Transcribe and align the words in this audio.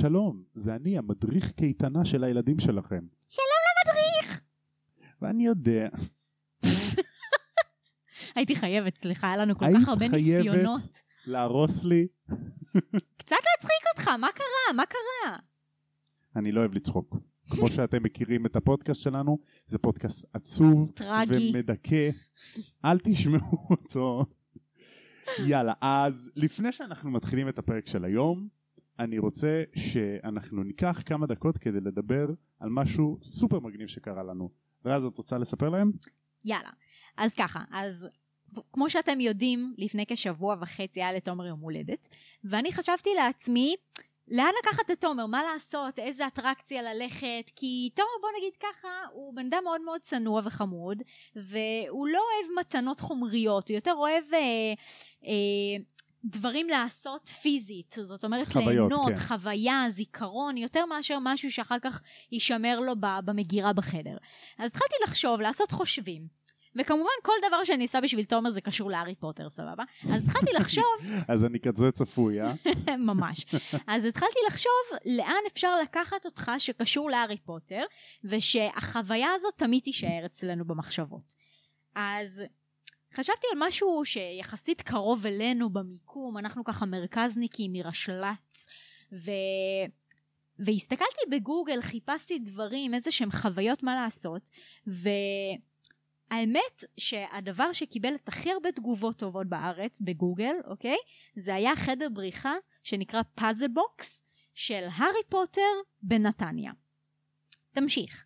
שלום, 0.00 0.42
זה 0.54 0.74
אני, 0.74 0.98
המדריך 0.98 1.50
קייטנה 1.52 2.04
של 2.04 2.24
הילדים 2.24 2.58
שלכם. 2.58 3.06
שלום 3.28 3.60
למדריך! 3.86 4.42
ואני 5.22 5.46
יודע, 5.46 5.88
הייתי 8.34 8.56
חייבת, 8.56 8.96
סליחה, 8.96 9.26
היה 9.26 9.36
לנו 9.36 9.58
כל 9.58 9.64
היית 9.64 9.76
כך 9.82 9.88
הרבה 9.88 10.08
חייבת? 10.08 10.14
ניסיונות. 10.14 11.02
להרוס 11.26 11.84
לי, 11.84 12.06
קצת 13.16 13.36
להצחיק 13.46 13.84
אותך, 13.92 14.08
מה 14.08 14.28
קרה? 14.34 14.76
מה 14.76 14.82
קרה? 14.86 15.36
אני 16.36 16.52
לא 16.52 16.60
אוהב 16.60 16.72
לצחוק. 16.74 17.16
כמו 17.50 17.70
שאתם 17.70 18.02
מכירים 18.02 18.46
את 18.46 18.56
הפודקאסט 18.56 19.00
שלנו, 19.02 19.38
זה 19.66 19.78
פודקאסט 19.78 20.24
עצוב 20.32 20.90
טרגי. 20.94 21.52
ומדכא. 21.54 22.10
אל 22.84 22.98
תשמעו 22.98 23.66
אותו. 23.70 24.24
יאללה, 25.46 25.72
אז 25.80 26.32
לפני 26.36 26.72
שאנחנו 26.72 27.10
מתחילים 27.10 27.48
את 27.48 27.58
הפרק 27.58 27.86
של 27.86 28.04
היום, 28.04 28.57
אני 28.98 29.18
רוצה 29.18 29.62
שאנחנו 29.76 30.62
ניקח 30.62 31.02
כמה 31.06 31.26
דקות 31.26 31.58
כדי 31.58 31.80
לדבר 31.80 32.26
על 32.60 32.68
משהו 32.70 33.18
סופר 33.22 33.58
מגניב 33.60 33.88
שקרה 33.88 34.22
לנו. 34.22 34.50
ואז 34.84 35.04
את 35.04 35.18
רוצה 35.18 35.38
לספר 35.38 35.68
להם? 35.68 35.92
יאללה. 36.44 36.70
אז 37.16 37.34
ככה, 37.34 37.60
אז 37.70 38.08
כמו 38.72 38.90
שאתם 38.90 39.20
יודעים, 39.20 39.74
לפני 39.78 40.04
כשבוע 40.08 40.56
וחצי 40.60 41.02
היה 41.02 41.12
לתומר 41.12 41.46
יום 41.46 41.60
הולדת, 41.60 42.08
ואני 42.44 42.72
חשבתי 42.72 43.10
לעצמי, 43.14 43.74
לאן 44.30 44.50
לקחת 44.62 44.90
את 44.90 45.00
תומר? 45.00 45.26
מה 45.26 45.42
לעשות? 45.52 45.98
איזה 45.98 46.26
אטרקציה 46.26 46.82
ללכת? 46.82 47.50
כי 47.56 47.90
תומר, 47.94 48.08
בוא 48.20 48.28
נגיד 48.38 48.56
ככה, 48.60 48.88
הוא 49.12 49.34
בן 49.34 49.46
אדם 49.46 49.64
מאוד 49.64 49.80
מאוד 49.80 50.00
צנוע 50.00 50.42
וחמוד, 50.44 51.02
והוא 51.36 52.08
לא 52.08 52.18
אוהב 52.18 52.58
מתנות 52.60 53.00
חומריות, 53.00 53.68
הוא 53.68 53.74
יותר 53.74 53.94
אוהב 53.94 54.24
אה, 54.34 54.38
אה, 55.24 55.84
דברים 56.24 56.68
לעשות 56.68 57.28
פיזית. 57.28 57.96
זאת 58.02 58.24
אומרת, 58.24 58.48
חוויות, 58.48 58.68
ליהנות, 58.68 59.12
כן. 59.12 59.16
חוויה, 59.16 59.84
זיכרון, 59.88 60.56
יותר 60.56 60.86
מאשר 60.86 61.18
משהו 61.20 61.50
שאחר 61.50 61.78
כך 61.82 62.00
יישמר 62.32 62.80
לו 62.80 62.92
במגירה 63.24 63.72
בחדר. 63.72 64.16
אז 64.58 64.70
התחלתי 64.70 64.94
לחשוב, 65.04 65.40
לעשות 65.40 65.72
חושבים. 65.72 66.38
וכמובן 66.76 67.10
כל 67.22 67.32
דבר 67.48 67.64
שאני 67.64 67.84
עושה 67.84 68.00
בשביל 68.00 68.24
תומר 68.24 68.50
זה 68.50 68.60
קשור 68.60 68.90
להארי 68.90 69.14
פוטר, 69.14 69.50
סבבה? 69.50 69.84
אז 70.10 70.24
התחלתי 70.24 70.52
לחשוב, 70.52 70.84
אז 71.28 71.44
אני 71.44 71.60
כזה 71.60 71.92
צפוי, 71.92 72.40
אה? 72.42 72.52
ממש. 72.96 73.46
אז 73.86 74.04
התחלתי 74.04 74.38
לחשוב 74.46 74.98
לאן 75.06 75.42
אפשר 75.52 75.80
לקחת 75.80 76.24
אותך 76.26 76.52
שקשור 76.58 77.10
להארי 77.10 77.36
פוטר, 77.36 77.82
ושהחוויה 78.24 79.28
הזאת 79.34 79.54
תמיד 79.56 79.82
תישאר 79.82 80.26
אצלנו 80.26 80.64
במחשבות. 80.64 81.34
אז 81.94 82.42
חשבתי 83.18 83.46
על 83.52 83.58
משהו 83.66 84.04
שיחסית 84.04 84.82
קרוב 84.82 85.26
אלינו 85.26 85.70
במיקום, 85.70 86.38
אנחנו 86.38 86.64
ככה 86.64 86.86
מרכזניקים 86.86 87.72
מרשל"צ, 87.72 88.66
ו... 89.12 89.30
והסתכלתי 90.58 91.20
בגוגל, 91.30 91.82
חיפשתי 91.82 92.38
דברים, 92.38 92.94
איזה 92.94 93.10
שהם 93.10 93.30
חוויות 93.30 93.82
מה 93.82 93.94
לעשות, 93.94 94.50
והאמת 94.86 96.84
שהדבר 96.96 97.72
שקיבל 97.72 98.14
את 98.14 98.28
הכי 98.28 98.50
הרבה 98.50 98.72
תגובות 98.72 99.16
טובות 99.16 99.46
בארץ, 99.46 100.00
בגוגל, 100.00 100.54
אוקיי? 100.64 100.96
זה 101.36 101.54
היה 101.54 101.76
חדר 101.76 102.08
בריחה 102.12 102.54
שנקרא 102.82 103.22
פאזל 103.34 103.68
בוקס 103.68 104.24
של 104.54 104.86
הארי 104.92 105.22
פוטר 105.28 105.72
בנתניה. 106.02 106.72
תמשיך. 107.80 108.24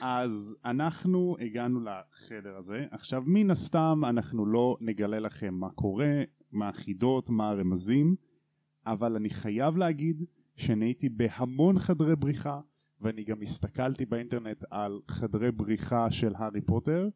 אז 0.00 0.56
אנחנו 0.64 1.36
הגענו 1.40 1.80
לחדר 1.80 2.56
הזה. 2.56 2.86
עכשיו, 2.90 3.22
מן 3.26 3.50
הסתם 3.50 4.02
אנחנו 4.04 4.46
לא 4.46 4.76
נגלה 4.80 5.18
לכם 5.18 5.54
מה 5.54 5.70
קורה, 5.70 6.22
מה 6.52 6.68
החידות, 6.68 7.30
מה 7.30 7.50
הרמזים, 7.50 8.16
אבל 8.86 9.16
אני 9.16 9.30
חייב 9.30 9.76
להגיד 9.76 10.24
שאני 10.56 10.84
הייתי 10.84 11.08
בהמון 11.08 11.78
חדרי 11.78 12.16
בריחה, 12.16 12.60
ואני 13.00 13.24
גם 13.24 13.42
הסתכלתי 13.42 14.06
באינטרנט 14.06 14.64
על 14.70 15.00
חדרי 15.08 15.52
בריחה 15.52 16.10
של 16.10 16.32
הארי 16.36 16.60
פוטר, 16.60 17.08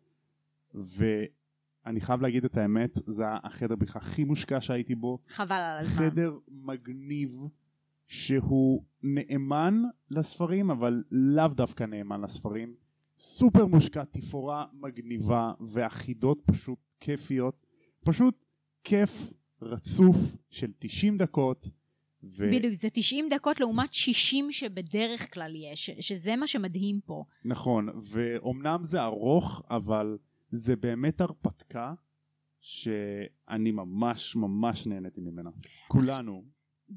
ואני 0.75 2.01
חייב 2.01 2.23
להגיד 2.23 2.45
את 2.45 2.57
האמת, 2.57 2.99
זה 3.07 3.25
החדר 3.45 3.77
בריחה 3.77 3.99
הכי 3.99 4.25
מושקע 4.25 4.61
שהייתי 4.61 4.95
בו. 4.95 5.19
חבל 5.29 5.57
על 5.57 5.79
הזמן. 5.79 6.11
חדר 6.11 6.39
מגניב 6.49 7.39
שהוא 8.15 8.85
נאמן 9.03 9.83
לספרים 10.11 10.71
אבל 10.71 11.03
לאו 11.11 11.49
דווקא 11.49 11.85
נאמן 11.85 12.21
לספרים. 12.21 12.75
סופר 13.19 13.67
מושקע 13.67 14.05
תפאורה 14.05 14.67
מגניבה 14.73 15.53
והחידות 15.61 16.39
פשוט 16.47 16.79
כיפיות. 17.01 17.67
פשוט 18.05 18.45
כיף 18.85 19.33
רצוף 19.63 20.17
של 20.51 20.73
90 20.79 21.19
דקות 21.19 21.69
ו... 22.23 22.51
בדיוק, 22.53 22.73
זה 22.73 22.89
90 22.93 23.29
דקות 23.31 23.61
לעומת 23.61 23.93
60 23.93 24.53
שבדרך 24.53 25.35
כלל 25.35 25.53
יש, 25.57 25.91
שזה 25.91 26.37
מה 26.37 26.47
שמדהים 26.47 27.01
פה. 27.07 27.25
נכון 27.45 27.89
ואומנם 28.13 28.79
זה 28.83 29.03
ארוך 29.03 29.63
אבל 29.71 30.19
זה 30.51 30.77
באמת 30.77 31.21
הרפתקה 31.21 31.95
שאני 32.61 33.71
ממש 33.71 34.37
ממש 34.37 34.87
נהניתי 34.87 35.21
ממנה. 35.21 35.51
כולנו 35.89 36.45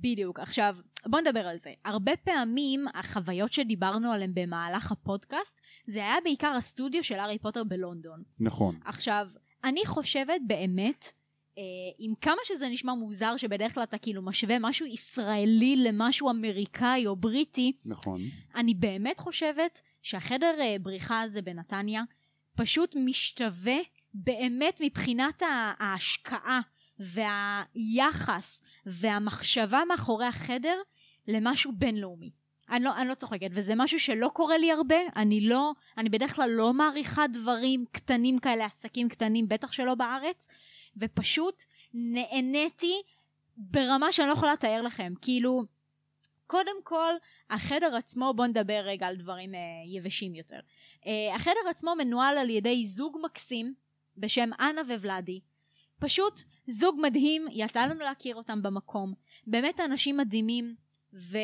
בדיוק. 0.02 0.40
עכשיו, 0.40 0.76
בוא 1.06 1.20
נדבר 1.22 1.48
על 1.48 1.60
זה. 1.60 1.74
הרבה 1.86 2.16
פעמים 2.16 2.86
החוויות 2.94 3.54
שדיברנו 3.54 4.12
עליהן 4.12 4.32
במהלך 4.34 4.92
הפודקאסט, 4.92 5.62
זה 5.88 6.00
היה 6.00 6.16
בעיקר 6.24 6.54
הסטודיו 6.58 7.04
של 7.04 7.16
הארי 7.16 7.40
פוטר 7.40 7.64
בלונדון. 7.64 8.24
נכון 8.40 8.80
עכשיו, 8.86 9.28
אני 9.64 9.86
חושבת 9.86 10.42
באמת, 10.48 11.14
אה, 11.58 11.64
עם 11.98 12.14
כמה 12.22 12.38
שזה 12.44 12.70
נשמע 12.70 12.94
מוזר 12.94 13.38
שבדרך 13.38 13.74
כלל 13.74 13.84
אתה 13.84 13.98
כאילו 13.98 14.22
משווה 14.22 14.56
משהו 14.60 14.86
ישראלי 14.86 15.76
למשהו 15.76 16.30
אמריקאי 16.30 17.08
או 17.08 17.16
בריטי, 17.16 17.72
נכון 17.86 18.22
אני 18.56 18.74
באמת 18.74 19.20
חושבת 19.20 19.82
שהחדר 20.02 20.56
אה, 20.60 20.76
בריחה 20.82 21.22
הזה 21.22 21.42
בנתניה 21.42 22.04
פשוט 22.56 22.96
משתווה 22.96 23.78
באמת 24.14 24.82
מבחינת 24.84 25.42
ההשקעה 25.80 26.62
והיחס 27.00 28.62
והמחשבה 28.86 29.82
מאחורי 29.88 30.26
החדר 30.26 30.78
למשהו 31.28 31.72
בינלאומי. 31.76 32.32
אני 32.70 32.84
לא, 32.84 32.98
אני 32.98 33.10
לא 33.10 33.16
צוחקת, 33.16 33.50
וזה 33.52 33.74
משהו 33.76 34.00
שלא 34.00 34.30
קורה 34.34 34.58
לי 34.58 34.72
הרבה, 34.72 34.96
אני 35.16 35.42
לא, 35.42 35.72
אני 35.98 36.10
בדרך 36.10 36.36
כלל 36.36 36.50
לא 36.50 36.74
מעריכה 36.74 37.28
דברים 37.28 37.86
קטנים 37.92 38.40
כאלה, 38.40 38.66
עסקים 38.66 39.10
קטנים, 39.10 39.50
בטח 39.50 39.72
שלא 39.72 39.96
בארץ, 39.96 40.48
ופשוט 40.98 41.64
נהניתי 41.94 43.02
ברמה 43.58 44.12
שאני 44.12 44.28
לא 44.28 44.34
יכולה 44.34 44.54
לתאר 44.54 44.82
לכם, 44.82 45.14
כאילו, 45.22 45.64
קודם 46.48 46.84
כל, 46.84 47.14
החדר 47.50 47.96
עצמו, 47.96 48.34
בואו 48.36 48.48
נדבר 48.48 48.82
רגע 48.84 49.08
על 49.08 49.16
דברים 49.16 49.56
אה, 49.56 49.60
יבשים 49.86 50.36
יותר. 50.36 50.60
אה, 51.08 51.36
החדר 51.36 51.70
עצמו 51.70 51.96
מנוהל 51.96 52.38
על 52.38 52.50
ידי 52.50 52.86
זוג 52.86 53.18
מקסים 53.24 53.74
בשם 54.18 54.50
אנה 54.60 54.82
וולדי. 54.82 55.40
פשוט 56.00 56.40
זוג 56.68 57.00
מדהים, 57.02 57.48
יצא 57.52 57.86
לנו 57.86 58.00
להכיר 58.00 58.36
אותם 58.36 58.62
במקום. 58.62 59.14
באמת 59.48 59.80
אנשים 59.80 60.18
מדהימים. 60.18 60.88
ו... 61.14 61.38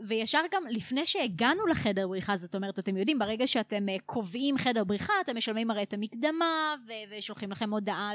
וישר 0.00 0.40
גם 0.50 0.62
לפני 0.70 1.06
שהגענו 1.06 1.66
לחדר 1.66 2.08
בריחה, 2.08 2.36
זאת 2.36 2.54
אומרת, 2.54 2.78
אתם 2.78 2.96
יודעים, 2.96 3.18
ברגע 3.18 3.46
שאתם 3.46 3.88
אה, 3.88 3.96
קובעים 4.06 4.58
חדר 4.58 4.84
בריחה, 4.84 5.12
אתם 5.20 5.36
משלמים 5.36 5.70
הרי 5.70 5.82
את 5.82 5.92
המקדמה, 5.92 6.74
ו... 6.86 6.92
ושולחים 7.10 7.50
לכם 7.50 7.72
הודעה. 7.72 8.12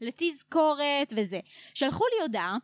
לתזכורת 0.00 1.12
וזה. 1.16 1.40
שלחו 1.74 2.04
לי 2.04 2.22
הודעה, 2.22 2.56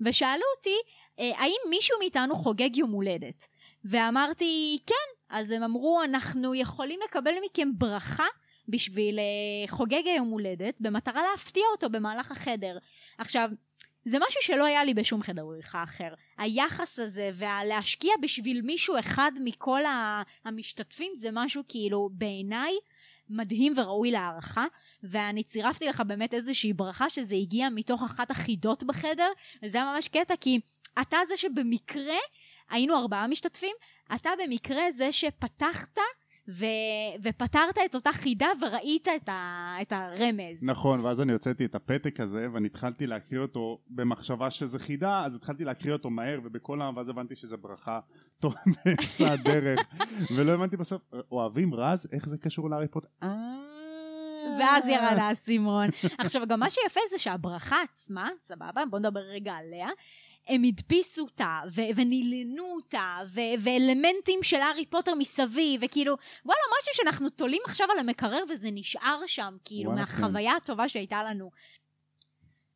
ושאלו 0.00 0.42
אותי, 0.56 0.76
אה, 1.18 1.30
האם 1.36 1.70
מישהו 1.70 1.98
מאיתנו 1.98 2.34
חוגג 2.34 2.76
יום 2.76 2.90
הולדת? 2.90 3.48
ואמרתי, 3.84 4.78
כן. 4.86 4.94
אז 5.28 5.50
הם 5.50 5.62
אמרו, 5.62 6.02
אנחנו 6.04 6.54
יכולים 6.54 7.00
לקבל 7.08 7.34
מכם 7.44 7.68
ברכה 7.78 8.26
בשביל 8.70 9.18
אה, 9.18 9.68
חוגג 9.68 10.02
היום 10.06 10.28
הולדת, 10.28 10.74
במטרה 10.80 11.22
להפתיע 11.30 11.64
אותו 11.72 11.90
במהלך 11.90 12.32
החדר. 12.32 12.78
עכשיו, 13.18 13.50
זה 14.04 14.18
משהו 14.18 14.42
שלא 14.42 14.64
היה 14.64 14.84
לי 14.84 14.94
בשום 14.94 15.22
חדר 15.22 15.46
בריחה 15.46 15.82
אחר. 15.82 16.14
היחס 16.38 16.98
הזה 16.98 17.30
והלהשקיע 17.34 18.12
בשביל 18.22 18.62
מישהו 18.62 18.98
אחד 18.98 19.32
מכל 19.44 19.80
המשתתפים 20.44 21.12
זה 21.14 21.28
משהו 21.32 21.62
כאילו 21.68 22.10
בעיניי 22.12 22.72
מדהים 23.30 23.72
וראוי 23.76 24.10
להערכה 24.10 24.64
ואני 25.02 25.42
צירפתי 25.42 25.86
לך 25.86 26.00
באמת 26.00 26.34
איזושהי 26.34 26.72
ברכה 26.72 27.10
שזה 27.10 27.34
הגיע 27.34 27.68
מתוך 27.68 28.02
אחת 28.02 28.30
החידות 28.30 28.82
בחדר 28.82 29.28
וזה 29.62 29.78
היה 29.78 29.92
ממש 29.94 30.08
קטע 30.08 30.36
כי 30.36 30.60
אתה 31.00 31.18
זה 31.28 31.36
שבמקרה 31.36 32.18
היינו 32.70 32.98
ארבעה 32.98 33.26
משתתפים 33.26 33.76
אתה 34.14 34.30
במקרה 34.44 34.90
זה 34.90 35.12
שפתחת 35.12 35.98
ו... 36.50 36.64
ופתרת 37.22 37.78
את 37.84 37.94
אותה 37.94 38.12
חידה 38.12 38.46
וראית 38.60 39.08
את, 39.16 39.28
ה... 39.28 39.74
את 39.82 39.92
הרמז. 39.92 40.64
נכון, 40.64 41.00
ואז 41.00 41.20
אני 41.20 41.32
הוצאתי 41.32 41.64
את 41.64 41.74
הפתק 41.74 42.20
הזה 42.20 42.46
ואני 42.52 42.66
התחלתי 42.66 43.06
להקריא 43.06 43.40
אותו 43.40 43.78
במחשבה 43.90 44.50
שזה 44.50 44.78
חידה, 44.78 45.24
אז 45.24 45.36
התחלתי 45.36 45.64
להקריא 45.64 45.92
אותו 45.92 46.10
מהר 46.10 46.40
ובקול 46.44 46.82
העם, 46.82 46.96
ואז 46.96 47.08
הבנתי 47.08 47.34
שזה 47.34 47.56
ברכה 47.56 48.00
טוב 48.38 48.54
באמצע 48.84 49.32
הדרך, 49.32 49.80
ולא 50.36 50.52
הבנתי 50.52 50.76
בסוף, 50.76 51.02
אוהבים 51.32 51.74
רז, 51.74 52.08
איך 52.12 52.28
זה 52.28 52.38
קשור 52.38 52.70
להארי 52.70 52.88
פוטר? 52.88 53.08
אה... 53.22 53.70
ואז 54.58 54.86
ירד 54.86 55.18
האסימון. 55.18 55.86
עכשיו, 56.18 56.42
גם 56.48 56.60
מה 56.60 56.70
שיפה 56.70 57.00
זה 57.10 57.18
שהברכה 57.18 57.82
עצמה, 57.82 58.28
סבבה, 58.38 58.82
בוא 58.90 58.98
נדבר 58.98 59.20
רגע 59.20 59.52
עליה, 59.52 59.88
הם 60.50 60.62
הדפיסו 60.62 61.22
אותה, 61.22 61.60
ו- 61.74 61.90
ונילנו 61.96 62.64
אותה, 62.74 63.18
ו- 63.26 63.40
ואלמנטים 63.58 64.42
של 64.42 64.56
הארי 64.56 64.86
פוטר 64.86 65.14
מסביב, 65.14 65.80
וכאילו, 65.84 66.16
וואלה, 66.44 66.60
משהו 66.78 66.94
שאנחנו 66.94 67.30
תולים 67.30 67.62
עכשיו 67.64 67.86
על 67.92 67.98
המקרר 67.98 68.44
וזה 68.48 68.68
נשאר 68.72 69.20
שם, 69.26 69.56
כאילו, 69.64 69.90
כן. 69.90 69.96
מהחוויה 69.96 70.52
הטובה 70.56 70.88
שהייתה 70.88 71.22
לנו. 71.22 71.50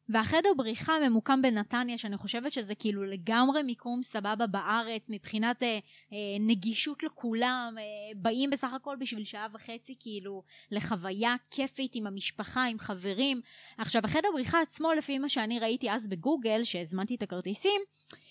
והחדר 0.08 0.48
בריחה 0.56 0.92
ממוקם 1.08 1.42
בנתניה, 1.42 1.98
שאני 1.98 2.16
חושבת 2.16 2.52
שזה 2.52 2.74
כאילו 2.74 3.04
לגמרי 3.04 3.62
מיקום 3.62 4.02
סבבה 4.02 4.46
בארץ, 4.46 5.10
מבחינת 5.10 5.62
אה, 5.62 5.78
אה, 6.12 6.18
נגישות 6.40 7.02
לכולם, 7.02 7.74
אה, 7.78 7.84
באים 8.16 8.50
בסך 8.50 8.72
הכל 8.72 8.96
בשביל 9.00 9.24
שעה 9.24 9.46
וחצי 9.52 9.96
כאילו 10.00 10.42
לחוויה 10.70 11.34
כיפית 11.50 11.92
עם 11.94 12.06
המשפחה, 12.06 12.64
עם 12.64 12.78
חברים. 12.78 13.40
עכשיו 13.78 14.02
החדר 14.04 14.28
בריחה 14.32 14.60
עצמו, 14.60 14.92
לפי 14.92 15.18
מה 15.18 15.28
שאני 15.28 15.58
ראיתי 15.60 15.90
אז 15.90 16.08
בגוגל, 16.08 16.64
שהזמנתי 16.64 17.14
את 17.14 17.22
הכרטיסים, 17.22 17.80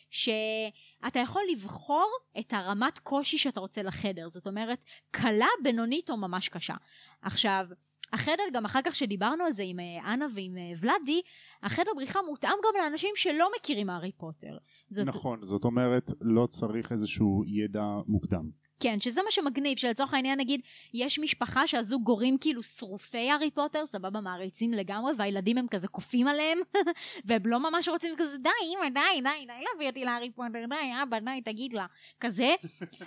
שאתה 0.09 1.19
יכול 1.19 1.41
לבחור 1.51 2.11
את 2.39 2.53
הרמת 2.53 2.99
קושי 2.99 3.37
שאתה 3.37 3.59
רוצה 3.59 3.83
לחדר, 3.83 4.29
זאת 4.29 4.47
אומרת 4.47 4.83
קלה, 5.11 5.47
בינונית 5.63 6.09
או 6.09 6.17
ממש 6.17 6.49
קשה. 6.49 6.75
עכשיו, 7.21 7.65
החדר, 8.13 8.43
גם 8.53 8.65
אחר 8.65 8.79
כך 8.83 8.95
שדיברנו 8.95 9.43
על 9.43 9.51
זה 9.51 9.63
עם 9.65 9.79
אה, 9.79 10.13
אנה 10.13 10.25
ועם 10.35 10.57
אה, 10.57 10.71
ולאדי, 10.79 11.21
החדר 11.63 11.91
בריחה 11.95 12.19
מותאם 12.21 12.49
גם 12.49 12.83
לאנשים 12.83 13.09
שלא 13.15 13.47
מכירים 13.57 13.89
הארי 13.89 14.11
פוטר. 14.11 14.57
זאת, 14.89 15.07
נכון, 15.07 15.39
זאת 15.43 15.63
אומרת 15.63 16.11
לא 16.21 16.47
צריך 16.47 16.91
איזשהו 16.91 17.43
ידע 17.47 17.83
מוקדם. 18.07 18.63
כן, 18.79 18.99
שזה 18.99 19.21
מה 19.23 19.31
שמגניב, 19.31 19.77
שלצורך 19.77 20.13
העניין 20.13 20.39
נגיד, 20.39 20.61
יש 20.93 21.19
משפחה 21.19 21.67
שהזוג 21.67 22.03
גורים 22.03 22.37
כאילו 22.37 22.63
שרופי 22.63 23.29
הארי 23.29 23.51
פוטר, 23.51 23.85
סבבה, 23.85 24.21
מעריצים 24.21 24.73
לגמרי, 24.73 25.13
והילדים 25.17 25.57
הם 25.57 25.67
כזה 25.67 25.87
קופים 25.87 26.27
עליהם, 26.27 26.57
והם 27.25 27.41
לא 27.45 27.59
ממש 27.59 27.87
רוצים 27.87 28.13
כזה, 28.17 28.37
די, 28.37 28.49
אמא, 28.73 28.89
די, 28.89 29.21
די, 29.21 29.45
די 29.45 29.63
להביא 29.73 29.89
אותי 29.89 30.05
להארי 30.05 30.31
פוטר, 30.31 30.65
די, 30.69 31.03
אבא, 31.03 31.19
די, 31.19 31.41
תגיד 31.45 31.73
לה, 31.73 31.85
כזה. 32.19 32.55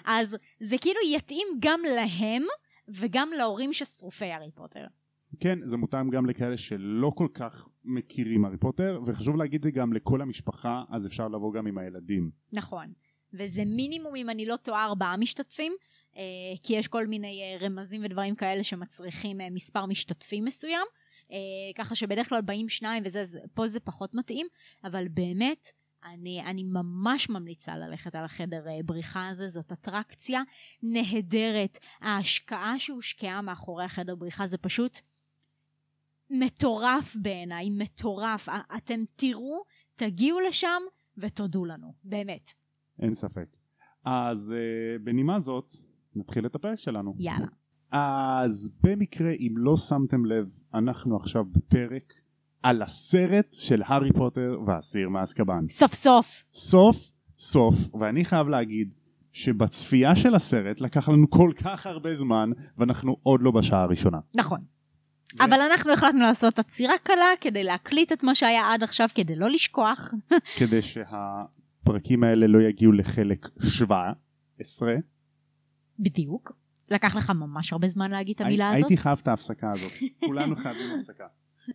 אז 0.04 0.36
זה 0.60 0.78
כאילו 0.78 1.00
יתאים 1.06 1.46
גם 1.58 1.80
להם, 1.94 2.42
וגם 2.88 3.30
להורים 3.38 3.72
ששרופי 3.72 4.24
הארי 4.24 4.50
פוטר. 4.54 4.86
כן, 5.40 5.58
זה 5.64 5.76
מותאם 5.76 6.10
גם 6.10 6.26
לכאלה 6.26 6.56
שלא 6.56 7.12
כל 7.14 7.28
כך 7.34 7.68
מכירים 7.84 8.44
הארי 8.44 8.56
פוטר, 8.56 9.00
וחשוב 9.06 9.36
להגיד 9.36 9.62
זה 9.62 9.70
גם 9.70 9.92
לכל 9.92 10.22
המשפחה, 10.22 10.82
אז 10.90 11.06
אפשר 11.06 11.28
לבוא 11.28 11.52
גם 11.52 11.66
עם 11.66 11.78
הילדים. 11.78 12.30
נכון. 12.52 12.92
וזה 13.32 13.64
מינימום, 13.64 14.16
אם 14.16 14.30
אני 14.30 14.46
לא 14.46 14.56
טועה, 14.56 14.84
ארבעה 14.84 15.16
משתתפים, 15.16 15.72
אה, 16.16 16.22
כי 16.62 16.72
יש 16.72 16.88
כל 16.88 17.06
מיני 17.06 17.42
אה, 17.42 17.66
רמזים 17.66 18.04
ודברים 18.04 18.34
כאלה 18.34 18.62
שמצריכים 18.62 19.40
אה, 19.40 19.50
מספר 19.50 19.86
משתתפים 19.86 20.44
מסוים, 20.44 20.86
ככה 21.76 21.94
שבדרך 21.94 22.28
כלל 22.28 22.40
באים 22.40 22.68
שניים 22.68 23.02
וזה, 23.06 23.24
זה, 23.24 23.40
פה 23.54 23.68
זה 23.68 23.80
פחות 23.80 24.14
מתאים, 24.14 24.46
אבל 24.84 25.08
באמת, 25.08 25.72
אני, 26.14 26.42
אני 26.44 26.64
ממש 26.64 27.30
ממליצה 27.30 27.76
ללכת 27.76 28.14
על 28.14 28.24
החדר 28.24 28.68
אה, 28.68 28.78
בריחה 28.84 29.28
הזה, 29.28 29.48
זאת 29.48 29.72
אטרקציה 29.72 30.42
נהדרת. 30.82 31.78
ההשקעה 32.00 32.78
שהושקעה 32.78 33.42
מאחורי 33.42 33.84
החדר 33.84 34.14
בריחה 34.14 34.46
זה 34.46 34.58
פשוט 34.58 35.00
מטורף 36.30 37.16
בעיניי, 37.22 37.70
מטורף. 37.70 38.48
אתם 38.76 39.00
תראו, 39.16 39.62
תגיעו 39.94 40.40
לשם 40.40 40.82
ותודו 41.18 41.64
לנו, 41.64 41.94
באמת. 42.04 42.50
אין 42.98 43.12
ספק. 43.12 43.56
אז 44.04 44.54
uh, 44.56 45.02
בנימה 45.02 45.38
זאת, 45.38 45.72
נתחיל 46.14 46.46
את 46.46 46.54
הפרק 46.54 46.78
שלנו. 46.78 47.14
יאללה. 47.18 47.46
אז 47.90 48.70
במקרה, 48.82 49.30
אם 49.32 49.54
לא 49.56 49.76
שמתם 49.76 50.24
לב, 50.24 50.58
אנחנו 50.74 51.16
עכשיו 51.16 51.44
בפרק 51.44 52.12
על 52.62 52.82
הסרט 52.82 53.54
של 53.54 53.82
הארי 53.86 54.12
פוטר 54.12 54.58
והאסיר 54.66 55.08
מאזקבאן. 55.08 55.68
סוף 55.68 55.94
סוף. 55.94 56.44
סוף 56.52 57.10
סוף, 57.38 57.74
ואני 58.00 58.24
חייב 58.24 58.48
להגיד 58.48 58.88
שבצפייה 59.32 60.16
של 60.16 60.34
הסרט 60.34 60.80
לקח 60.80 61.08
לנו 61.08 61.30
כל 61.30 61.50
כך 61.64 61.86
הרבה 61.86 62.14
זמן, 62.14 62.50
ואנחנו 62.78 63.16
עוד 63.22 63.42
לא 63.42 63.50
בשעה 63.50 63.82
הראשונה. 63.82 64.18
נכון. 64.36 64.60
זה- 65.32 65.44
אבל 65.44 65.60
אנחנו 65.72 65.92
החלטנו 65.92 66.20
לעשות 66.20 66.58
עצירה 66.58 66.94
קלה 67.02 67.26
כדי 67.40 67.62
להקליט 67.64 68.12
את 68.12 68.22
מה 68.22 68.34
שהיה 68.34 68.72
עד 68.74 68.82
עכשיו, 68.82 69.08
כדי 69.14 69.36
לא 69.36 69.50
לשכוח. 69.50 70.10
כדי 70.58 70.80
שהפרקים 70.82 72.24
האלה 72.24 72.46
לא 72.46 72.58
יגיעו 72.62 72.92
לחלק 72.92 73.48
17. 73.68 74.94
בדיוק. 75.98 76.52
לקח 76.90 77.16
לך 77.16 77.30
ממש 77.30 77.72
הרבה 77.72 77.88
זמן 77.88 78.10
להגיד 78.10 78.34
את 78.34 78.40
המילה 78.40 78.68
הי- 78.70 78.76
הזאת. 78.76 78.90
הייתי 78.90 79.02
חייב 79.02 79.18
את 79.22 79.28
ההפסקה 79.28 79.72
הזאת. 79.72 79.92
כולנו 80.26 80.56
חייבים 80.56 80.90
הפסקה. 80.96 81.24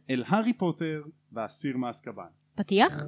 אל 0.09 0.23
הארי 0.27 0.53
פוטר 0.53 1.01
והאסיר 1.31 1.77
מאזקבאן. 1.77 2.25
פתיח? 2.55 3.07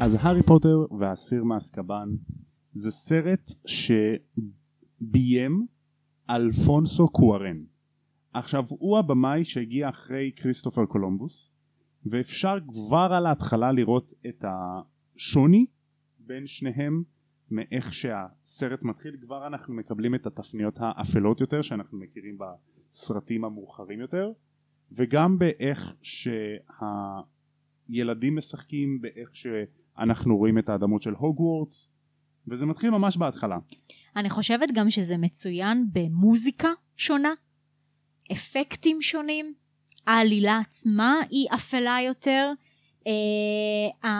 אז 0.00 0.16
הארי 0.20 0.42
פוטר 0.42 0.86
והאסיר 0.98 1.44
מאזקבאן 1.44 2.08
זה 2.72 2.90
סרט 2.90 3.52
שביים 3.66 5.66
אלפונסו 6.30 7.08
קוארן. 7.08 7.64
עכשיו 8.32 8.64
הוא 8.68 8.98
הבמאי 8.98 9.44
שהגיע 9.44 9.88
אחרי 9.88 10.32
כריסטופר 10.36 10.86
קולומבוס 10.86 11.52
ואפשר 12.06 12.58
כבר 12.68 13.08
על 13.12 13.26
ההתחלה 13.26 13.72
לראות 13.72 14.12
את 14.28 14.44
השוני 14.44 15.66
בין 16.18 16.46
שניהם 16.46 17.02
מאיך 17.50 17.94
שהסרט 17.94 18.82
מתחיל 18.82 19.16
כבר 19.20 19.46
אנחנו 19.46 19.74
מקבלים 19.74 20.14
את 20.14 20.26
התפניות 20.26 20.74
האפלות 20.78 21.40
יותר 21.40 21.62
שאנחנו 21.62 21.98
מכירים 21.98 22.38
בסרטים 22.38 23.44
המאוחרים 23.44 24.00
יותר 24.00 24.32
וגם 24.92 25.38
באיך 25.38 25.94
שהילדים 27.88 28.36
משחקים 28.36 29.00
באיך 29.00 29.36
שאנחנו 29.36 30.36
רואים 30.36 30.58
את 30.58 30.68
האדמות 30.68 31.02
של 31.02 31.14
הוגוורטס 31.14 31.92
וזה 32.50 32.66
מתחיל 32.66 32.90
ממש 32.90 33.16
בהתחלה 33.16 33.56
אני 34.16 34.30
חושבת 34.30 34.70
גם 34.72 34.90
שזה 34.90 35.16
מצוין 35.16 35.86
במוזיקה 35.92 36.68
שונה, 36.96 37.32
אפקטים 38.32 39.02
שונים, 39.02 39.54
העלילה 40.06 40.58
עצמה 40.58 41.14
היא 41.30 41.46
אפלה 41.54 41.96
יותר, 42.06 42.52
אה, 43.06 44.10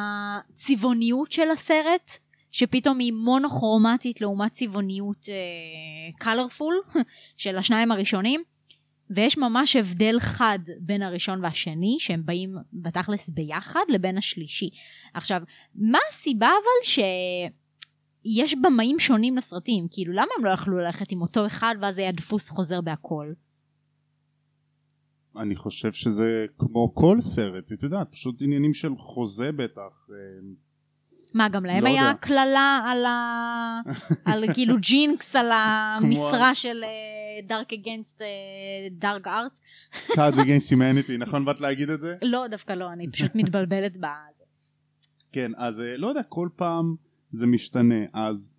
הצבעוניות 0.53 1.33
של 1.33 1.51
הסרט, 1.51 2.19
שפתאום 2.53 2.99
היא 2.99 3.13
מונוכרומטית 3.13 4.21
לעומת 4.21 4.53
צבעוניות 4.53 5.27
קלרפול 6.19 6.83
של 7.37 7.59
השניים 7.59 7.93
הראשונים, 7.93 8.43
ויש 9.11 9.39
ממש 9.39 9.77
הבדל 9.77 10.21
חד 10.21 10.59
בין 10.81 11.03
הראשון 11.03 11.45
והשני, 11.45 11.97
שהם 11.99 12.23
באים 12.25 12.57
בתכלס 12.73 13.29
ביחד, 13.29 13.81
לבין 13.89 14.19
השלישי. 14.19 14.71
עכשיו, 15.15 15.43
מה 15.75 15.99
הסיבה 16.11 16.47
אבל 16.47 16.85
ש... 16.85 16.99
יש 18.25 18.55
במאים 18.63 18.99
שונים 18.99 19.37
לסרטים, 19.37 19.87
כאילו 19.91 20.13
למה 20.13 20.29
הם 20.39 20.45
לא 20.45 20.51
יכלו 20.51 20.77
ללכת 20.77 21.13
עם 21.13 21.23
אותו 21.23 21.47
אחד 21.47 21.75
ואז 21.81 21.99
היה 21.99 22.13
דפוס 22.13 22.49
חוזר 22.49 22.81
בהכל? 22.81 23.33
אני 25.37 25.57
חושב 25.57 25.93
שזה 25.93 26.47
כמו 26.59 26.95
כל 26.95 27.21
סרט 27.21 27.73
את 27.73 27.83
יודעת 27.83 28.07
פשוט 28.11 28.43
עניינים 28.43 28.75
של 28.75 28.97
חוזה 28.99 29.53
בטח 29.53 30.09
אה, 30.11 30.17
מה, 31.35 31.49
גם 31.49 31.65
להם 31.65 31.85
לא 31.85 31.89
היה. 31.89 32.15
קללה 32.21 32.81
על 32.87 33.05
ה... 33.05 33.81
על 34.25 34.45
כאילו 34.55 34.77
ג'ינקס 34.81 35.37
על 35.37 35.51
המשרה 35.53 36.55
של 36.55 36.85
דארק 37.47 37.73
אגנסט 37.73 38.23
דארק 38.91 39.27
ארץ? 39.27 39.61
Cards 40.09 40.37
Against 40.37 40.73
Humanity 40.73 41.13
נכון 41.19 41.45
באת 41.45 41.61
להגיד 41.61 41.91
את 41.91 42.01
זה? 42.01 42.17
לא, 42.23 42.47
דווקא 42.51 42.73
לא, 42.73 42.93
אני 42.93 43.11
פשוט 43.11 43.31
מתבלבלת 43.35 43.97
ב... 44.01 44.07
כן 45.33 45.53
אז 45.57 45.81
אה, 45.81 45.97
לא 45.97 46.09
יודע 46.09 46.23
כל 46.23 46.49
פעם 46.57 46.95
זה 47.31 47.47
משתנה 47.47 48.05
אז 48.13 48.53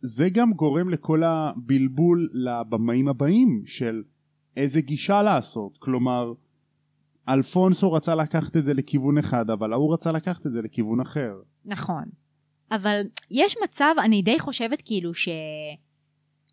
זה 0.00 0.28
גם 0.28 0.52
גורם 0.52 0.88
לכל 0.88 1.22
הבלבול 1.24 2.28
לבמאים 2.32 3.08
הבאים 3.08 3.62
של 3.66 4.02
איזה 4.56 4.80
גישה 4.80 5.22
לעשות 5.22 5.78
כלומר 5.78 6.32
אלפונסו 7.28 7.92
רצה 7.92 8.14
לקחת 8.14 8.56
את 8.56 8.64
זה 8.64 8.74
לכיוון 8.74 9.18
אחד 9.18 9.50
אבל 9.50 9.72
ההוא 9.72 9.94
רצה 9.94 10.12
לקחת 10.12 10.46
את 10.46 10.52
זה 10.52 10.62
לכיוון 10.62 11.00
אחר 11.00 11.34
נכון. 11.64 12.04
אבל 12.70 13.00
יש 13.30 13.56
מצב, 13.64 13.94
אני 14.04 14.22
די 14.22 14.38
חושבת 14.38 14.82
כאילו 14.84 15.14
ש... 15.14 15.28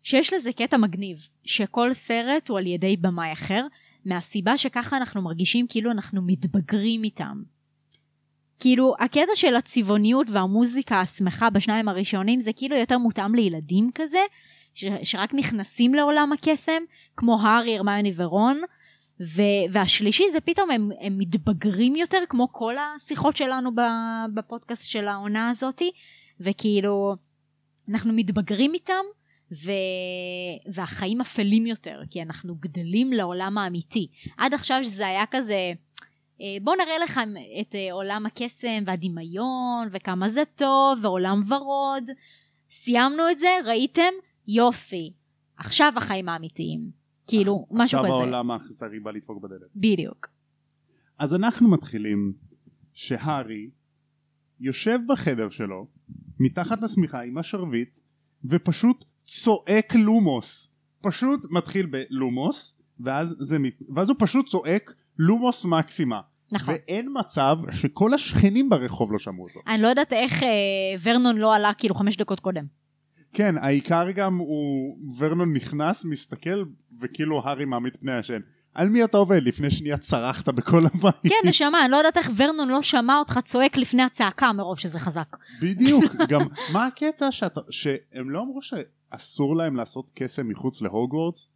שיש 0.02 0.32
לזה 0.32 0.52
קטע 0.52 0.76
מגניב, 0.76 1.28
שכל 1.44 1.94
סרט 1.94 2.48
הוא 2.48 2.58
על 2.58 2.66
ידי 2.66 2.96
במאי 2.96 3.32
אחר, 3.32 3.66
מהסיבה 4.04 4.56
שככה 4.56 4.96
אנחנו 4.96 5.22
מרגישים 5.22 5.66
כאילו 5.68 5.90
אנחנו 5.90 6.22
מתבגרים 6.22 7.04
איתם. 7.04 7.42
כאילו, 8.60 8.94
הקטע 8.98 9.32
של 9.34 9.56
הצבעוניות 9.56 10.30
והמוזיקה 10.30 11.00
השמחה 11.00 11.50
בשניים 11.50 11.88
הראשונים 11.88 12.40
זה 12.40 12.52
כאילו 12.52 12.76
יותר 12.76 12.98
מותאם 12.98 13.34
לילדים 13.34 13.90
כזה, 13.94 14.18
ש, 14.74 14.84
שרק 15.02 15.34
נכנסים 15.34 15.94
לעולם 15.94 16.32
הקסם, 16.32 16.82
כמו 17.16 17.40
הארי, 17.42 17.76
הרמיוני 17.76 18.12
ורון, 18.16 18.60
ו, 19.20 19.42
והשלישי 19.72 20.24
זה 20.32 20.40
פתאום 20.40 20.70
הם, 20.70 20.90
הם 21.00 21.18
מתבגרים 21.18 21.94
יותר, 21.94 22.18
כמו 22.28 22.52
כל 22.52 22.74
השיחות 22.78 23.36
שלנו 23.36 23.70
בפודקאסט 24.34 24.90
של 24.90 25.08
העונה 25.08 25.50
הזאתי, 25.50 25.90
וכאילו, 26.40 27.16
אנחנו 27.88 28.12
מתבגרים 28.12 28.74
איתם, 28.74 29.04
ו... 29.52 29.70
והחיים 30.72 31.20
אפלים 31.20 31.66
יותר, 31.66 32.00
כי 32.10 32.22
אנחנו 32.22 32.54
גדלים 32.60 33.12
לעולם 33.12 33.58
האמיתי. 33.58 34.08
עד 34.36 34.54
עכשיו 34.54 34.84
שזה 34.84 35.06
היה 35.06 35.24
כזה, 35.30 35.72
בוא 36.62 36.74
נראה 36.76 36.98
לך 36.98 37.20
את 37.60 37.74
אה, 37.74 37.92
עולם 37.92 38.26
הקסם 38.26 38.82
והדמיון, 38.86 39.88
וכמה 39.92 40.28
זה 40.28 40.42
טוב, 40.54 40.98
ועולם 41.02 41.40
ורוד. 41.48 42.10
סיימנו 42.70 43.30
את 43.30 43.38
זה, 43.38 43.48
ראיתם? 43.64 44.12
יופי. 44.48 45.12
עכשיו 45.56 45.92
החיים 45.96 46.28
האמיתיים. 46.28 46.90
כאילו, 47.26 47.66
משהו 47.70 47.98
כזה. 47.98 48.08
עכשיו 48.08 48.22
העולם 48.22 48.50
האכזרי 48.50 49.00
בא 49.00 49.10
לדפוק 49.10 49.42
בדלת. 49.42 49.70
בדיוק. 49.76 50.28
אז 51.18 51.34
אנחנו 51.34 51.70
מתחילים 51.70 52.32
שהארי 52.94 53.70
יושב 54.60 54.98
בחדר 55.06 55.50
שלו, 55.50 55.86
מתחת 56.40 56.82
לשמיכה 56.82 57.22
עם 57.22 57.38
השרביט, 57.38 57.98
ופשוט 58.44 59.04
צועק 59.26 59.94
לומוס. 59.94 60.74
פשוט 61.00 61.40
מתחיל 61.50 61.86
בלומוס, 61.86 62.80
ואז, 63.00 63.36
זה, 63.38 63.56
ואז 63.94 64.10
הוא 64.10 64.16
פשוט 64.18 64.46
צועק 64.46 64.94
לומוס 65.18 65.64
מקסימה. 65.64 66.20
נכון. 66.52 66.74
ואין 66.74 67.08
מצב 67.14 67.56
שכל 67.72 68.14
השכנים 68.14 68.68
ברחוב 68.68 69.12
לא 69.12 69.18
שמעו 69.18 69.44
אותו. 69.44 69.60
אני 69.66 69.82
לא 69.82 69.88
יודעת 69.88 70.12
איך 70.12 70.42
אה, 70.42 70.48
ורנון 71.02 71.36
לא 71.36 71.54
עלה 71.54 71.72
כאילו 71.78 71.94
חמש 71.94 72.16
דקות 72.16 72.40
קודם. 72.40 72.64
כן, 73.32 73.54
העיקר 73.58 74.10
גם 74.10 74.36
הוא, 74.36 74.98
ורנון 75.18 75.52
נכנס, 75.54 76.04
מסתכל, 76.04 76.64
וכאילו 77.00 77.42
הארי 77.44 77.64
מעמיד 77.64 77.96
פני 78.00 78.12
השן. 78.12 78.40
על 78.74 78.88
מי 78.88 79.04
אתה 79.04 79.16
עובד? 79.16 79.42
לפני 79.42 79.70
שנייה 79.70 79.98
צרחת 79.98 80.48
בכל 80.48 80.80
הבית. 80.94 81.14
כן, 81.22 81.48
נשמה, 81.48 81.84
אני 81.84 81.90
לא 81.90 81.96
יודעת 81.96 82.16
איך 82.16 82.30
ורנון 82.36 82.68
לא 82.68 82.82
שמע 82.82 83.18
אותך 83.18 83.38
צועק 83.44 83.76
לפני 83.76 84.02
הצעקה 84.02 84.52
מרוב 84.52 84.78
שזה 84.78 84.98
חזק. 84.98 85.36
בדיוק, 85.62 86.04
גם 86.30 86.40
מה 86.72 86.86
הקטע 86.86 87.30
שאתה, 87.30 87.60
שהם 87.70 88.30
לא 88.30 88.42
אמרו 88.42 88.60
שאסור 88.62 89.56
להם 89.56 89.76
לעשות 89.76 90.10
קסם 90.14 90.48
מחוץ 90.48 90.82
להוגוורטס? 90.82 91.48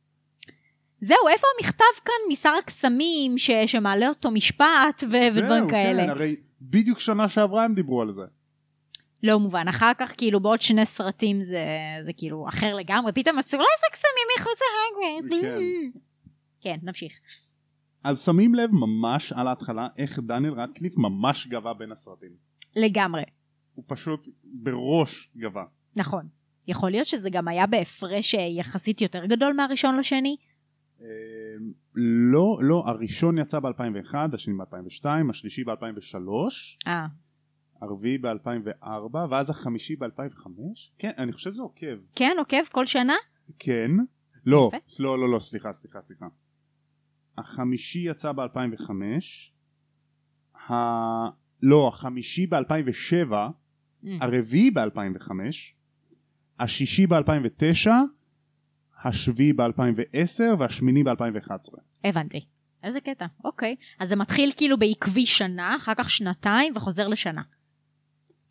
זהו, 1.01 1.29
איפה 1.33 1.47
המכתב 1.59 2.05
כאן 2.05 2.15
משר 2.31 2.53
הקסמים 2.59 3.39
ש, 3.39 3.51
שמעלה 3.67 4.09
אותו 4.09 4.31
משפט 4.31 5.05
ו- 5.13 5.37
ודברים 5.37 5.69
כאלה? 5.69 5.95
זהו, 5.97 6.05
כן, 6.05 6.11
הרי 6.11 6.37
בדיוק 6.61 6.99
שנה 6.99 7.29
שעברה 7.29 7.65
הם 7.65 7.75
דיברו 7.75 8.03
על 8.03 8.13
זה. 8.13 8.23
לא 9.23 9.39
מובן, 9.39 9.69
אחר 9.69 9.93
כך 9.99 10.13
כאילו 10.17 10.41
בעוד 10.41 10.61
שני 10.61 10.87
סרטים 10.87 11.41
זה, 11.41 11.65
זה 12.01 12.13
כאילו 12.13 12.49
אחר 12.49 12.75
לגמרי, 12.75 13.13
פתאום 13.13 13.39
אסור 13.39 13.61
לעשות 13.61 13.93
קסמים 13.93 14.27
מחוץ 14.39 14.59
להוגוורטס. 14.61 15.43
כן. 15.43 16.01
כן, 16.61 16.77
נמשיך. 16.83 17.13
אז 18.05 18.25
שמים 18.25 18.55
לב 18.55 18.71
ממש 18.73 19.33
על 19.33 19.49
ההתחלה 19.49 19.89
איך 19.99 20.19
דניאל 20.19 20.53
רדקליף 20.53 20.97
ממש 20.97 21.47
גבה 21.47 21.75
בין 21.75 21.93
הסרטים. 21.93 22.31
לגמרי. 22.77 23.23
הוא 23.75 23.85
פשוט 23.89 24.27
בראש 24.45 25.31
גבה. 25.37 25.65
נכון. 25.97 26.29
יכול 26.69 26.91
להיות 26.91 27.07
שזה 27.07 27.31
גם 27.31 27.49
היה 27.49 27.67
בהפרש 27.67 28.35
יחסית 28.35 29.01
יותר 29.01 29.27
גדול 29.27 29.53
מהראשון 29.53 29.97
לשני? 29.97 30.37
לא, 32.33 32.59
לא, 32.63 32.83
הראשון 32.87 33.39
יצא 33.39 33.61
ב-2001, 33.61 34.15
השני 34.33 34.55
ב-2002, 34.55 35.07
השלישי 35.31 35.65
ב-2003. 35.65 36.17
אה. 36.87 37.07
הרביעי 37.83 38.19
ב-2004, 38.19 39.17
ואז 39.31 39.51
החמישי 39.51 39.97
ב-2005? 39.97 40.49
כן, 40.99 41.11
אני 41.19 41.33
חושב 41.33 41.53
שזה 41.53 41.63
עוקב. 41.63 41.97
כן, 42.17 42.37
עוקב 42.39 42.65
כל 42.73 42.87
שנה? 42.87 43.15
כן. 43.59 43.91
לא, 44.47 44.71
לא, 45.01 45.19
לא, 45.19 45.33
לא, 45.33 45.39
סליחה, 45.39 45.73
סליחה, 45.73 46.03
סליחה. 46.03 46.27
החמישי 47.39 47.99
יצא 47.99 48.33
ב-2005, 48.33 48.91
ה... 50.71 50.75
לא, 51.63 51.89
החמישי 51.89 52.47
ב-2007, 52.47 53.33
Mm. 54.05 54.07
הרביעי 54.21 54.71
ב-2005, 54.71 55.31
השישי 56.61 57.07
ב-2009, 57.07 57.89
השביעי 59.05 59.53
ב-2010 59.53 60.43
והשמיני 60.59 61.05
ב-2011. 61.05 61.79
הבנתי. 62.05 62.41
איזה 62.83 63.01
קטע, 63.01 63.27
אוקיי. 63.45 63.77
אז 63.99 64.09
זה 64.09 64.17
מתחיל 64.17 64.51
כאילו 64.57 64.79
בעקבי 64.79 65.27
שנה, 65.27 65.77
אחר 65.77 65.93
כך 65.97 66.11
שנתיים 66.11 66.73
וחוזר 66.77 67.09
לשנה. 67.09 67.43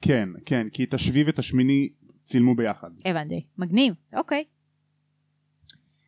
כן, 0.01 0.29
כן, 0.45 0.67
כי 0.73 0.83
את 0.83 0.93
השביעי 0.93 1.25
ואת 1.25 1.39
השמיני 1.39 1.89
צילמו 2.23 2.55
ביחד. 2.55 2.89
הבנתי. 3.05 3.45
מגניב, 3.57 3.93
אוקיי. 4.13 4.43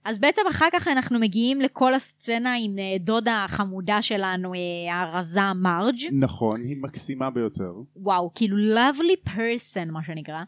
אז 0.05 0.19
בעצם 0.19 0.41
אחר 0.50 0.67
כך 0.74 0.88
אנחנו 0.88 1.19
מגיעים 1.19 1.62
לכל 1.62 1.93
הסצנה 1.93 2.53
עם 2.60 2.79
אה, 2.79 2.98
דודה 3.00 3.43
החמודה 3.43 4.01
שלנו, 4.01 4.53
אה, 4.53 5.01
הרזה 5.01 5.53
מרג'. 5.55 6.00
נכון, 6.19 6.62
היא 6.62 6.77
מקסימה 6.81 7.29
ביותר. 7.29 7.74
וואו, 7.95 8.31
כאילו 8.36 8.57
lovely 8.57 9.29
person 9.29 9.91
מה 9.91 10.03
שנקרא. 10.03 10.43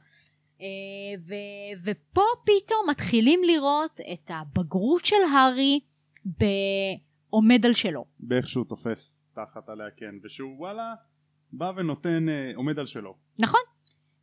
אה, 0.63 1.21
ו- 1.27 1.81
ופה 1.83 2.21
פתאום 2.43 2.89
מתחילים 2.89 3.43
לראות 3.43 3.99
את 4.13 4.31
הבגרות 4.33 5.05
של 5.05 5.23
הארי 5.33 5.79
בעומד 6.25 7.65
על 7.65 7.73
שלו. 7.73 8.05
באיך 8.19 8.49
שהוא 8.49 8.65
תופס 8.65 9.27
תחת 9.35 9.69
עליה 9.69 9.87
כן, 9.97 10.15
ושהוא 10.23 10.55
וואלה 10.57 10.93
בא 11.51 11.71
ונותן, 11.75 12.29
אה, 12.29 12.51
עומד 12.55 12.79
על 12.79 12.85
שלו. 12.85 13.15
נכון. 13.39 13.61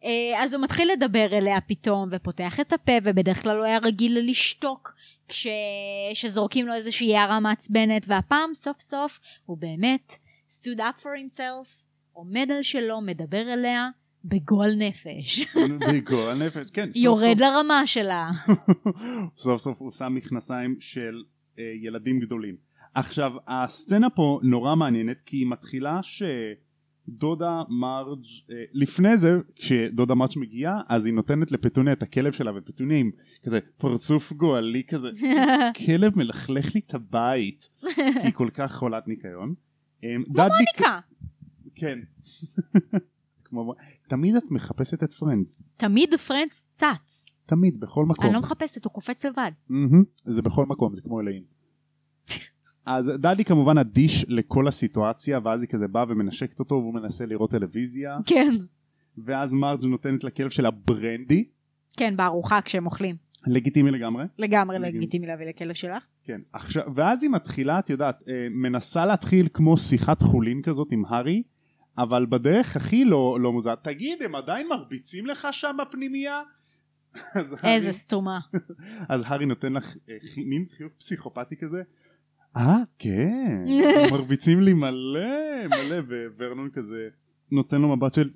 אה, 0.05 0.43
אז 0.45 0.55
הוא 0.55 0.63
מתחיל 0.63 0.93
לדבר 0.93 1.27
אליה 1.33 1.61
פתאום 1.61 2.09
ופותח 2.13 2.61
את 2.61 2.73
הפה 2.73 2.93
ובדרך 3.03 3.43
כלל 3.43 3.57
הוא 3.57 3.65
היה 3.65 3.79
רגיל 3.79 4.19
לשתוק 4.31 4.95
כשזורקים 5.29 6.67
לו 6.67 6.75
איזושהי 6.75 7.17
הערה 7.17 7.41
מעצבנת 7.41 8.05
והפעם 8.07 8.55
סוף 8.55 8.81
סוף 8.81 9.21
הוא 9.47 9.59
באמת 9.59 10.13
stood 10.49 10.79
up 10.79 11.03
for 11.03 11.05
himself 11.05 11.83
עומד 12.13 12.51
על 12.57 12.63
שלו 12.63 13.01
מדבר 13.01 13.53
אליה 13.53 13.89
בגועל 14.25 14.75
נפש. 14.79 15.47
בגועל 15.93 16.47
נפש, 16.47 16.71
כן. 16.71 16.93
סוף 16.93 17.03
יורד 17.03 17.39
סוף, 17.39 17.41
לרמה 17.41 17.87
שלה. 17.87 18.31
סוף 19.37 19.61
סוף 19.61 19.79
הוא 19.79 19.91
שם 19.91 20.15
מכנסיים 20.15 20.77
של 20.81 21.23
אה, 21.59 21.65
ילדים 21.83 22.21
גדולים. 22.21 22.57
עכשיו 22.95 23.33
הסצנה 23.49 24.11
פה 24.11 24.41
נורא 24.43 24.75
מעניינת 24.75 25.21
כי 25.21 25.37
היא 25.37 25.47
מתחילה 25.47 26.01
שדודה 26.03 27.63
מרג' 27.69 28.25
אה, 28.51 28.57
לפני 28.73 29.17
זה 29.17 29.39
כשדודה 29.57 30.15
מרג' 30.15 30.31
מגיעה 30.37 30.81
אז 30.89 31.07
היא 31.07 31.15
נותנת 31.15 31.53
לפטוניה 31.53 31.93
את 31.93 32.03
הכלב 32.03 32.33
שלה 32.33 32.51
ופטוניה 32.57 32.99
עם 32.99 33.11
כזה 33.45 33.59
פרצוף 33.79 34.33
גועלי 34.33 34.83
כזה 34.89 35.09
כלב 35.87 36.19
מלכלך 36.19 36.75
לי 36.75 36.81
את 36.87 36.95
הבית 36.95 37.69
כי 37.95 38.03
היא 38.03 38.33
כל 38.33 38.49
כך 38.55 38.75
חולת 38.75 39.09
ניקיון. 39.09 39.55
אה, 40.05 40.09
כמו 40.25 40.35
מוניקה. 40.35 41.01
כן. 41.75 41.99
כמו 43.51 43.75
תמיד 44.09 44.37
את 44.37 44.51
מחפשת 44.51 45.03
את 45.03 45.13
פרנדס 45.13 45.59
תמיד 45.77 46.15
פרנדס 46.15 46.67
צץ. 46.77 47.25
תמיד 47.47 47.81
בכל 47.81 48.05
מקום. 48.05 48.25
אני 48.25 48.35
לא 48.35 48.41
מחפשת, 48.41 48.85
הוא 48.85 48.93
קופץ 48.93 49.25
לבד. 49.25 49.51
מהמם, 49.69 50.05
זה 50.25 50.43
בכל 50.43 50.67
מקום 50.67 50.95
זה 50.95 51.03
כמו 51.03 51.21
אלוהים. 51.21 51.43
אז 52.87 53.13
דדי 53.19 53.45
כמובן 53.45 53.79
אדיש 53.79 54.25
לכל 54.29 54.69
הסיטואציה 54.69 55.39
ואז 55.45 55.63
היא 55.63 55.69
כזה 55.71 55.89
באה 55.89 56.05
ומנשקת 56.09 56.61
אותו 56.61 56.75
והוא 56.75 56.95
מנסה 56.95 57.27
לראות 57.27 57.51
טלוויזיה 57.51 58.19
כן. 58.27 58.53
ואז 59.19 59.53
מרג' 59.53 59.85
נותנת 59.85 60.25
לכלב 60.25 60.51
שלה 60.51 60.71
ברנדי 60.71 61.45
כן, 61.97 62.17
בארוחה 62.17 62.61
כשהם 62.61 62.87
אוכלים. 62.87 63.17
לגיטימי 63.47 63.91
לגמרי 63.91 64.25
לגמרי 64.39 64.79
לגיטימי. 64.79 64.99
לגיטימי 64.99 65.27
להביא 65.27 65.47
לכלב 65.47 65.75
שלך. 65.75 66.05
כן 66.25 66.41
עכשיו 66.53 66.83
ואז 66.95 67.23
היא 67.23 67.31
מתחילה 67.31 67.79
את 67.79 67.91
יודעת 67.91 68.23
אה, 68.29 68.47
מנסה 68.51 69.07
להתחיל 69.07 69.49
כמו 69.55 69.77
שיחת 69.77 70.23
חולין 70.23 70.63
כזאת 70.63 70.89
עם 70.91 71.05
הארי 71.05 71.43
אבל 71.99 72.27
בדרך 72.27 72.77
הכי 72.77 73.05
לא, 73.05 73.39
לא 73.41 73.53
מוזר 73.53 73.75
תגיד 73.75 74.23
הם 74.23 74.35
עדיין 74.35 74.69
מרביצים 74.69 75.27
לך 75.27 75.49
שם 75.51 75.77
בפנימייה? 75.83 76.43
איזה 77.65 77.93
סתומה. 77.93 78.41
אז 79.09 79.23
הארי 79.27 79.47
נותן 79.47 79.73
לך 79.73 79.97
אה, 80.09 80.15
מין 80.47 80.65
חיוך 80.77 80.93
פסיכופתי 80.99 81.57
כזה 81.57 81.83
אה 82.57 82.77
כן 82.99 83.65
מרביצים 84.13 84.61
לי 84.61 84.73
מלא 84.73 85.67
מלא 85.69 85.97
וורנון 86.39 86.71
כזה 86.73 87.09
נותן 87.53 87.81
לו 87.81 87.97
מבט 87.97 88.15
של 88.15 88.31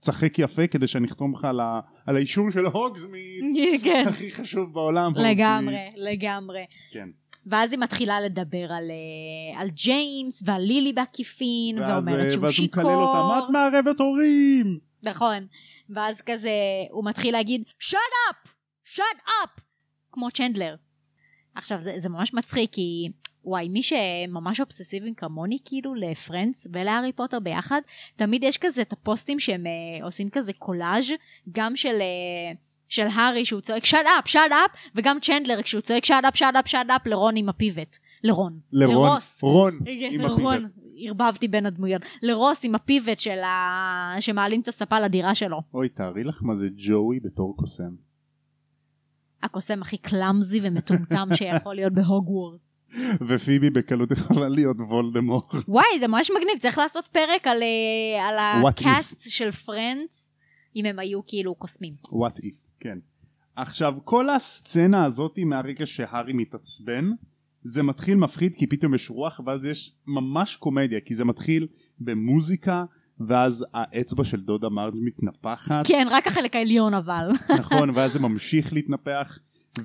תשחק 0.00 0.38
יפה 0.38 0.66
כדי 0.66 0.86
שאני 0.86 1.06
אחתום 1.06 1.34
לך 1.34 1.44
על, 1.44 1.60
ה- 1.60 1.80
על 2.06 2.16
האישור 2.16 2.50
של 2.50 2.66
הוגזמית 2.66 3.44
כן. 3.84 4.04
הכי 4.08 4.30
חשוב 4.30 4.72
בעולם 4.74 5.12
לגמרי. 5.16 5.76
לגמרי. 5.96 6.64
כן. 6.92 7.08
ואז 7.46 7.72
היא 7.72 7.80
מתחילה 7.80 8.20
לדבר 8.20 8.72
על, 8.72 8.90
אה, 8.90 9.60
על 9.60 9.70
ג'יימס 9.70 10.42
ועל 10.46 10.62
לילי 10.62 10.92
בעקיפין, 10.92 11.78
ואז, 11.78 12.06
ואומרת 12.06 12.24
אה, 12.24 12.30
שהוא 12.30 12.44
ואז 12.44 12.58
הוא 12.58 12.66
מקלל 12.66 12.82
שיכור. 12.82 12.94
אותה 12.94 13.18
מה 13.18 13.38
את 13.38 13.50
מערבת 13.50 14.00
הורים 14.00 14.78
נכון. 15.02 15.46
ואז 15.90 16.20
כזה, 16.20 16.50
הוא 16.90 17.04
מתחיל 17.04 17.32
להגיד, 17.32 17.62
shut 17.80 17.94
up! 18.30 18.48
shut 18.94 19.26
up! 19.26 19.60
כמו 20.12 20.30
צ'נדלר. 20.30 20.74
עכשיו, 21.54 21.80
זה, 21.80 21.94
זה 21.96 22.08
ממש 22.08 22.34
מצחיק, 22.34 22.72
כי 22.72 23.08
וואי, 23.44 23.68
מי 23.68 23.82
שממש 23.82 24.60
אובססיביים 24.60 25.14
כמוני, 25.14 25.58
כאילו, 25.64 25.94
ל 25.94 26.03
Friends 26.03 26.66
ולהארי 26.72 27.12
פוטר 27.12 27.40
ביחד, 27.40 27.80
תמיד 28.16 28.44
יש 28.44 28.58
כזה 28.58 28.82
את 28.82 28.92
הפוסטים 28.92 29.38
שהם 29.38 29.66
אה, 29.66 30.04
עושים 30.04 30.30
כזה 30.30 30.52
קולאז' 30.52 31.12
גם 31.52 31.76
של... 31.76 32.00
אה, 32.00 32.52
של 32.92 33.06
הארי 33.12 33.44
שהוא 33.44 33.60
צועק 33.60 33.84
shut 33.84 34.06
up, 34.18 34.28
shut 34.28 34.52
up, 34.52 34.70
וגם 34.94 35.18
צ'נדלר 35.20 35.62
כשהוא 35.62 35.80
צועק 35.80 36.04
shut 36.04 36.24
up, 36.24 36.36
shut 36.36 36.56
up, 36.56 36.68
shut 36.68 36.90
up 36.90 37.06
לרון 37.06 37.36
עם 37.36 37.48
ה 37.48 37.55
pivot. 37.55 37.98
לרון. 38.24 38.58
לרון, 38.72 39.08
לרוס. 39.08 39.42
רון 39.42 39.78
עם 40.10 40.20
לרון. 40.20 40.54
ה 40.54 40.56
pivot. 40.56 40.70
ערבבתי 41.06 41.48
בין 41.48 41.66
הדמויות. 41.66 42.02
לרוס 42.22 42.64
עם 42.64 42.74
ה 42.74 42.82
pivot 42.82 43.20
של 43.20 43.38
ה... 43.38 44.16
שמעלים 44.20 44.60
את 44.60 44.68
הספה 44.68 45.00
לדירה 45.00 45.34
שלו. 45.34 45.62
אוי, 45.74 45.88
תארי 45.88 46.24
לך 46.24 46.38
מה 46.42 46.54
זה 46.56 46.68
ג'וי 46.76 47.20
בתור 47.20 47.56
קוסם. 47.56 47.90
הקוסם 49.42 49.82
הכי 49.82 49.96
clumsy 49.96 50.60
ומטומטם 50.62 51.28
שיכול 51.36 51.74
להיות 51.74 51.92
בהוגוורטס. 51.92 52.60
ופיבי 53.28 53.70
בקלות 53.70 54.10
יכולה 54.10 54.48
להיות 54.48 54.76
וולדמורט. 54.80 55.54
וואי, 55.68 56.00
זה 56.00 56.08
ממש 56.08 56.30
מגניב, 56.30 56.58
צריך 56.58 56.78
לעשות 56.78 57.06
פרק 57.06 57.46
על, 57.46 57.62
אה, 57.62 58.28
על 58.28 58.64
What 58.64 58.66
if. 58.66 58.68
ה 58.68 58.80
cast 58.80 59.30
של 59.30 59.50
Friends, 59.50 60.32
אם 60.76 60.86
הם 60.86 60.98
היו 60.98 61.20
כאילו 61.26 61.54
קוסמים. 61.54 61.94
What 62.12 62.38
if, 62.38 62.54
כן. 62.82 62.98
עכשיו, 63.56 63.94
כל 64.04 64.30
הסצנה 64.30 65.04
הזאת 65.04 65.38
מהרגע 65.38 65.86
שהארי 65.86 66.32
מתעצבן, 66.32 67.10
זה 67.62 67.82
מתחיל 67.82 68.14
מפחיד 68.14 68.54
כי 68.54 68.66
פתאום 68.66 68.94
יש 68.94 69.10
רוח, 69.10 69.40
ואז 69.46 69.64
יש 69.64 69.94
ממש 70.06 70.56
קומדיה, 70.56 71.00
כי 71.00 71.14
זה 71.14 71.24
מתחיל 71.24 71.66
במוזיקה, 72.00 72.84
ואז 73.20 73.66
האצבע 73.74 74.24
של 74.24 74.40
דודה 74.40 74.68
מרג' 74.68 74.94
מתנפחת, 74.94 75.86
כן, 75.86 76.08
רק 76.10 76.26
החלק 76.26 76.56
העליון 76.56 76.94
אבל. 76.94 77.28
נכון, 77.60 77.90
ואז 77.94 78.12
זה 78.12 78.20
ממשיך 78.20 78.72
להתנפח, 78.72 79.38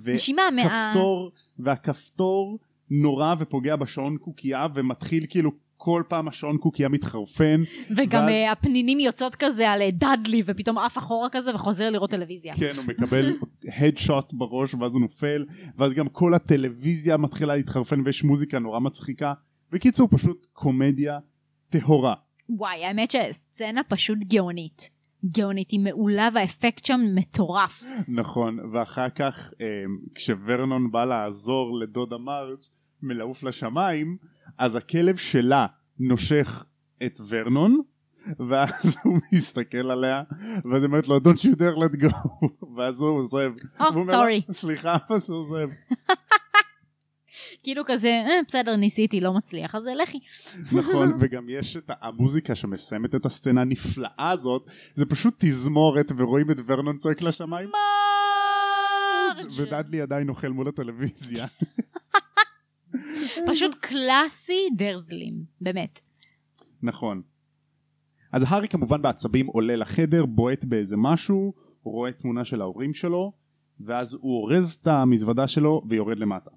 נשימה 0.08 0.42
מה... 0.56 0.62
וכפתור, 0.62 1.32
והכפתור 1.60 2.60
נורא 2.90 3.36
ופוגע 3.40 3.76
בשעון 3.76 4.18
קוקייה, 4.18 4.68
ומתחיל 4.76 5.26
כאילו 5.30 5.52
כל 5.88 6.04
פעם 6.08 6.28
השעון 6.28 6.58
קוקייה 6.58 6.90
מתחרפן, 6.90 7.64
וגם 7.98 8.22
ואז- 8.24 8.30
אה, 8.32 8.52
הפנינים 8.52 9.00
יוצאות 9.00 9.36
כזה 9.36 9.70
על 9.72 9.82
אה, 9.82 9.92
דאדלי, 9.92 10.44
ופתאום 10.46 10.78
עף 10.78 10.98
אחורה 10.98 11.28
כזה 11.32 11.56
וחוזר 11.56 11.90
לראות 11.90 12.10
טלוויזיה. 12.12 12.54
כן, 12.56 12.72
הוא 12.78 12.86
מקבל 12.88 13.34
הדשוט 13.80 14.34
בראש 14.34 14.74
ואז 14.74 14.94
הוא 14.94 15.02
נופל, 15.02 15.46
ואז 15.78 15.94
גם 15.94 16.10
כל 16.10 16.34
הטלוויזיה 16.34 17.18
מתחילה 17.18 17.56
להתחרפן 17.56 18.02
ויש 18.06 18.24
מוזיקה 18.24 18.60
נורא 18.60 18.80
מצחיקה. 18.80 19.34
בקיצור, 19.72 20.08
פשוט 20.12 20.48
קומדיה 20.54 21.20
טהורה. 21.70 22.14
וואי, 22.50 22.86
האמת 22.86 23.12
שהסצנה 23.12 23.82
פשוט 23.84 24.18
גאונית. 24.24 24.90
גאונית, 25.38 25.72
היא 25.72 25.80
מעולה 25.80 26.30
והאפקט 26.34 26.86
שם 26.86 27.02
מטורף. 27.16 27.84
נכון, 28.08 28.60
ואחר 28.74 29.10
כך 29.10 29.52
אה, 29.62 29.66
כשוורנון 30.16 30.92
בא 30.92 31.06
לעזור 31.06 31.80
לדודה 31.80 32.18
מרג' 32.18 32.60
מלעוף 33.04 33.44
לשמיים, 33.44 34.18
אז 34.58 34.76
הכלב 34.76 35.16
שלה 35.18 35.66
נושך 36.00 36.66
את 37.06 37.20
ורנון, 37.28 37.82
ואז 38.50 38.96
הוא 39.04 39.20
מסתכל 39.34 39.92
עליה, 39.92 40.24
ואז 40.66 40.82
היא 40.84 40.88
אומרת 40.88 41.08
לו, 41.08 41.18
Don't 41.18 41.40
you 41.40 41.56
dare 41.56 41.78
let 41.78 42.02
go, 42.02 42.48
ואז 42.78 43.02
הוא 43.02 43.10
עוזב. 43.10 43.52
או, 43.80 43.86
אומר 43.86 43.98
לה, 43.98 44.12
סורי. 44.12 44.42
סליחה, 44.52 44.98
ואז 45.10 45.30
הוא 45.30 45.40
עוזב. 45.40 45.70
כאילו 47.64 47.84
כזה, 47.86 48.08
אה, 48.08 48.40
בסדר, 48.48 48.76
ניסיתי, 48.76 49.20
לא 49.20 49.34
מצליח, 49.34 49.76
אז 49.76 49.84
לכי. 50.04 50.20
נכון, 50.80 51.18
וגם 51.20 51.50
יש 51.50 51.78
את 51.78 51.92
המוזיקה 52.02 52.56
שמסיימת 52.56 53.16
את 53.16 53.26
הסצנה 53.26 53.62
הנפלאה 53.62 54.30
הזאת, 54.32 54.66
זה 54.96 55.06
פשוט 55.06 55.34
תזמורת 55.38 56.12
ורואים 56.18 56.52
את 56.52 56.58
ורנון 56.68 56.98
צועק 56.98 57.22
לשמיים, 57.22 57.70
מרג'! 57.70 59.48
ודאדלי 59.58 60.02
עדיין 60.02 60.30
אוכל 60.30 60.48
מול 60.50 60.68
הטלוויזיה. 60.68 61.46
פשוט 63.48 63.76
קלאסי 63.76 64.68
דרזלים, 64.76 65.44
באמת. 65.62 66.02
נכון. 66.84 67.22
אז 68.32 68.46
הארי 68.48 68.68
כמובן 68.68 69.02
בעצבים 69.02 69.48
עולה 69.48 69.76
לחדר, 69.76 70.26
בועט 70.26 70.66
באיזה 70.66 70.98
משהו, 70.98 71.54
רואה 71.84 72.12
תמונה 72.12 72.46
של 72.46 72.62
ההורים 72.62 72.94
שלו, 72.94 73.32
ואז 73.80 74.14
הוא 74.14 74.42
אורז 74.42 74.78
את 74.82 74.88
המזוודה 74.88 75.48
שלו 75.48 75.82
ויורד 75.90 76.20
למטה. 76.20 76.50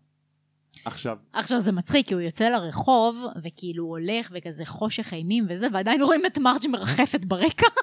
עכשיו, 0.84 1.16
עכשיו 1.32 1.60
זה 1.60 1.72
מצחיק, 1.72 2.06
כי 2.06 2.14
הוא 2.14 2.20
יוצא 2.20 2.48
לרחוב, 2.48 3.24
וכאילו 3.44 3.84
הוא 3.84 3.90
הולך, 3.90 4.32
וכזה 4.34 4.64
חושך 4.64 5.12
אימים 5.12 5.46
וזה, 5.48 5.66
ועדיין 5.72 6.02
רואים 6.02 6.26
את 6.26 6.38
מרג' 6.38 6.68
מרחפת 6.70 7.24
ברקע. 7.24 7.66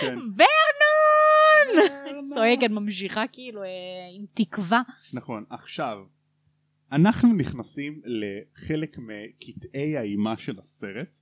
כן, 0.00 0.14
ורנון! 0.18 1.88
צועקת, 2.34 2.70
ממשיכה 2.70 3.24
כאילו 3.32 3.62
אה, 3.62 3.68
עם 4.16 4.24
תקווה. 4.34 4.82
נכון. 5.14 5.44
עכשיו, 5.50 5.98
אנחנו 6.92 7.32
נכנסים 7.32 8.00
לחלק 8.04 8.96
מקטעי 8.98 9.96
האימה 9.96 10.36
של 10.36 10.58
הסרט, 10.58 11.20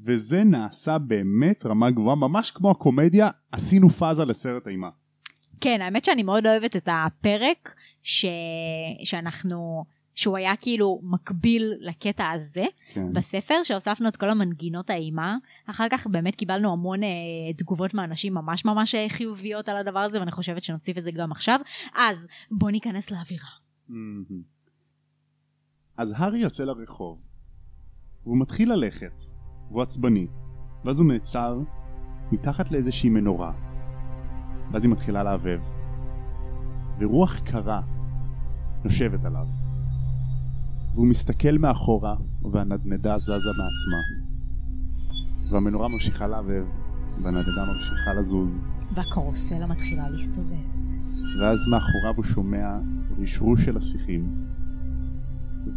וזה 0.00 0.44
נעשה 0.44 0.98
באמת 0.98 1.66
רמה 1.66 1.90
גבוהה, 1.90 2.16
ממש 2.16 2.50
כמו 2.50 2.70
הקומדיה, 2.70 3.30
עשינו 3.52 3.90
פאזה 3.90 4.24
לסרט 4.24 4.68
אימה. 4.68 4.88
כן, 5.60 5.80
האמת 5.80 6.04
שאני 6.04 6.22
מאוד 6.22 6.46
אוהבת 6.46 6.76
את 6.76 6.88
הפרק 6.92 7.74
ש... 8.02 8.26
שאנחנו... 9.04 9.84
שהוא 10.14 10.36
היה 10.36 10.56
כאילו 10.56 11.00
מקביל 11.02 11.72
לקטע 11.80 12.30
הזה 12.30 12.64
כן. 12.88 13.12
בספר, 13.12 13.54
שהוספנו 13.64 14.08
את 14.08 14.16
כל 14.16 14.30
המנגינות 14.30 14.90
האימה. 14.90 15.36
אחר 15.66 15.86
כך 15.90 16.06
באמת 16.06 16.36
קיבלנו 16.36 16.72
המון 16.72 17.02
אה, 17.02 17.08
תגובות 17.56 17.94
מאנשים 17.94 18.34
ממש 18.34 18.64
ממש 18.64 18.94
אה, 18.94 19.06
חיוביות 19.08 19.68
על 19.68 19.76
הדבר 19.76 19.98
הזה, 19.98 20.20
ואני 20.20 20.30
חושבת 20.30 20.62
שנוסיף 20.62 20.98
את 20.98 21.04
זה 21.04 21.10
גם 21.10 21.32
עכשיו. 21.32 21.60
אז 21.94 22.28
בוא 22.50 22.70
ניכנס 22.70 23.10
לאווירה. 23.10 23.48
אז 25.96 26.14
הארי 26.16 26.38
יוצא 26.38 26.64
לרחוב, 26.64 27.18
והוא 28.24 28.40
מתחיל 28.40 28.72
ללכת, 28.72 29.22
והוא 29.70 29.82
עצבני, 29.82 30.26
ואז 30.84 31.00
הוא 31.00 31.08
נעצר 31.08 31.58
מתחת 32.32 32.70
לאיזושהי 32.70 33.10
מנורה, 33.10 33.52
ואז 34.72 34.84
היא 34.84 34.92
מתחילה 34.92 35.22
להבהב, 35.22 35.60
ורוח 36.98 37.38
קרה 37.38 37.80
נושבת 38.84 39.24
עליו, 39.24 39.46
והוא 40.94 41.06
מסתכל 41.06 41.58
מאחורה, 41.58 42.14
והנדנדה 42.52 43.18
זזה 43.18 43.50
מעצמה, 43.58 44.02
והמנורה 45.52 45.88
ממשיכה 45.88 46.26
להבהב, 46.26 46.64
והנדנדה 47.24 47.64
ממשיכה 47.72 48.14
לזוז, 48.18 48.66
והקרוסלה 48.94 49.66
מתחילה 49.70 50.10
להסתובב. 50.10 50.66
ואז 51.40 51.58
מאחוריו 51.70 52.14
הוא 52.16 52.24
שומע 52.24 52.78
רשרוש 53.18 53.64
של 53.64 53.76
השיחים 53.76 54.46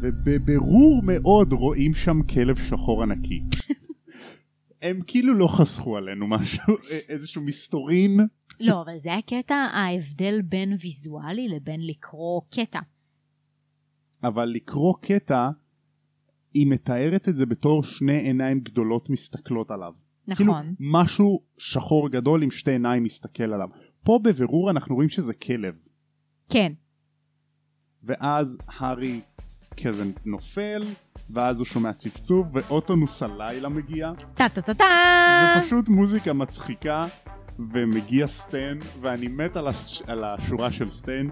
ובבירור 0.01 1.01
מאוד 1.03 1.53
רואים 1.53 1.93
שם 1.93 2.21
כלב 2.33 2.55
שחור 2.57 3.03
ענקי. 3.03 3.43
הם 4.81 4.99
כאילו 5.07 5.33
לא 5.33 5.47
חסכו 5.47 5.97
עלינו 5.97 6.27
משהו, 6.27 6.73
איזשהו 7.09 7.41
מסתורין. 7.41 8.19
לא, 8.59 8.81
אבל 8.81 8.97
זה 8.97 9.15
הקטע, 9.15 9.55
ההבדל 9.55 10.41
בין 10.41 10.73
ויזואלי 10.81 11.47
לבין 11.47 11.87
לקרוא 11.87 12.41
קטע. 12.55 12.79
אבל 14.27 14.45
לקרוא 14.45 14.93
קטע, 15.01 15.49
היא 16.53 16.67
מתארת 16.67 17.29
את 17.29 17.37
זה 17.37 17.45
בתור 17.45 17.83
שני 17.83 18.17
עיניים 18.17 18.59
גדולות 18.59 19.09
מסתכלות 19.09 19.71
עליו. 19.71 19.93
כאילו 20.35 20.53
נכון. 20.53 20.75
משהו 20.79 21.41
שחור 21.57 22.09
גדול 22.09 22.43
עם 22.43 22.51
שתי 22.51 22.71
עיניים 22.71 23.03
מסתכל 23.03 23.53
עליו. 23.53 23.69
פה 24.03 24.19
בבירור 24.23 24.71
אנחנו 24.71 24.95
רואים 24.95 25.09
שזה 25.09 25.33
כלב. 25.33 25.75
כן. 26.49 26.73
ואז 28.03 28.57
הארי 28.67 29.21
כזה 29.83 30.03
נופל, 30.25 30.81
ואז 31.29 31.59
הוא 31.59 31.65
שומע 31.65 31.93
צפצוף, 31.93 32.47
ואוטונוס 32.53 33.23
הלילה 33.23 33.69
מגיע, 33.69 34.11
טה 34.33 34.49
טה 34.49 34.61
טה 34.61 34.73
טה! 34.73 34.85
ופשוט 35.59 35.89
מוזיקה 35.89 36.33
מצחיקה, 36.33 37.05
ומגיע 37.59 38.27
סטן, 38.27 38.77
ואני 39.01 39.27
מת 39.27 39.57
על, 39.57 39.67
הש... 39.67 40.01
על 40.01 40.23
השורה 40.23 40.71
של 40.71 40.89
סטן, 40.89 41.27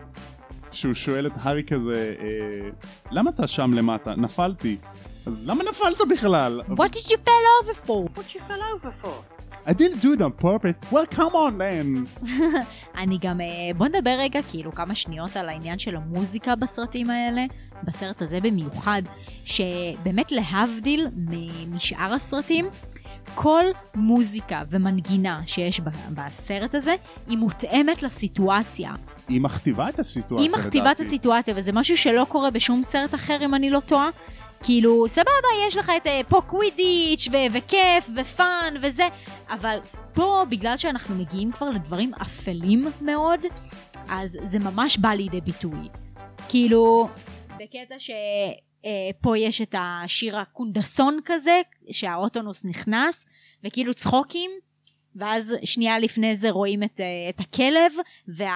שהוא 0.74 0.94
שואל 0.94 1.28
את 1.28 1.32
הארי 1.42 1.64
כזה, 1.64 2.16
אה, 2.20 2.70
למה 3.12 3.30
אתה 3.30 3.48
שם 3.48 3.72
למטה? 3.74 4.14
נפלתי. 4.18 4.78
אז 5.26 5.34
למה 5.44 5.64
נפלת 5.70 5.98
בכלל? 6.10 6.62
What 6.70 6.92
did 6.92 7.10
you 7.10 7.18
fell 7.26 7.46
over 7.62 7.88
for? 7.88 8.20
What 8.20 8.36
you 8.36 8.40
fell 8.50 8.64
over 8.76 9.06
for? 9.06 9.34
I 9.66 9.72
didn't 9.72 10.02
do 10.02 10.12
it 10.14 10.22
on 10.22 10.32
purpose. 10.32 10.78
Well, 10.92 11.06
come 11.16 11.34
on 11.36 11.58
then. 11.58 12.06
אני 13.02 13.18
גם, 13.22 13.42
אה, 13.42 13.46
בוא 13.78 13.88
נדבר 13.88 14.16
רגע 14.20 14.40
כאילו 14.52 14.72
כמה 14.76 14.96
שניות 14.96 15.38
על 15.38 15.50
העניין 15.50 15.80
של 15.80 15.96
המוזיקה 15.96 16.56
בסרטים 16.56 17.10
האלה, 17.10 17.46
בסרט 17.84 18.22
הזה 18.22 18.40
במיוחד, 18.44 19.02
שבאמת 19.46 20.32
להבדיל 20.32 21.08
משאר 21.72 22.14
הסרטים, 22.14 22.66
כל 23.36 23.64
מוזיקה 23.96 24.62
ומנגינה 24.70 25.42
שיש 25.48 25.82
בסרט 26.14 26.76
הזה, 26.76 26.96
היא 27.28 27.38
מותאמת 27.38 28.04
לסיטואציה. 28.04 28.92
היא 29.28 29.42
מכתיבה 29.42 29.90
את 29.90 30.00
הסיטואציה, 30.00 30.46
היא 30.46 30.52
מכתיבה 30.60 30.92
את 30.92 31.00
לדעתי. 31.00 31.16
הסיטואציה, 31.16 31.54
וזה 31.58 31.72
משהו 31.72 31.98
שלא 31.98 32.26
קורה 32.30 32.52
בשום 32.52 32.84
סרט 32.84 33.14
אחר, 33.16 33.38
אם 33.46 33.56
אני 33.56 33.70
לא 33.70 33.80
טועה. 33.80 34.10
כאילו, 34.64 35.08
סבבה, 35.08 35.48
יש 35.68 35.78
לך 35.78 35.92
את 35.98 36.08
אה, 36.08 36.22
פה 36.28 36.42
קווידיץ' 36.42 37.28
ו- 37.32 37.54
וכיף 37.54 38.10
ופאן 38.16 38.74
וזה, 38.82 39.08
אבל 39.50 39.78
פה, 40.14 40.44
בגלל 40.50 40.78
שאנחנו 40.78 41.16
מגיעים 41.16 41.52
כבר 41.52 41.70
לדברים 41.70 42.12
אפלים 42.22 42.86
מאוד, 43.02 43.40
אז 44.10 44.38
זה 44.44 44.60
ממש 44.60 44.98
בא 44.98 45.10
לידי 45.10 45.42
ביטוי. 45.42 45.88
כאילו, 46.50 47.10
בקטע 47.60 47.96
ש... 47.98 48.12
אה, 48.86 49.10
פה 49.22 49.38
יש 49.38 49.62
את 49.62 49.76
השיר 49.78 50.40
הקונדסון 50.40 51.20
כזה, 51.26 51.62
שהאוטונוס 51.92 52.66
נכנס, 52.66 53.26
וכאילו 53.64 53.94
צחוקים, 53.94 54.52
ואז 55.16 55.54
שנייה 55.64 56.00
לפני 56.00 56.36
זה 56.36 56.52
רואים 56.52 56.84
את, 56.84 57.00
אה, 57.00 57.30
את 57.30 57.40
הכלב 57.40 57.92
וה, 58.28 58.54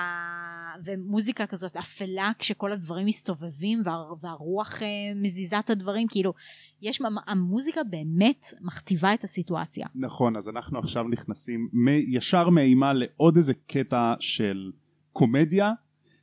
ומוזיקה 0.86 1.46
כזאת 1.46 1.76
אפלה 1.76 2.32
כשכל 2.40 2.72
הדברים 2.72 3.06
מסתובבים 3.06 3.82
וה, 3.86 3.94
והרוח 4.22 4.84
אה, 4.84 4.88
מזיזה 5.16 5.60
את 5.60 5.70
הדברים 5.70 6.08
כאילו 6.08 6.34
יש 6.82 7.02
המוזיקה 7.28 7.84
באמת 7.84 8.46
מכתיבה 8.62 9.14
את 9.14 9.24
הסיטואציה. 9.24 9.88
נכון 9.96 10.36
אז 10.36 10.50
אנחנו 10.50 10.80
עכשיו 10.80 11.04
נכנסים 11.04 11.70
ישר 12.08 12.50
מאימה 12.50 12.94
לעוד 12.94 13.38
איזה 13.38 13.54
קטע 13.68 14.14
של 14.20 14.72
קומדיה 15.14 15.72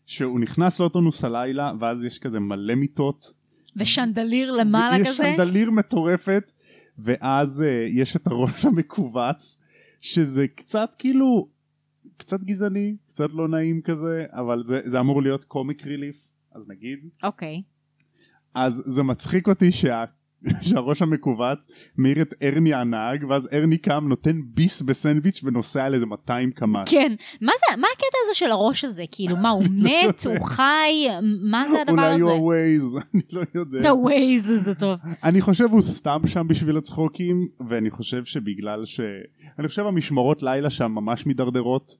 שהוא 0.06 0.40
נכנס 0.40 0.80
לאוטונוס 0.80 1.24
הלילה 1.24 1.72
ואז 1.80 2.04
יש 2.04 2.18
כזה 2.18 2.40
מלא 2.40 2.74
מיטות 2.74 3.32
ושנדליר 3.76 4.50
למעלה 4.50 4.98
יש 4.98 5.08
כזה? 5.08 5.26
יש 5.26 5.36
שנדליר 5.36 5.70
מטורפת 5.70 6.52
ואז 6.98 7.60
uh, 7.60 7.64
יש 7.98 8.16
את 8.16 8.26
הראש 8.26 8.64
המכווץ 8.64 9.58
שזה 10.00 10.48
קצת 10.48 10.94
כאילו 10.98 11.48
קצת 12.16 12.40
גזעני 12.40 12.96
קצת 13.08 13.32
לא 13.32 13.48
נעים 13.48 13.80
כזה 13.82 14.24
אבל 14.30 14.62
זה, 14.66 14.80
זה 14.84 15.00
אמור 15.00 15.22
להיות 15.22 15.44
קומיק 15.44 15.86
ריליף 15.86 16.16
אז 16.52 16.68
נגיד. 16.68 16.98
אוקיי. 17.22 17.62
אז 18.54 18.82
זה 18.86 19.02
מצחיק 19.02 19.48
אותי 19.48 19.72
שה... 19.72 20.04
שהראש 20.68 21.02
המכווץ 21.02 21.68
מעיר 21.96 22.22
את 22.22 22.34
ארני 22.42 22.74
הנהג 22.74 23.24
ואז 23.28 23.48
ארני 23.52 23.78
קם 23.78 24.04
נותן 24.08 24.40
ביס 24.54 24.82
בסנדוויץ' 24.82 25.40
ונוסע 25.44 25.84
על 25.84 25.94
איזה 25.94 26.06
200 26.06 26.50
קמ"ש. 26.50 26.90
כן 26.90 27.12
מה 27.40 27.52
זה 27.58 27.76
מה 27.76 27.88
הקטע 27.94 28.18
הזה 28.24 28.38
של 28.38 28.50
הראש 28.50 28.84
הזה 28.84 29.04
כאילו 29.10 29.36
מה 29.36 29.50
הוא 29.50 29.64
מת 29.84 30.26
הוא 30.26 30.46
חי 30.46 31.06
מה 31.42 31.68
זה 31.68 31.82
הדבר 31.82 32.02
הזה? 32.02 32.12
אולי 32.14 32.20
הוא 32.22 32.30
הווייז 32.30 32.96
אני 33.14 33.22
לא 33.32 33.42
יודע. 33.54 33.90
הווייז 33.90 34.52
זה 34.56 34.74
טוב. 34.74 34.98
אני 35.24 35.40
חושב 35.40 35.64
הוא 35.70 35.82
סתם 35.82 36.20
שם 36.26 36.48
בשביל 36.48 36.76
הצחוקים 36.76 37.48
ואני 37.68 37.90
חושב 37.90 38.24
שבגלל 38.24 38.84
ש... 38.84 39.00
אני 39.58 39.68
חושב 39.68 39.86
המשמרות 39.86 40.42
לילה 40.42 40.70
שם 40.70 40.92
ממש 40.92 41.26
מידרדרות 41.26 41.96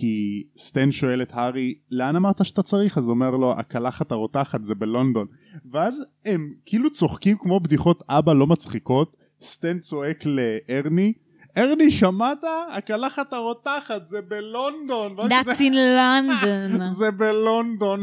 כי 0.00 0.42
סטן 0.56 0.92
שואל 0.92 1.22
את 1.22 1.32
הארי 1.32 1.74
לאן 1.90 2.16
אמרת 2.16 2.44
שאתה 2.44 2.62
צריך? 2.62 2.98
אז 2.98 3.08
אומר 3.08 3.30
לו 3.30 3.52
הקלחת 3.52 4.12
הרותחת 4.12 4.64
זה 4.64 4.74
בלונדון. 4.74 5.26
ואז 5.72 6.02
הם 6.24 6.52
כאילו 6.66 6.90
צוחקים 6.90 7.36
כמו 7.38 7.60
בדיחות 7.60 8.02
אבא 8.08 8.32
לא 8.32 8.46
מצחיקות. 8.46 9.16
סטן 9.40 9.78
צועק 9.78 10.24
לארני 10.26 11.12
ארני 11.56 11.90
שמעת? 11.90 12.44
הקלחת 12.72 13.32
הרותחת 13.32 14.06
זה 14.06 14.22
בלונדון. 14.22 15.16
That's 15.32 15.58
in 15.58 15.74
London. 15.74 16.82
זה 16.98 17.10
בלונדון. 17.10 18.00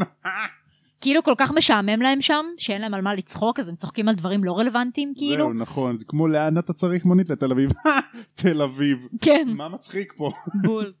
כאילו 1.00 1.22
כל 1.22 1.34
כך 1.36 1.52
משעמם 1.52 2.02
להם 2.02 2.20
שם 2.20 2.44
שאין 2.56 2.80
להם 2.80 2.94
על 2.94 3.00
מה 3.00 3.14
לצחוק 3.14 3.58
אז 3.58 3.68
הם 3.68 3.76
צוחקים 3.76 4.08
על 4.08 4.14
דברים 4.14 4.44
לא 4.44 4.58
רלוונטיים 4.58 5.12
כאילו. 5.16 5.44
זהו 5.44 5.52
נכון. 5.52 5.98
זה 5.98 6.04
כמו 6.04 6.28
לאן 6.28 6.58
אתה 6.58 6.72
צריך 6.72 7.04
מונית? 7.04 7.30
לתל 7.30 7.52
אביב. 7.52 7.70
תל 8.42 8.62
אביב. 8.62 8.98
כן. 9.20 9.48
מה 9.56 9.68
מצחיק 9.68 10.12
פה? 10.16 10.30
בול 10.62 10.92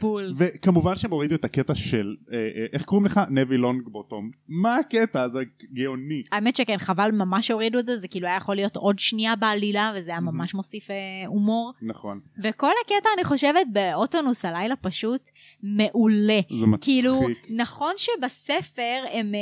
בול. 0.00 0.34
וכמובן 0.36 0.96
שהם 0.96 1.10
הורידו 1.10 1.34
את 1.34 1.44
הקטע 1.44 1.74
של 1.74 2.16
אה, 2.32 2.36
אה, 2.36 2.66
איך 2.72 2.84
קוראים 2.84 3.06
לך? 3.06 3.20
נבי 3.30 3.56
לונג 3.56 3.88
בוטום 3.88 4.30
מה 4.48 4.76
הקטע? 4.76 5.28
זה 5.28 5.38
גאוני. 5.72 6.22
האמת 6.32 6.56
שכן 6.56 6.78
חבל 6.78 7.10
ממש 7.10 7.46
שהורידו 7.46 7.78
את 7.78 7.84
זה 7.84 7.96
זה 7.96 8.08
כאילו 8.08 8.26
היה 8.26 8.36
יכול 8.36 8.54
להיות 8.54 8.76
עוד 8.76 8.98
שנייה 8.98 9.36
בעלילה 9.36 9.92
וזה 9.96 10.10
היה 10.10 10.20
ממש 10.20 10.54
מוסיף 10.54 10.90
אה, 10.90 10.96
הומור. 11.26 11.72
נכון. 11.82 12.20
וכל 12.44 12.70
הקטע 12.84 13.08
אני 13.16 13.24
חושבת 13.24 13.66
באוטונוס 13.72 14.44
הלילה 14.44 14.76
פשוט 14.76 15.20
מעולה. 15.62 16.40
זה 16.60 16.66
מצחיק. 16.66 16.84
כאילו 16.84 17.20
נכון 17.50 17.92
שבספר 17.96 19.04
הם 19.12 19.34
אה, 19.34 19.40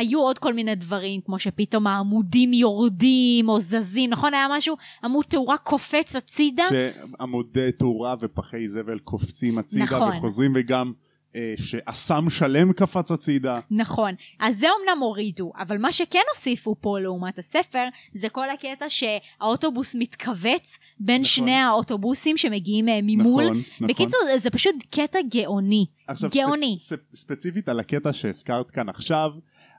היו 0.00 0.20
עוד 0.20 0.38
כל 0.38 0.54
מיני 0.54 0.74
דברים 0.74 1.20
כמו 1.20 1.38
שפתאום 1.38 1.86
העמודים 1.86 2.52
יורדים 2.52 3.48
או 3.48 3.60
זזים 3.60 4.10
נכון? 4.10 4.34
היה 4.34 4.46
משהו 4.50 4.76
עמוד 5.04 5.24
תאורה 5.24 5.56
קופץ 5.58 6.16
הצידה? 6.16 6.64
שעמודי 6.68 7.72
תאורה 7.72 8.14
ופחי 8.20 8.66
זבל 8.66 8.98
קופצים 8.98 9.58
הצידה 9.58 9.75
נכון. 9.82 10.16
וחוזרים 10.16 10.52
וגם 10.54 10.92
אה, 11.36 11.54
שאסם 11.56 12.30
שלם 12.30 12.72
קפץ 12.72 13.10
הצידה 13.10 13.60
נכון 13.70 14.14
אז 14.38 14.58
זה 14.58 14.66
אמנם 14.66 15.02
הורידו 15.02 15.52
אבל 15.58 15.78
מה 15.78 15.92
שכן 15.92 16.22
הוסיפו 16.34 16.76
פה 16.80 16.98
לעומת 16.98 17.38
הספר 17.38 17.84
זה 18.14 18.28
כל 18.28 18.50
הקטע 18.50 18.86
שהאוטובוס 18.88 19.94
מתכווץ 19.98 20.78
בין 21.00 21.20
נכון. 21.20 21.24
שני 21.24 21.54
האוטובוסים 21.54 22.36
שמגיעים 22.36 22.88
אה, 22.88 22.98
ממול 23.02 23.44
נכון, 23.44 23.56
נכון. 23.56 23.86
בקיצור 23.86 24.20
זה 24.36 24.50
פשוט 24.50 24.74
קטע 24.90 25.18
גאוני 25.32 25.86
עכשיו 26.08 26.30
גאוני. 26.34 26.76
ספ, 26.78 27.00
ספציפית 27.14 27.68
על 27.68 27.80
הקטע 27.80 28.12
שהזכרת 28.12 28.70
כאן 28.70 28.88
עכשיו 28.88 29.30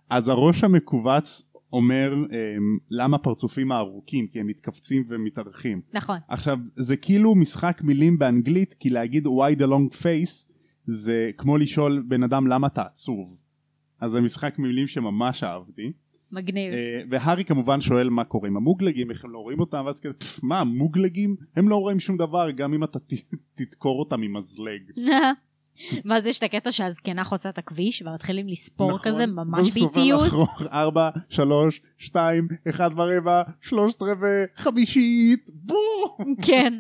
אז 0.10 0.28
הראש 0.28 0.64
המכווץ 0.64 1.44
אומר 1.74 2.14
אה, 2.32 2.38
למה 2.92 3.18
פרצופים 3.18 3.72
הארוכים? 3.72 4.28
כי 4.28 4.40
הם 4.40 4.48
מתכווצים 4.48 5.04
ומתארחים 5.10 5.82
נכון. 5.94 6.18
עכשיו 6.28 6.58
זה 6.76 6.98
כאילו 6.98 7.36
משחק 7.36 7.82
מילים 7.84 8.20
באנגלית 8.20 8.74
כי 8.74 8.90
להגיד 8.90 9.26
why 9.26 9.60
the 9.60 9.66
long 9.66 9.96
face 10.02 10.52
זה 10.86 11.32
כמו 11.38 11.58
לשאול 11.58 12.04
בן 12.08 12.24
אדם 12.24 12.48
למה 12.48 12.68
אתה 12.68 12.82
עצוב? 12.82 13.38
אז 14.00 14.12
זה 14.12 14.22
משחק 14.22 14.60
מילים 14.60 14.88
שממש 14.88 15.44
אהבתי. 15.44 15.92
מגניב. 16.32 16.74
אה, 16.74 17.02
והארי 17.10 17.46
כמובן 17.46 17.82
שואל 17.82 18.10
מה 18.10 18.24
קורה 18.24 18.48
עם 18.48 18.58
המוגלגים 18.58 19.12
איך 19.12 19.26
הם 19.26 19.32
לא 19.32 19.40
רואים 19.40 19.60
אותם 19.60 19.84
ואז 19.86 20.00
כזה 20.00 20.14
"פפ, 20.14 20.44
מה 20.44 20.64
מוגלגים? 20.64 21.36
הם 21.56 21.70
לא 21.70 21.76
רואים 21.76 22.00
שום 22.00 22.18
דבר 22.18 22.52
גם 22.52 22.74
אם 22.74 22.84
אתה 22.84 23.00
תדקור 23.56 24.00
אותם 24.00 24.22
עם 24.22 24.38
מזלג 24.38 24.82
ואז 26.06 26.26
יש 26.26 26.38
את 26.40 26.44
הקטע 26.44 26.72
שהזקנה 26.72 27.24
חוצה 27.24 27.50
את 27.50 27.58
הכביש 27.58 28.02
ומתחילים 28.02 28.48
לספור 28.48 28.88
נכון. 28.90 29.00
כזה 29.04 29.26
ממש 29.26 29.74
באיטיות. 29.74 30.26
לחרוך, 30.28 30.62
ארבע 30.72 31.10
שלוש 31.30 31.82
שתיים 31.98 32.48
אחד 32.70 32.90
ורבע 32.96 33.42
שלושת 33.62 34.02
רבעי 34.02 34.44
חמישית 34.56 35.50
בום! 35.54 36.36
כן 36.46 36.74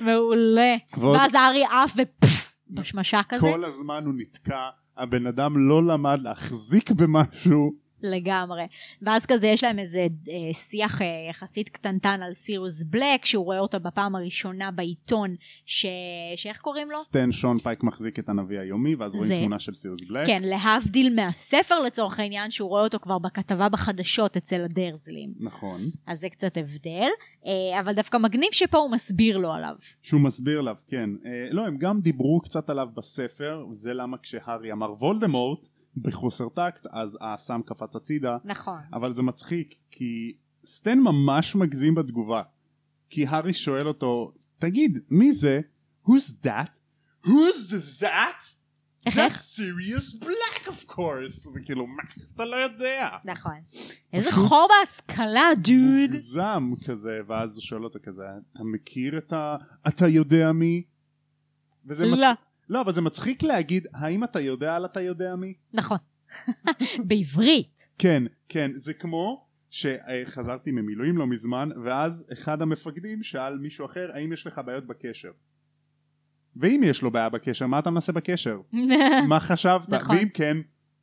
מעולה. 0.00 0.74
ועוד- 0.96 1.16
ואז 1.16 1.34
הארי 1.34 1.64
עף 1.64 1.94
ופפ 1.96 2.54
בשמשה 2.70 3.20
כזה. 3.28 3.40
כל 3.52 3.64
הזמן 3.64 4.02
הוא 4.06 4.14
נתקע 4.16 4.60
הבן 4.96 5.26
אדם 5.26 5.68
לא 5.68 5.82
למד 5.86 6.18
להחזיק 6.22 6.90
במשהו 6.90 7.83
לגמרי. 8.04 8.62
ואז 9.02 9.26
כזה 9.26 9.46
יש 9.46 9.64
להם 9.64 9.78
איזה 9.78 10.06
אה, 10.28 10.54
שיח 10.54 11.02
אה, 11.02 11.06
יחסית 11.30 11.68
קטנטן 11.68 12.22
על 12.22 12.32
סירוס 12.32 12.82
בלק, 12.82 13.24
שהוא 13.24 13.44
רואה 13.44 13.58
אותו 13.58 13.80
בפעם 13.80 14.14
הראשונה 14.16 14.70
בעיתון, 14.70 15.34
ש... 15.66 15.86
שאיך 16.36 16.60
קוראים 16.60 16.90
לו? 16.90 16.98
סטן 16.98 17.32
שאנפייק 17.32 17.82
מחזיק 17.82 18.18
את 18.18 18.28
הנביא 18.28 18.60
היומי 18.60 18.94
ואז 18.94 19.14
רואים 19.14 19.28
זה. 19.28 19.38
תמונה 19.40 19.58
של 19.58 19.74
סיריוס 19.74 20.04
בלק 20.08 20.26
כן, 20.26 20.42
להבדיל 20.42 21.14
מהספר 21.14 21.78
לצורך 21.78 22.20
העניין, 22.20 22.50
שהוא 22.50 22.68
רואה 22.68 22.82
אותו 22.82 22.98
כבר 22.98 23.18
בכתבה 23.18 23.68
בחדשות 23.68 24.36
אצל 24.36 24.64
הדרזלים. 24.64 25.32
נכון 25.40 25.78
אז 26.06 26.20
זה 26.20 26.28
קצת 26.28 26.56
הבדל, 26.56 27.08
אה, 27.46 27.80
אבל 27.80 27.92
דווקא 27.92 28.16
מגניב 28.16 28.48
שפה 28.52 28.78
הוא 28.78 28.90
מסביר 28.90 29.38
לו 29.38 29.52
עליו. 29.52 29.74
שהוא 30.02 30.20
מסביר 30.20 30.58
עליו 30.58 30.74
כן 30.88 31.10
אה, 31.26 31.30
לא 31.50 31.66
הם 31.66 31.76
גם 31.78 32.00
דיברו 32.00 32.40
קצת 32.40 32.70
עליו 32.70 32.88
בספר 32.94 33.64
זה 33.72 33.94
למה 33.94 34.16
כשהארי 34.18 34.72
אמר 34.72 34.92
וולדמורט 34.92 35.68
בחוסר 35.96 36.48
טקט 36.48 36.86
אז 36.90 37.18
האסם 37.20 37.60
קפץ 37.66 37.96
הצידה 37.96 38.36
נכון. 38.44 38.80
אבל 38.92 39.14
זה 39.14 39.22
מצחיק 39.22 39.74
כי 39.90 40.36
סטן 40.66 40.98
ממש 40.98 41.56
מגזים 41.56 41.94
בתגובה 41.94 42.42
כי 43.10 43.26
הארי 43.26 43.52
שואל 43.52 43.88
אותו 43.88 44.32
תגיד 44.58 44.98
מי 45.10 45.32
זה? 45.32 45.60
who's 46.06 46.44
that? 46.44 46.78
who's 47.26 47.72
that? 48.00 48.44
איך 49.06 49.16
That's 49.16 49.58
serious 49.58 50.24
black 50.24 50.68
of 50.68 50.90
course 50.90 51.48
וכאילו 51.54 51.86
מה 51.86 52.02
אתה 52.34 52.44
לא 52.44 52.56
יודע 52.56 53.08
נכון. 53.24 53.60
איזה 54.12 54.32
חור 54.32 54.68
בהשכלה, 54.80 55.48
דוד. 55.56 56.10
מוגזם 56.10 56.70
כזה 56.86 57.18
ואז 57.26 57.56
הוא 57.56 57.62
שואל 57.62 57.84
אותו 57.84 57.98
כזה 58.02 58.22
אתה 58.52 58.64
מכיר 58.64 59.18
את 59.18 59.32
ה... 59.32 59.56
אתה 59.88 60.08
יודע 60.08 60.52
מי? 60.52 60.82
וזה 61.86 62.06
לא. 62.06 62.28
לא 62.68 62.80
אבל 62.80 62.92
זה 62.92 63.00
מצחיק 63.00 63.42
להגיד 63.42 63.86
האם 63.94 64.24
אתה 64.24 64.40
יודע 64.40 64.74
על 64.74 64.84
אתה 64.84 65.00
יודע 65.00 65.36
מי? 65.36 65.54
נכון. 65.72 65.98
בעברית. 67.08 67.88
כן 67.98 68.22
כן 68.48 68.70
זה 68.74 68.94
כמו 68.94 69.46
שחזרתי 69.70 70.70
ממילואים 70.70 71.16
לא 71.16 71.26
מזמן 71.26 71.68
ואז 71.84 72.26
אחד 72.32 72.62
המפקדים 72.62 73.22
שאל 73.22 73.58
מישהו 73.58 73.86
אחר 73.86 74.10
האם 74.14 74.32
יש 74.32 74.46
לך 74.46 74.60
בעיות 74.66 74.86
בקשר 74.86 75.30
ואם 76.56 76.80
יש 76.84 77.02
לו 77.02 77.10
בעיה 77.10 77.28
בקשר 77.28 77.66
מה 77.66 77.78
אתה 77.78 77.90
מנסה 77.90 78.12
בקשר? 78.12 78.60
מה 79.28 79.40
חשבת? 79.40 79.88
נכון. 79.88 80.16
ואם 80.16 80.28
כן 80.28 80.56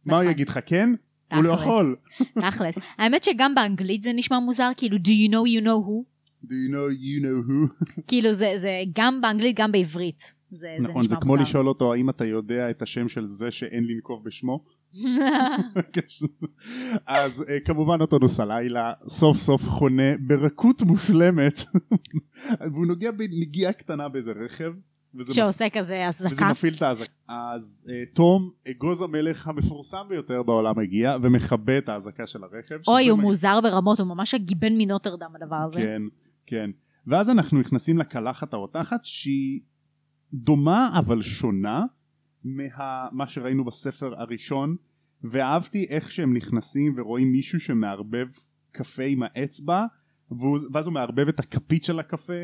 מה 0.05 0.15
הוא 0.15 0.23
נכון. 0.23 0.31
יגיד 0.31 0.49
לך 0.49 0.59
כן? 0.65 0.89
הוא 1.33 1.43
לא. 1.43 1.49
יכול 1.49 1.95
תכלס. 2.39 2.79
האמת 2.97 3.23
שגם 3.23 3.55
באנגלית 3.55 4.01
זה 4.01 4.13
נשמע 4.13 4.39
מוזר, 4.39 4.69
כאילו 4.77 4.97
do 4.97 5.09
you 5.09 5.31
know 5.31 5.61
you 5.61 5.65
know 5.65 5.87
who? 5.87 6.11
Do 6.45 6.53
you 6.53 6.69
know 6.71 6.87
you 6.89 7.23
know 7.23 7.49
who? 7.49 7.85
כאילו 8.07 8.33
זה, 8.33 8.53
זה 8.55 8.81
גם 8.95 9.21
באנגלית 9.21 9.59
גם 9.59 9.71
בעברית. 9.71 10.41
זה, 10.51 10.77
נכון 10.79 11.03
זה 11.03 11.09
זה 11.09 11.15
כמו 11.15 11.31
מוזר. 11.31 11.43
לשאול 11.43 11.67
אותו 11.67 11.93
האם 11.93 12.09
אתה 12.09 12.25
יודע 12.25 12.69
את 12.69 12.81
השם 12.81 13.09
של 13.09 13.27
זה 13.27 13.51
שאין 13.51 13.83
לנקוב 13.87 14.23
בשמו? 14.23 14.63
אז 17.05 17.45
אה, 17.49 17.59
כמובן 17.65 18.01
אוטונוס 18.01 18.39
הלילה 18.39 18.93
סוף 19.07 19.37
סוף 19.37 19.61
חונה 19.61 20.17
ברכות 20.19 20.81
מושלמת 20.81 21.59
והוא 22.73 22.85
נוגע 22.85 23.11
בנגיעה 23.11 23.73
קטנה 23.73 24.09
באיזה 24.09 24.31
רכב 24.31 24.73
וזה, 25.15 25.29
מפ... 25.29 25.35
שעושה 25.35 25.69
כזה 25.69 25.93
וזה 25.93 26.07
הזעקה. 26.07 26.51
מפעיל 26.51 26.73
את 26.73 26.81
האזעקה 26.81 27.11
אז 27.27 27.87
אה, 27.89 28.03
תום 28.13 28.51
אגוז 28.71 29.01
המלך 29.01 29.47
המפורסם 29.47 30.05
ביותר 30.09 30.43
בעולם 30.43 30.79
הגיע 30.79 31.17
ומכבה 31.23 31.77
את 31.77 31.89
האזעקה 31.89 32.27
של 32.27 32.43
הרכב 32.43 32.75
אוי, 32.87 33.07
הוא 33.07 33.19
מוזר 33.19 33.61
ברמות, 33.61 33.99
הוא 33.99 34.07
ממש 34.07 34.33
הגיבן 34.33 34.73
מנוטרדם 34.77 35.31
הדבר 35.35 35.55
הזה. 35.55 35.79
כן 35.79 36.01
כן 36.51 36.69
ואז 37.07 37.29
אנחנו 37.29 37.59
נכנסים 37.59 37.97
לקלחת 37.97 38.53
הרותחת 38.53 38.99
שהיא 39.03 39.59
דומה 40.33 40.99
אבל 40.99 41.21
שונה 41.21 41.83
ממה 42.43 43.27
שראינו 43.27 43.65
בספר 43.65 44.21
הראשון 44.21 44.75
ואהבתי 45.23 45.85
איך 45.89 46.11
שהם 46.11 46.33
נכנסים 46.33 46.93
ורואים 46.97 47.31
מישהו 47.31 47.59
שמערבב 47.59 48.27
קפה 48.71 49.03
עם 49.03 49.23
האצבע 49.23 49.85
ואז 50.73 50.85
הוא 50.85 50.93
מערבב 50.93 51.27
את 51.27 51.39
הכפית 51.39 51.83
של 51.83 51.99
הקפה 51.99 52.43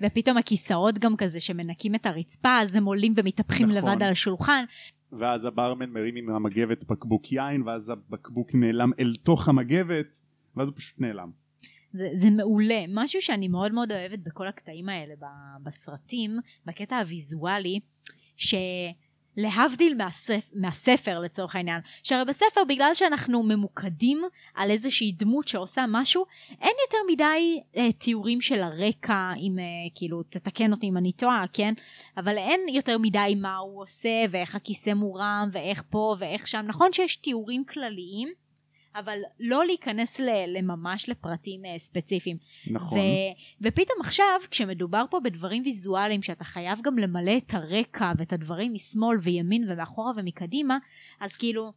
ופתאום 0.00 0.36
הכיסאות 0.36 0.98
גם 0.98 1.16
כזה 1.16 1.40
שמנקים 1.40 1.94
את 1.94 2.06
הרצפה 2.06 2.58
אז 2.58 2.76
הם 2.76 2.84
עולים 2.84 3.14
ומתהפכים 3.16 3.66
נכון. 3.70 3.90
לבד 3.90 4.02
על 4.02 4.12
השולחן 4.12 4.64
ואז 5.12 5.44
הברמן 5.44 5.90
מרים 5.90 6.16
עם 6.16 6.30
המגבת 6.30 6.84
בקבוק 6.84 7.32
יין 7.32 7.62
ואז 7.62 7.90
הבקבוק 7.90 8.54
נעלם 8.54 8.90
אל 8.98 9.14
תוך 9.22 9.48
המגבת 9.48 10.20
ואז 10.56 10.68
הוא 10.68 10.76
פשוט 10.76 11.00
נעלם. 11.00 11.43
זה, 11.94 12.08
זה 12.12 12.30
מעולה. 12.30 12.84
משהו 12.88 13.22
שאני 13.22 13.48
מאוד 13.48 13.72
מאוד 13.72 13.92
אוהבת 13.92 14.18
בכל 14.18 14.48
הקטעים 14.48 14.88
האלה 14.88 15.14
בסרטים, 15.62 16.38
בקטע 16.66 16.98
הוויזואלי, 16.98 17.80
שלהבדיל 18.36 19.94
מהספ, 19.94 20.50
מהספר 20.54 21.20
לצורך 21.20 21.56
העניין, 21.56 21.80
שהרי 22.02 22.24
בספר 22.24 22.60
בגלל 22.68 22.94
שאנחנו 22.94 23.42
ממוקדים 23.42 24.22
על 24.54 24.70
איזושהי 24.70 25.12
דמות 25.12 25.48
שעושה 25.48 25.84
משהו, 25.88 26.24
אין 26.50 26.72
יותר 26.86 26.98
מדי 27.12 27.60
אה, 27.76 27.92
תיאורים 27.92 28.40
של 28.40 28.62
הרקע, 28.62 29.32
אם 29.36 29.58
אה, 29.58 29.64
כאילו 29.94 30.22
תתקן 30.22 30.72
אותי 30.72 30.88
אם 30.88 30.96
אני 30.96 31.12
טועה, 31.12 31.44
כן? 31.52 31.74
אבל 32.16 32.38
אין 32.38 32.60
יותר 32.68 32.98
מדי 32.98 33.34
מה 33.36 33.56
הוא 33.56 33.82
עושה 33.82 34.24
ואיך 34.30 34.54
הכיסא 34.54 34.90
מורם 34.94 35.48
ואיך 35.52 35.82
פה 35.90 36.16
ואיך 36.18 36.48
שם. 36.48 36.64
נכון 36.66 36.92
שיש 36.92 37.16
תיאורים 37.16 37.64
כלליים, 37.64 38.43
אבל 38.94 39.18
לא 39.40 39.64
להיכנס 39.64 40.20
ל- 40.20 40.56
לממש 40.58 41.08
לפרטים 41.08 41.64
אה, 41.64 41.78
ספציפיים. 41.78 42.36
נכון. 42.70 42.98
ו- 42.98 43.02
ופתאום 43.60 43.98
עכשיו, 44.00 44.40
כשמדובר 44.50 45.04
פה 45.10 45.20
בדברים 45.20 45.62
ויזואליים, 45.62 46.22
שאתה 46.22 46.44
חייב 46.44 46.80
גם 46.82 46.98
למלא 46.98 47.36
את 47.36 47.54
הרקע 47.54 48.12
ואת 48.18 48.32
הדברים 48.32 48.74
משמאל 48.74 49.16
וימין 49.22 49.70
ומאחורה 49.70 50.12
ומקדימה, 50.16 50.78
אז 51.20 51.36
כאילו, 51.36 51.72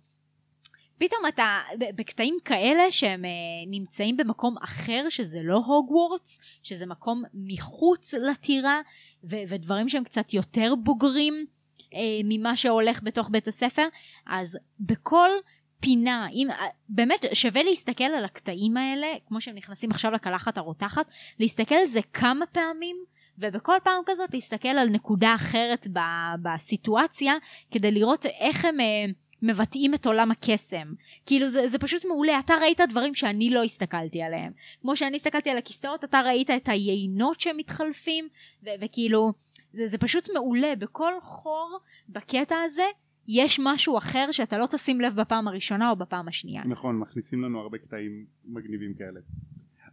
פתאום 0.97 1.21
אתה, 1.27 1.59
בקטעים 1.95 2.37
כאלה 2.45 2.91
שהם 2.91 3.25
אה, 3.25 3.29
נמצאים 3.67 4.17
במקום 4.17 4.55
אחר, 4.63 5.05
שזה 5.09 5.39
לא 5.43 5.55
הוגוורטס, 5.65 6.39
שזה 6.63 6.85
מקום 6.85 7.23
מחוץ 7.33 8.13
לטירה, 8.13 8.81
ו- 9.23 9.35
ודברים 9.47 9.89
שהם 9.89 10.03
קצת 10.03 10.33
יותר 10.33 10.73
בוגרים 10.83 11.45
אה, 11.93 11.99
ממה 12.23 12.57
שהולך 12.57 12.99
בתוך 13.03 13.29
בית 13.29 13.47
הספר, 13.47 13.87
אז 14.27 14.57
בכל 14.79 15.29
פינה, 15.79 16.27
אם, 16.33 16.47
אה, 16.51 16.67
באמת 16.89 17.25
שווה 17.33 17.63
להסתכל 17.63 18.03
על 18.03 18.25
הקטעים 18.25 18.77
האלה, 18.77 19.07
כמו 19.27 19.41
שהם 19.41 19.55
נכנסים 19.55 19.91
עכשיו 19.91 20.11
לקלחת 20.11 20.57
הרותחת, 20.57 21.05
להסתכל 21.39 21.75
על 21.75 21.85
זה 21.85 21.99
כמה 22.13 22.45
פעמים, 22.45 22.97
ובכל 23.37 23.77
פעם 23.83 24.01
כזאת 24.05 24.33
להסתכל 24.33 24.67
על 24.67 24.89
נקודה 24.89 25.35
אחרת 25.35 25.87
ב- 25.93 25.99
בסיטואציה, 26.41 27.33
כדי 27.71 27.91
לראות 27.91 28.25
איך 28.25 28.65
הם 28.65 28.79
אה, 28.79 29.05
מבטאים 29.41 29.93
את 29.93 30.05
עולם 30.05 30.31
הקסם. 30.31 30.93
כאילו 31.25 31.49
זה, 31.49 31.67
זה 31.67 31.79
פשוט 31.79 32.05
מעולה, 32.05 32.39
אתה 32.39 32.53
ראית 32.61 32.81
דברים 32.81 33.15
שאני 33.15 33.49
לא 33.49 33.63
הסתכלתי 33.63 34.21
עליהם. 34.21 34.51
כמו 34.81 34.95
שאני 34.95 35.17
הסתכלתי 35.17 35.49
על 35.49 35.57
הכיסאות, 35.57 36.03
אתה 36.03 36.21
ראית 36.21 36.49
את 36.49 36.69
היינות 36.69 37.39
שהם 37.39 37.57
מתחלפים, 37.57 38.29
ו- 38.63 38.69
וכאילו, 38.81 39.33
זה, 39.73 39.87
זה 39.87 39.97
פשוט 39.97 40.29
מעולה, 40.33 40.75
בכל 40.75 41.13
חור 41.21 41.79
בקטע 42.09 42.55
הזה, 42.65 42.83
יש 43.27 43.59
משהו 43.63 43.97
אחר 43.97 44.31
שאתה 44.31 44.57
לא 44.57 44.65
תשים 44.65 45.01
לב 45.01 45.15
בפעם 45.15 45.47
הראשונה 45.47 45.89
או 45.89 45.95
בפעם 45.95 46.27
השנייה. 46.27 46.63
נכון, 46.65 46.99
מכניסים 46.99 47.43
לנו 47.43 47.59
הרבה 47.59 47.77
קטעים 47.77 48.25
מגניבים 48.45 48.93
כאלה. 48.93 49.19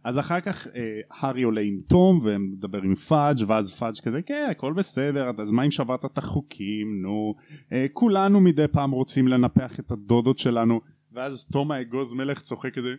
אז 0.03 0.19
אחר 0.19 0.41
כך 0.41 0.67
אה, 0.67 0.99
הארי 1.11 1.43
עולה 1.43 1.61
עם 1.61 1.79
תום 1.87 2.19
ומדבר 2.23 2.81
עם 2.81 2.95
פאג' 2.95 3.37
ואז 3.47 3.73
פאג' 3.73 3.93
כזה 4.03 4.21
כן 4.21 4.47
הכל 4.51 4.73
בסדר 4.73 5.31
אז 5.37 5.51
מה 5.51 5.65
אם 5.65 5.71
שברת 5.71 6.05
את 6.05 6.17
החוקים 6.17 7.01
נו 7.01 7.35
אה, 7.71 7.85
כולנו 7.93 8.41
מדי 8.41 8.67
פעם 8.67 8.91
רוצים 8.91 9.27
לנפח 9.27 9.79
את 9.79 9.91
הדודות 9.91 10.37
שלנו 10.37 10.81
ואז 11.11 11.47
תום 11.51 11.71
האגוז 11.71 12.13
מלך 12.13 12.41
צוחק 12.41 12.73
כזה 12.73 12.93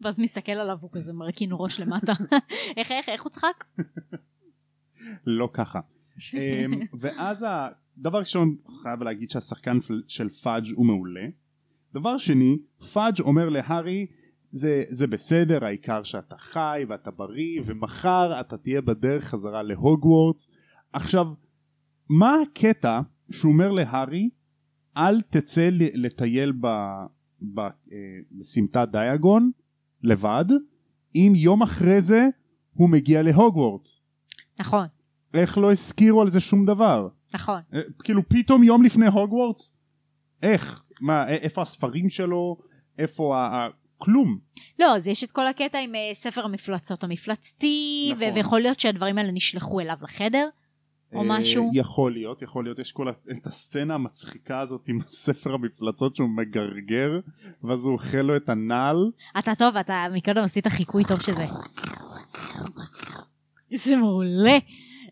ואז 0.00 0.20
מסתכל 0.20 0.52
עליו 0.52 0.76
הוא 0.80 0.90
כזה 0.92 1.12
מרכין 1.12 1.50
ראש 1.52 1.80
למטה. 1.80 2.12
איך, 2.76 2.92
איך, 2.92 3.08
איך 3.08 3.22
הוא 3.22 3.30
צחק? 3.30 3.64
לא 5.26 5.48
ככה 5.52 5.80
ואז 7.00 7.46
הדבר 7.48 8.18
ראשון 8.18 8.56
חייב 8.82 9.02
להגיד 9.02 9.30
שהשחקן 9.30 9.78
של 10.06 10.28
פאג' 10.28 10.64
הוא 10.74 10.86
מעולה. 10.86 11.26
דבר 11.94 12.18
שני 12.18 12.58
פאג' 12.92 13.20
אומר 13.20 13.48
להארי 13.48 14.06
זה, 14.50 14.84
זה 14.88 15.06
בסדר 15.06 15.64
העיקר 15.64 16.02
שאתה 16.02 16.36
חי 16.36 16.84
ואתה 16.88 17.10
בריא 17.10 17.60
ומחר 17.64 18.40
אתה 18.40 18.56
תהיה 18.56 18.80
בדרך 18.80 19.24
חזרה 19.24 19.62
להוגוורטס. 19.62 20.48
עכשיו 20.92 21.26
מה 22.08 22.34
הקטע 22.42 23.00
שהוא 23.30 23.52
אומר 23.52 23.70
להארי? 23.70 24.30
אל 24.96 25.22
תצא 25.22 25.68
לטייל 25.72 26.52
אה, 26.64 27.06
בסמטת 28.32 28.88
דיאגון 28.92 29.50
לבד 30.02 30.44
אם 31.14 31.32
יום 31.36 31.62
אחרי 31.62 32.00
זה 32.00 32.26
הוא 32.74 32.88
מגיע 32.88 33.22
להוגוורטס. 33.22 34.00
נכון, 34.60 34.86
איך 35.34 35.58
לא 35.58 35.72
הזכירו 35.72 36.22
על 36.22 36.30
זה 36.30 36.40
שום 36.40 36.66
דבר? 36.66 37.08
נכון. 37.34 37.60
אה, 37.74 37.80
כאילו 38.04 38.28
פתאום 38.28 38.62
יום 38.62 38.84
לפני 38.84 39.06
הוגוורטס? 39.06 39.76
איך? 40.42 40.82
מה, 41.00 41.28
איפה 41.28 41.62
הספרים 41.62 42.08
שלו? 42.08 42.56
איפה 42.98 43.38
ה... 43.38 43.68
כלום. 43.98 44.38
לא, 44.78 44.96
אז 44.96 45.06
יש 45.06 45.24
את 45.24 45.30
כל 45.30 45.46
הקטע 45.46 45.78
עם 45.78 45.94
אה, 45.94 46.10
ספר 46.14 46.44
המפלצות 46.44 47.04
המפלצתי, 47.04 48.12
נכון. 48.16 48.34
ויכול 48.34 48.60
להיות 48.60 48.80
שהדברים 48.80 49.18
האלה 49.18 49.32
נשלחו 49.32 49.80
אליו 49.80 49.96
לחדר, 50.02 50.48
או 51.12 51.18
אה, 51.18 51.24
משהו. 51.28 51.70
יכול 51.74 52.12
להיות, 52.12 52.42
יכול 52.42 52.64
להיות. 52.64 52.78
יש 52.78 52.92
כל 52.92 53.08
את 53.10 53.46
הסצנה 53.46 53.94
המצחיקה 53.94 54.60
הזאת 54.60 54.88
עם 54.88 54.98
ספר 55.08 55.54
המפלצות 55.54 56.16
שהוא 56.16 56.28
מגרגר, 56.28 57.10
ואז 57.64 57.84
הוא 57.84 57.92
אוכל 57.92 58.18
לו 58.18 58.36
את 58.36 58.48
הנעל. 58.48 59.10
אתה 59.38 59.54
טוב, 59.54 59.76
אתה 59.76 60.06
מקודם 60.12 60.42
עשית 60.42 60.66
חיקוי 60.66 61.04
טוב 61.04 61.20
שזה. 61.20 61.46
זה 63.74 63.96
מעולה, 63.96 64.58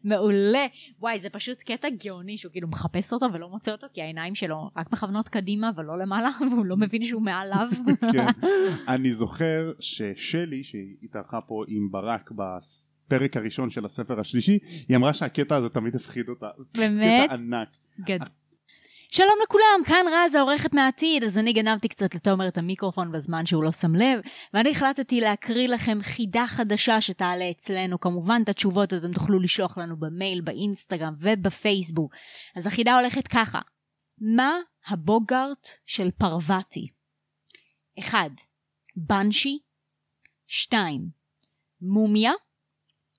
מעולה. 0.08 0.66
וואי, 1.00 1.20
זה 1.20 1.30
פשוט 1.30 1.62
קטע 1.62 1.88
גאוני 2.04 2.36
שהוא 2.36 2.52
כאילו 2.52 2.68
מחפש 2.68 3.12
אותו 3.12 3.26
ולא 3.32 3.48
מוצא 3.48 3.72
אותו, 3.72 3.86
כי 3.94 4.02
העיניים 4.02 4.34
שלו 4.34 4.70
רק 4.76 4.92
מכוונות 4.92 5.28
קדימה 5.28 5.70
ולא 5.76 5.98
למעלה, 5.98 6.30
והוא 6.52 6.66
לא 6.66 6.76
מבין 6.76 7.02
שהוא 7.02 7.22
מעליו. 7.22 7.68
כן. 8.12 8.26
אני 8.94 9.10
זוכר 9.10 9.72
ששלי, 9.80 10.64
שהיא 10.64 10.94
התארחה 11.02 11.40
פה 11.40 11.64
עם 11.68 11.90
ברק 11.90 12.30
בפרק 12.30 13.36
הראשון 13.36 13.70
של 13.70 13.84
הספר 13.84 14.20
השלישי, 14.20 14.58
היא 14.88 14.96
אמרה 14.96 15.12
שהקטע 15.12 15.56
הזה 15.56 15.68
תמיד 15.68 15.94
הפחיד 15.94 16.28
אותה. 16.28 16.48
באמת? 16.74 17.24
קטע 17.24 17.34
ענק. 17.34 17.68
גד... 18.00 18.18
שלום 19.10 19.38
לכולם, 19.44 19.80
כאן 19.86 20.06
רז 20.12 20.34
העורכת 20.34 20.74
מהעתיד, 20.74 21.24
אז 21.24 21.38
אני 21.38 21.52
גנבתי 21.52 21.88
קצת 21.88 22.14
לתומר 22.14 22.48
את 22.48 22.58
המיקרופון 22.58 23.12
בזמן 23.12 23.46
שהוא 23.46 23.62
לא 23.62 23.72
שם 23.72 23.94
לב, 23.94 24.20
ואני 24.54 24.70
החלטתי 24.70 25.20
להקריא 25.20 25.68
לכם 25.68 25.98
חידה 26.02 26.44
חדשה 26.46 27.00
שתעלה 27.00 27.50
אצלנו, 27.50 28.00
כמובן 28.00 28.40
את 28.44 28.48
התשובות 28.48 28.94
אתם 28.94 29.12
תוכלו 29.12 29.38
לשלוח 29.40 29.78
לנו 29.78 29.96
במייל, 29.96 30.40
באינסטגרם 30.40 31.14
ובפייסבוק. 31.18 32.14
אז 32.56 32.66
החידה 32.66 32.98
הולכת 32.98 33.28
ככה, 33.28 33.60
מה 34.20 34.56
הבוגארט 34.86 35.68
של 35.86 36.10
פרווטי? 36.10 36.88
1. 38.00 38.18
בנשי 38.96 39.58
2. 40.46 41.08
מומיה 41.80 42.32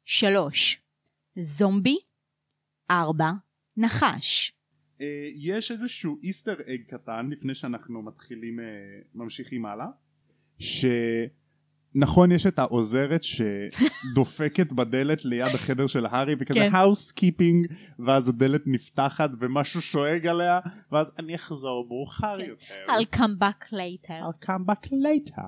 3. 0.06 0.82
זומבי 1.36 1.98
4. 2.92 3.26
נחש 3.78 4.59
יש 5.36 5.72
איזשהו 5.72 6.18
איסטר 6.24 6.54
אג 6.54 6.82
קטן 6.88 7.30
לפני 7.32 7.56
שאנחנו 7.56 8.02
מתחילים 8.02 8.60
אה, 8.60 8.66
ממשיכים 9.16 9.66
הלאה 9.66 9.88
שנכון 10.60 12.32
יש 12.32 12.46
את 12.46 12.60
העוזרת 12.60 13.24
שדופקת 13.24 14.72
בדלת 14.72 15.26
ליד 15.26 15.56
החדר 15.56 15.88
של 15.88 16.06
הארי 16.06 16.36
וכזה 16.40 16.60
כן. 16.60 16.70
housekeeping 16.76 17.68
ואז 18.00 18.30
הדלת 18.30 18.62
נפתחת 18.66 19.30
ומשהו 19.40 19.82
שואג 19.82 20.28
עליה 20.28 20.60
ואז 20.92 21.08
אני 21.20 21.36
אחזור 21.36 21.88
מאוחר 21.90 22.38
כן. 22.38 22.46
יותר 22.46 22.86
I'll 22.88 23.16
come 23.16 23.42
back 23.42 23.74
later. 23.74 24.10
I'll 24.10 24.46
come 24.48 24.72
back 24.72 24.92
later 24.92 25.42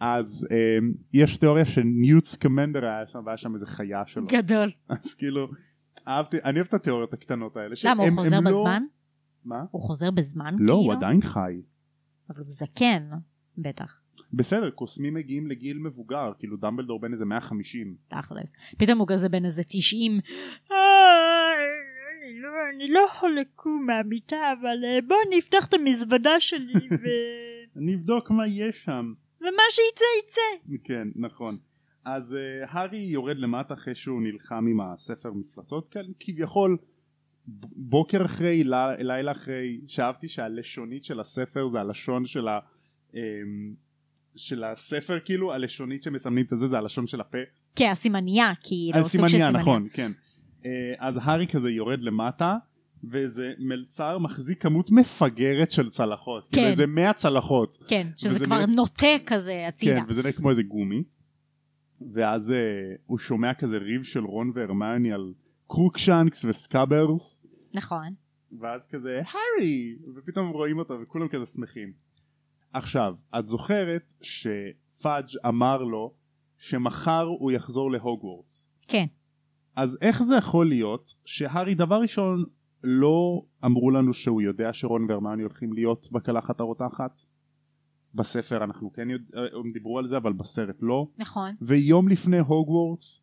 אז 0.00 0.48
אה, 0.50 0.78
יש 1.12 1.36
תיאוריה 1.36 1.64
שניוט 1.64 2.24
סקמנדר 2.24 2.84
היה 2.84 3.06
שם 3.06 3.22
והיה 3.26 3.36
שם 3.36 3.54
איזה 3.54 3.66
חיה 3.66 4.02
שלו 4.06 4.26
גדול. 4.26 4.70
אז 4.88 5.14
כאילו 5.14 5.48
אהבתי 6.08 6.36
אני 6.44 6.58
אוהב 6.58 6.66
את 6.66 6.74
התיאוריות 6.74 7.12
הקטנות 7.12 7.56
האלה 7.56 7.74
למה, 7.84 8.02
הוא 8.02 8.10
חוזר 8.10 8.40
לא- 8.40 8.50
בזמן? 8.50 8.82
מה? 9.44 9.64
הוא 9.70 9.82
חוזר 9.82 10.10
בזמן 10.10 10.54
לא, 10.58 10.58
כאילו? 10.58 10.74
הוא 10.74 10.92
עדיין 10.92 11.22
חי. 11.22 11.60
אבל 12.30 12.38
הוא 12.38 12.48
זקן, 12.48 13.10
בטח, 13.58 14.00
בסדר, 14.32 14.70
קוסמים 14.70 15.14
מגיעים 15.14 15.46
לגיל 15.46 15.78
מבוגר, 15.78 16.32
כאילו 16.38 16.56
דמבלדור 16.56 17.00
בן 17.00 17.12
איזה 17.12 17.24
150. 17.24 17.94
תכלס. 18.08 18.52
פתאום 18.78 18.98
הוא 18.98 19.08
כזה 19.08 19.28
בן 19.28 19.44
איזה 19.44 19.62
90. 19.64 20.20
אני 22.74 22.88
לא 22.88 23.06
יכול 23.10 23.36
לקום 23.40 23.86
מהמיטה, 23.86 24.36
אבל 24.60 24.84
אה, 24.84 24.98
בוא 25.08 25.16
נפתח 25.36 25.66
את 25.66 25.74
המזוודה 25.74 26.40
שלי 26.40 26.88
ו... 26.90 27.04
אני 27.78 27.94
אבדוק 27.94 28.30
מה 28.30 28.46
יש 28.46 28.84
שם. 28.84 29.12
ומה 29.40 29.62
שיצא 29.70 30.04
יצא. 30.24 30.76
כן, 30.84 31.08
נכון. 31.16 31.56
אז 32.04 32.36
uh, 32.36 32.68
הארי 32.70 32.98
יורד 32.98 33.36
למטה 33.38 33.74
אחרי 33.74 33.94
שהוא 33.94 34.22
נלחם 34.22 34.66
עם 34.70 34.80
הספר 34.80 35.32
מפלצות 35.32 35.88
כאן 35.88 36.02
כביכול 36.20 36.76
בוקר 37.76 38.24
אחרי 38.24 38.64
ל- 38.64 38.74
לילה 38.98 39.32
אחרי 39.32 39.80
שאהבתי 39.86 40.28
שהלשונית 40.28 41.04
של 41.04 41.20
הספר 41.20 41.68
זה 41.68 41.80
הלשון 41.80 42.26
של, 42.26 42.48
ה, 42.48 42.58
um, 43.12 43.16
של 44.36 44.64
הספר 44.64 45.18
כאילו 45.24 45.52
הלשונית 45.52 46.02
שמסמנים 46.02 46.44
את 46.44 46.56
זה 46.56 46.66
זה 46.66 46.78
הלשון 46.78 47.06
של 47.06 47.20
הפה 47.20 47.38
כן, 47.76 47.88
הסימניה, 47.90 48.52
כאילו, 48.62 48.98
על 48.98 49.04
סוג 49.04 49.26
של 49.26 49.36
סימניה. 49.38 49.50
נכון 49.50 49.86
כן 49.92 50.10
uh, 50.62 50.66
אז 50.98 51.20
הארי 51.22 51.46
כזה 51.46 51.70
יורד 51.70 52.00
למטה 52.00 52.56
ואיזה 53.10 53.52
מלצר 53.58 54.18
מחזיק 54.18 54.62
כמות 54.62 54.90
מפגרת 54.90 55.70
של 55.70 55.88
צלחות 55.90 56.48
כאילו 56.52 56.64
כן. 56.66 56.70
איזה 56.70 56.86
100 56.86 57.12
צלחות 57.12 57.78
כן, 57.88 58.06
שזה 58.16 58.44
כבר 58.44 58.56
נראה- 58.56 58.66
נוטה 58.66 59.06
כזה 59.26 59.68
הצידה. 59.68 60.00
כן, 60.00 60.04
וזה 60.08 60.20
נראה 60.22 60.32
כמו 60.32 60.50
איזה 60.50 60.62
גומי. 60.62 61.02
ואז 62.12 62.50
uh, 62.50 62.54
הוא 63.06 63.18
שומע 63.18 63.54
כזה 63.54 63.78
ריב 63.78 64.02
של 64.02 64.24
רון 64.24 64.52
והרמיוני 64.54 65.12
על 65.12 65.34
קרוקשנקס 65.66 66.44
וסקאברס, 66.44 67.46
נכון. 67.74 68.14
ואז 68.60 68.86
כזה 68.86 69.20
הארי, 69.26 69.96
ופתאום 70.16 70.48
רואים 70.48 70.78
אותו 70.78 71.00
וכולם 71.02 71.28
כזה 71.28 71.46
שמחים. 71.46 71.92
עכשיו, 72.72 73.14
את 73.38 73.46
זוכרת 73.46 74.14
שפאג' 74.22 75.26
אמר 75.46 75.82
לו 75.82 76.14
שמחר 76.58 77.22
הוא 77.22 77.52
יחזור 77.52 77.90
להוגוורטס. 77.90 78.70
כן. 78.88 79.06
אז 79.76 79.98
איך 80.00 80.22
זה 80.22 80.36
יכול 80.36 80.68
להיות 80.68 81.14
שהארי 81.24 81.74
דבר 81.74 82.00
ראשון 82.00 82.44
לא 82.82 83.42
אמרו 83.64 83.90
לנו 83.90 84.12
שהוא 84.12 84.42
יודע 84.42 84.72
שרון 84.72 85.10
והרמיוני 85.10 85.42
הולכים 85.42 85.72
להיות 85.72 86.12
בקלחת 86.12 86.60
הרותחת? 86.60 87.20
בספר 88.14 88.64
אנחנו 88.64 88.92
כן 88.92 89.10
יודע, 89.10 89.38
הם 89.64 89.72
דיברו 89.72 89.98
על 89.98 90.06
זה 90.06 90.16
אבל 90.16 90.32
בסרט 90.32 90.76
לא 90.80 91.06
נכון. 91.18 91.50
ויום 91.60 92.08
לפני 92.08 92.38
הוגוורטס 92.38 93.20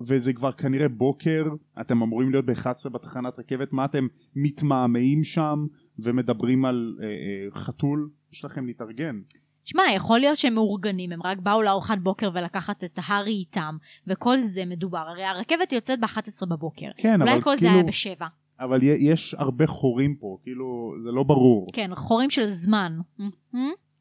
וזה 0.00 0.32
כבר 0.32 0.52
כנראה 0.52 0.88
בוקר 0.88 1.44
אתם 1.80 2.02
אמורים 2.02 2.30
להיות 2.30 2.46
ב-11 2.46 2.88
בתחנת 2.92 3.38
רכבת 3.38 3.72
מה 3.72 3.84
אתם 3.84 4.06
מתמהמהים 4.36 5.24
שם 5.24 5.66
ומדברים 5.98 6.64
על 6.64 6.96
אה, 7.02 7.06
אה, 7.06 7.60
חתול 7.60 8.10
יש 8.32 8.44
לכם 8.44 8.66
להתארגן 8.66 9.20
שמע, 9.64 9.82
יכול 9.96 10.18
להיות 10.18 10.38
שהם 10.38 10.54
מאורגנים, 10.54 11.12
הם 11.12 11.22
רק 11.22 11.38
באו 11.38 11.62
לארוחת 11.62 11.98
בוקר 11.98 12.30
ולקחת 12.34 12.84
את 12.84 12.98
הארי 13.02 13.32
איתם, 13.32 13.76
וכל 14.06 14.40
זה 14.40 14.64
מדובר. 14.64 14.98
הרי 14.98 15.24
הרכבת 15.24 15.72
יוצאת 15.72 16.00
ב-11 16.00 16.46
בבוקר. 16.46 16.90
כן 16.96 17.20
אולי 17.20 17.32
אבל 17.32 17.42
כל 17.42 17.54
זה 17.54 17.60
כאילו 17.60 17.74
היה 17.74 17.82
בשבע. 17.82 18.26
אבל 18.60 18.80
יש 18.82 19.34
הרבה 19.34 19.66
חורים 19.66 20.16
פה 20.16 20.38
כאילו 20.42 20.94
זה 21.04 21.10
לא 21.10 21.22
ברור 21.22 21.66
כן, 21.72 21.90
חורים 21.94 22.30
של 22.30 22.46
זמן. 22.50 22.98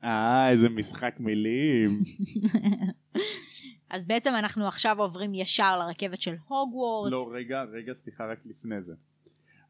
אה 0.07 0.49
איזה 0.49 0.69
משחק 0.69 1.15
מילים. 1.19 1.89
אז 3.89 4.07
בעצם 4.07 4.33
אנחנו 4.39 4.67
עכשיו 4.67 5.01
עוברים 5.01 5.33
ישר 5.33 5.79
לרכבת 5.79 6.21
של 6.21 6.35
הוגוורטס. 6.47 7.11
לא 7.11 7.29
רגע 7.33 7.63
רגע 7.63 7.93
סליחה 7.93 8.25
רק 8.25 8.39
לפני 8.45 8.81
זה. 8.81 8.93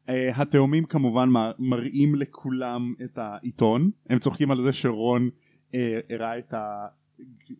uh, 0.06 0.10
התאומים 0.34 0.84
כמובן 0.84 1.28
מראים 1.58 2.14
לכולם 2.14 2.94
את 3.04 3.18
העיתון. 3.18 3.90
הם 4.10 4.18
צוחקים 4.18 4.50
על 4.50 4.60
זה 4.60 4.72
שרון 4.72 5.30
uh, 5.72 5.76
הראה 6.10 6.38
את 6.38 6.54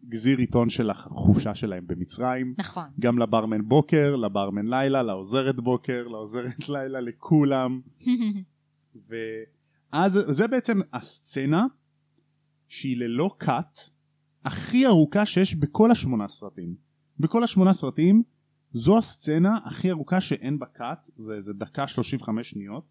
הגזיר 0.05 0.39
עיתון 0.39 0.69
של 0.69 0.91
החופשה 0.91 1.55
שלהם 1.55 1.87
במצרים. 1.87 2.55
נכון. 2.59 2.85
גם 3.01 3.19
לברמן 3.19 3.69
בוקר 3.69 4.17
לברמן 4.17 4.67
לילה 4.67 5.03
לעוזרת 5.03 5.57
בוקר 5.57 6.05
לעוזרת 6.11 6.69
לילה 6.75 7.01
לכולם. 7.01 7.81
ואז 9.09 10.19
זה 10.29 10.49
בעצם 10.49 10.81
הסצנה 10.93 11.67
שהיא 12.69 12.97
ללא 12.97 13.35
קאט 13.39 13.79
הכי 14.45 14.87
ארוכה 14.87 15.27
שיש 15.27 15.55
בכל 15.55 15.91
השמונה 15.91 16.29
סרטים. 16.29 16.75
בכל 17.21 17.45
השמונה 17.45 17.73
סרטים 17.73 18.23
זו 18.71 18.99
הסצנה 18.99 19.59
הכי 19.65 19.91
ארוכה 19.91 20.21
שאין 20.21 20.59
בה 20.59 20.67
קאט 20.67 21.11
זה 21.15 21.35
איזה 21.35 21.53
דקה 21.53 21.87
35 21.87 22.51
שניות. 22.51 22.85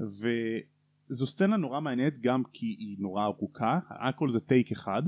וזו 0.00 1.26
סצנה 1.26 1.56
נורא 1.56 1.80
מעניינת 1.80 2.20
גם 2.20 2.42
כי 2.52 2.66
היא 2.66 2.96
נורא 2.98 3.24
ארוכה 3.24 3.78
הכל 3.88 4.28
זה 4.28 4.40
טייק 4.40 4.72
אחד. 4.72 5.02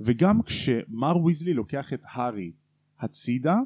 וגם 0.00 0.42
כשמר 0.42 1.24
ויזלי 1.24 1.54
לוקח 1.54 1.92
את 1.92 2.02
הארי 2.12 2.52
הצידה 3.00 3.56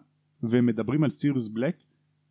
ומדברים 0.42 1.04
על 1.04 1.10
סיריוס 1.10 1.48
בלק 1.48 1.76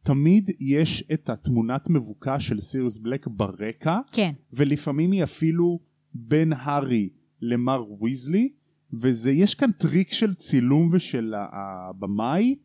תמיד 0.03 0.49
יש 0.59 1.03
את 1.13 1.29
התמונת 1.29 1.89
מבוקה 1.89 2.39
של 2.39 2.59
סיריוס 2.59 2.97
בלק 2.97 3.27
ברקע. 3.27 3.99
כן. 4.11 4.31
ולפעמים 4.53 5.11
היא 5.11 5.23
אפילו 5.23 5.79
בין 6.15 6.53
הארי 6.53 7.09
למר 7.41 7.83
ויזלי 8.01 8.49
וזה 8.93 9.31
יש 9.31 9.55
כאן 9.55 9.71
טריק 9.71 10.11
של 10.11 10.33
צילום 10.33 10.89
ושל 10.93 11.33
הבמאי 11.37 12.55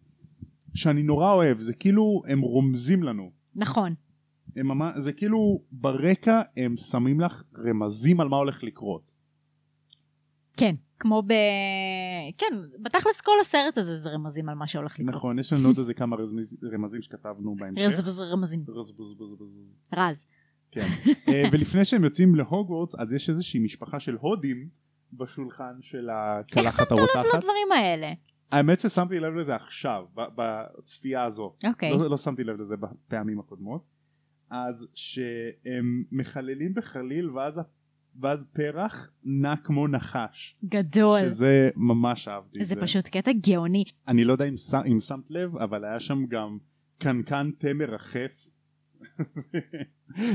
שאני 0.74 1.02
נורא 1.02 1.32
אוהב 1.32 1.58
זה 1.58 1.74
כאילו 1.74 2.22
הם 2.26 2.40
רומזים 2.40 3.02
לנו 3.02 3.30
נכון. 3.54 3.94
הם 4.56 4.70
זה 4.96 5.12
כאילו 5.12 5.60
ברקע 5.72 6.42
הם 6.56 6.76
שמים 6.76 7.20
לך 7.20 7.42
רמזים 7.58 8.20
על 8.20 8.28
מה 8.28 8.36
הולך 8.36 8.62
לקרות 8.62 9.10
כן. 10.56 10.74
כמו 11.00 11.22
ב... 11.22 11.32
כן, 12.38 12.56
בתכלס 12.82 13.20
כל 13.20 13.32
הסרט 13.40 13.78
הזה 13.78 13.96
זה 13.96 14.08
רמזים 14.08 14.48
על 14.48 14.54
מה 14.54 14.66
שהולך 14.66 14.98
לקרות. 14.98 15.14
נכון 15.14 15.38
יש 15.38 15.52
לנו 15.52 15.68
עוד 15.68 15.78
איזה 15.78 15.94
כמה 15.94 16.16
רמז, 16.16 16.58
רמזים 16.72 17.02
שכתבנו 17.02 17.54
בהמשך 17.54 17.98
רז 17.98 18.20
רמזים. 18.20 18.64
רז, 18.68 18.90
בז, 18.92 19.14
בז, 19.14 19.34
בז. 19.34 19.76
רז. 19.94 20.26
כן. 20.70 20.86
אה, 21.28 21.42
ולפני 21.52 21.84
שהם 21.84 22.04
יוצאים 22.04 22.34
להוגוורטס 22.34 22.94
אז 22.94 23.14
יש 23.14 23.28
איזושהי 23.30 23.60
משפחה 23.60 24.00
של 24.00 24.16
הודים 24.20 24.68
בשולחן 25.12 25.72
של 25.80 26.08
איך 26.10 26.16
הקלחת 26.52 26.78
שמת 26.78 26.92
לב 26.92 26.98
הרותחת. 26.98 27.34
לדברים 27.38 27.72
האלה? 27.76 28.12
האמת 28.52 28.80
ששמתי 28.80 29.20
לב 29.20 29.34
לזה 29.34 29.54
עכשיו 29.54 30.04
בצפייה 30.14 31.24
הזו. 31.24 31.54
אוקיי. 31.66 31.90
לא, 31.98 32.10
לא 32.10 32.16
שמתי 32.16 32.44
לב 32.44 32.60
לזה 32.60 32.74
בפעמים 32.76 33.38
הקודמות. 33.40 33.84
אז 34.50 34.88
שהם 34.94 36.04
מחללים 36.12 36.74
בחליל 36.74 37.30
ואז, 37.30 37.60
ואז 38.20 38.44
פרח 38.52 39.10
נע 39.24 39.56
כמו 39.56 39.88
נחש. 39.88 40.56
גדול. 40.64 41.20
שזה 41.20 41.70
ממש 41.76 42.28
אהבתי. 42.28 42.64
זה 42.64 42.76
פשוט 42.76 43.08
קטע 43.08 43.30
גאוני. 43.32 43.84
אני 44.08 44.24
לא 44.24 44.32
יודע 44.32 44.44
אם, 44.44 44.56
ש- 44.56 44.74
אם 44.74 45.00
שמת 45.00 45.30
לב 45.30 45.56
אבל 45.56 45.84
היה 45.84 46.00
שם 46.00 46.26
גם 46.26 46.58
קנקן 46.98 47.50
תה 47.58 47.72
מרחף. 47.74 48.30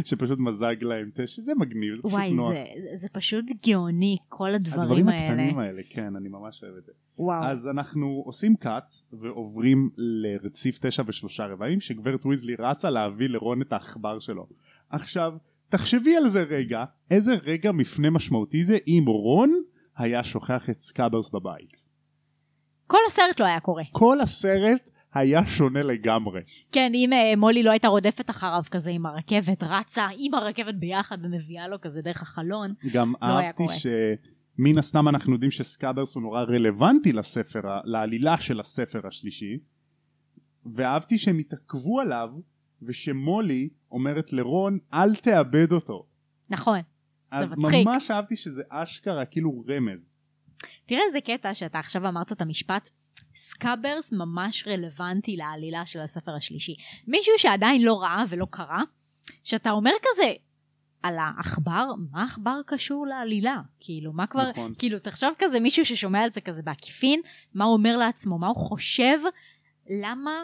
שפשוט 0.05 0.39
מזג 0.39 0.75
להם 0.81 1.09
תה 1.13 1.27
שזה 1.27 1.51
מגניב 1.55 1.95
זה 1.95 2.01
פשוט 2.01 2.11
וואי, 2.11 2.33
נוח. 2.33 2.49
זה, 2.49 2.65
זה 2.93 3.07
פשוט 3.09 3.45
גאוני, 3.67 4.17
כל 4.29 4.53
הדברים, 4.53 4.81
הדברים 4.81 5.09
האלה. 5.09 5.25
הקטנים 5.25 5.59
האלה 5.59 5.81
כן 5.89 6.15
אני 6.15 6.29
ממש 6.29 6.63
אוהב 6.63 6.75
את 6.75 6.85
זה. 6.85 6.91
וואו. 7.17 7.43
אז 7.43 7.67
אנחנו 7.67 8.23
עושים 8.25 8.55
cut 8.55 8.93
ועוברים 9.13 9.89
לרציף 9.97 10.79
תשע 10.81 11.03
ושלושה 11.07 11.45
רבעים 11.45 11.79
שגברת 11.79 12.25
ויזלי 12.25 12.55
רצה 12.59 12.89
להביא 12.89 13.29
לרון 13.29 13.61
את 13.61 13.73
העכבר 13.73 14.19
שלו. 14.19 14.47
עכשיו 14.89 15.33
תחשבי 15.69 16.15
על 16.15 16.27
זה 16.27 16.43
רגע 16.43 16.83
איזה 17.11 17.33
רגע 17.33 17.71
מפנה 17.71 18.09
משמעותי 18.09 18.63
זה 18.63 18.77
אם 18.87 19.03
רון 19.07 19.53
היה 19.97 20.23
שוכח 20.23 20.69
את 20.69 20.79
סקאברס 20.79 21.29
בבית. 21.29 21.83
כל 22.87 22.97
הסרט 23.07 23.39
לא 23.39 23.45
היה 23.45 23.59
קורה. 23.59 23.83
כל 23.91 24.21
הסרט 24.21 24.89
היה 25.15 25.45
שונה 25.45 25.83
לגמרי. 25.83 26.41
כן, 26.71 26.91
אם 26.93 27.13
אה, 27.13 27.35
מולי 27.37 27.63
לא 27.63 27.71
הייתה 27.71 27.87
רודפת 27.87 28.29
אחריו 28.29 28.63
כזה 28.71 28.89
עם 28.91 29.05
הרכבת, 29.05 29.63
רצה 29.63 30.07
עם 30.17 30.33
הרכבת 30.33 30.75
ביחד 30.75 31.17
ומביאה 31.23 31.67
לו 31.67 31.81
כזה 31.81 32.01
דרך 32.01 32.21
החלון. 32.21 32.73
גם 32.93 33.13
לא 33.21 33.27
היה 33.27 33.47
אהבתי 33.47 33.57
קורה. 33.57 33.75
שמן 33.75 34.77
הסתם 34.77 35.07
אנחנו 35.07 35.33
יודעים 35.33 35.51
שסקאברס 35.51 36.15
הוא 36.15 36.23
נורא 36.23 36.41
רלוונטי 36.43 37.13
לספר, 37.13 37.61
לעלילה 37.83 38.37
של 38.37 38.59
הספר 38.59 39.07
השלישי 39.07 39.57
ואהבתי 40.65 41.17
שהם 41.17 41.39
התעכבו 41.39 41.99
עליו 41.99 42.29
ושמולי 42.81 43.69
אומרת 43.91 44.33
לרון 44.33 44.77
אל 44.93 45.15
תאבד 45.15 45.71
אותו. 45.71 46.05
נכון. 46.49 46.79
אז 47.31 47.49
מצחיק. 47.57 47.87
ממש 47.87 48.11
אהבתי 48.11 48.35
שזה 48.35 48.63
אשכרה 48.69 49.25
כאילו 49.25 49.63
רמז. 49.69 50.15
תראה 50.85 51.01
איזה 51.07 51.21
קטע 51.21 51.53
שאתה 51.53 51.79
עכשיו 51.79 52.07
אמרת 52.07 52.31
את 52.31 52.41
המשפט. 52.41 52.89
סקאברס 53.35 54.13
ממש 54.13 54.67
רלוונטי 54.67 55.35
לעלילה 55.35 55.85
של 55.85 55.99
הספר 55.99 56.35
השלישי. 56.35 56.75
מישהו 57.07 57.33
שעדיין 57.37 57.81
לא 57.81 58.01
ראה 58.01 58.23
ולא 58.29 58.47
קרא, 58.49 58.79
שאתה 59.43 59.71
אומר 59.71 59.91
כזה, 60.01 60.33
על 61.03 61.17
העכבר, 61.19 61.85
מה 62.11 62.21
העכבר 62.21 62.61
קשור 62.65 63.07
לעלילה? 63.07 63.61
כאילו, 63.79 64.13
מה 64.13 64.27
כבר, 64.27 64.49
נכון. 64.49 64.73
כאילו, 64.77 64.99
תחשוב 64.99 65.29
כזה 65.37 65.59
מישהו 65.59 65.85
ששומע 65.85 66.19
על 66.23 66.31
זה 66.31 66.41
כזה 66.41 66.61
בעקיפין, 66.61 67.21
מה 67.53 67.65
הוא 67.65 67.73
אומר 67.73 67.97
לעצמו, 67.97 68.37
מה 68.39 68.47
הוא 68.47 68.55
חושב, 68.55 69.17
למה 69.89 70.43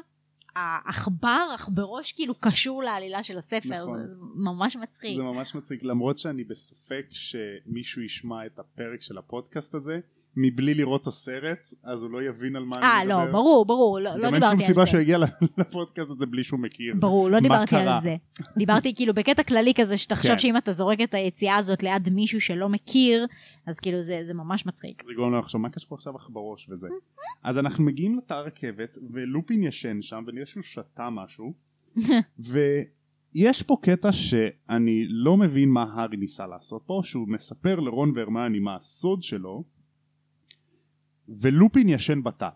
העכבר, 0.55 1.51
עכברוש 1.53 2.11
כאילו 2.11 2.39
קשור 2.39 2.83
לעלילה 2.83 3.23
של 3.23 3.37
הספר, 3.37 3.83
נכון. 3.83 3.97
זה 3.97 4.13
ממש 4.35 4.75
מצחיק. 4.75 5.17
זה 5.17 5.23
ממש 5.23 5.55
מצחיק 5.55 5.83
למרות 5.83 6.19
שאני 6.19 6.43
בספק 6.43 7.05
שמישהו 7.09 8.01
ישמע 8.01 8.45
את 8.45 8.59
הפרק 8.59 9.01
של 9.01 9.17
הפודקאסט 9.17 9.75
הזה 9.75 9.99
מבלי 10.35 10.73
לראות 10.73 11.01
את 11.01 11.07
הסרט 11.07 11.67
אז 11.83 12.03
הוא 12.03 12.11
לא 12.11 12.23
יבין 12.23 12.55
על 12.55 12.65
מה 12.65 12.77
אני 12.77 12.85
אה, 12.85 12.99
מדבר. 13.03 13.25
לא, 13.25 13.31
ברור, 13.31 13.65
ברור, 13.65 13.99
לא, 13.99 14.15
לא 14.15 14.17
גם 14.17 14.25
אין 14.25 14.33
דיברתי 14.33 14.51
שום 14.51 14.59
על 14.59 14.67
סיבה 14.67 14.81
זה. 14.81 14.87
שהוא 14.87 15.01
יגיע 15.01 15.17
לפודקאסט 15.57 16.09
הזה 16.09 16.25
בלי 16.25 16.43
שהוא 16.43 16.59
מכיר. 16.59 16.95
ברור, 16.99 17.29
לא 17.29 17.39
דיברתי 17.39 17.69
קרה? 17.69 17.95
על 17.95 18.01
זה. 18.01 18.15
דיברתי 18.57 18.95
כאילו 18.95 19.13
בקטע 19.13 19.43
כללי 19.43 19.73
כזה, 19.73 19.97
שתחשוב 19.97 20.31
כן. 20.31 20.37
שאם 20.37 20.57
אתה 20.57 20.71
זורק 20.71 21.01
את 21.01 21.13
היציאה 21.13 21.55
הזאת 21.55 21.83
ליד 21.83 22.09
מישהו 22.09 22.41
שלא 22.41 22.69
מכיר, 22.69 23.25
אז 23.67 23.79
כאילו 23.79 24.01
זה 24.01 24.21
זה 24.25 24.33
ממש 24.33 24.65
מצחיק. 24.65 25.03
זה 25.07 25.13
גורם 25.13 25.31
לנו 25.31 25.41
לחשוב 25.41 25.61
מה 25.61 25.69
קשור 25.69 25.95
עכשיו 25.95 26.13
לך 26.15 26.27
בראש 26.29 26.69
וזה. 26.69 26.87
אז 27.43 27.59
אנחנו 27.59 27.83
מגיעים 27.83 28.17
לתא 28.17 28.33
הרכבת 28.33 28.97
ולופין 29.13 29.63
ישן 29.63 30.01
שם 30.01 30.23
ונראה 30.27 30.45
שהוא 30.45 30.63
שתה 30.63 31.09
משהו 31.09 31.53
ויש 32.39 33.63
פה 33.63 33.77
קטע 33.81 34.11
שאני 34.11 35.05
לא 35.07 35.37
מבין 35.37 35.69
מה 35.69 35.83
הארי 35.93 36.17
ניסה 36.17 36.47
לעשות 36.47 36.83
פה 36.85 37.01
שהוא 37.03 37.27
מספר 37.27 37.79
לרון 37.79 38.13
והרמני 38.15 38.59
מה 38.59 38.75
הסוד 38.75 39.21
שלו 39.21 39.63
ולופין 41.39 41.89
ישן 41.89 42.23
בתא. 42.23 42.49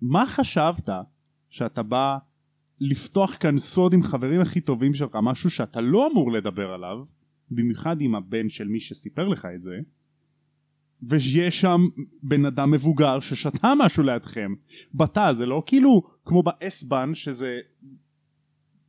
מה 0.00 0.26
חשבת 0.26 0.90
שאתה 1.50 1.82
בא 1.82 2.18
לפתוח 2.80 3.36
כאן 3.40 3.58
סוד 3.58 3.94
עם 3.94 4.02
חברים 4.02 4.40
הכי 4.40 4.60
טובים 4.60 4.94
שלך 4.94 5.18
משהו 5.22 5.50
שאתה 5.50 5.80
לא 5.80 6.10
אמור 6.12 6.32
לדבר 6.32 6.72
עליו 6.72 7.04
במיוחד 7.50 8.00
עם 8.00 8.14
הבן 8.14 8.48
של 8.48 8.68
מי 8.68 8.80
שסיפר 8.80 9.28
לך 9.28 9.48
את 9.54 9.60
זה 9.60 9.78
ויש 11.02 11.60
שם 11.60 11.80
בן 12.22 12.44
אדם 12.44 12.70
מבוגר 12.70 13.20
ששתה 13.20 13.72
משהו 13.78 14.02
לידכם 14.02 14.54
בתא 14.94 15.32
זה 15.32 15.46
לא 15.46 15.62
כאילו 15.66 16.02
כמו 16.24 16.42
באסבן 16.42 17.14
שזה 17.14 17.58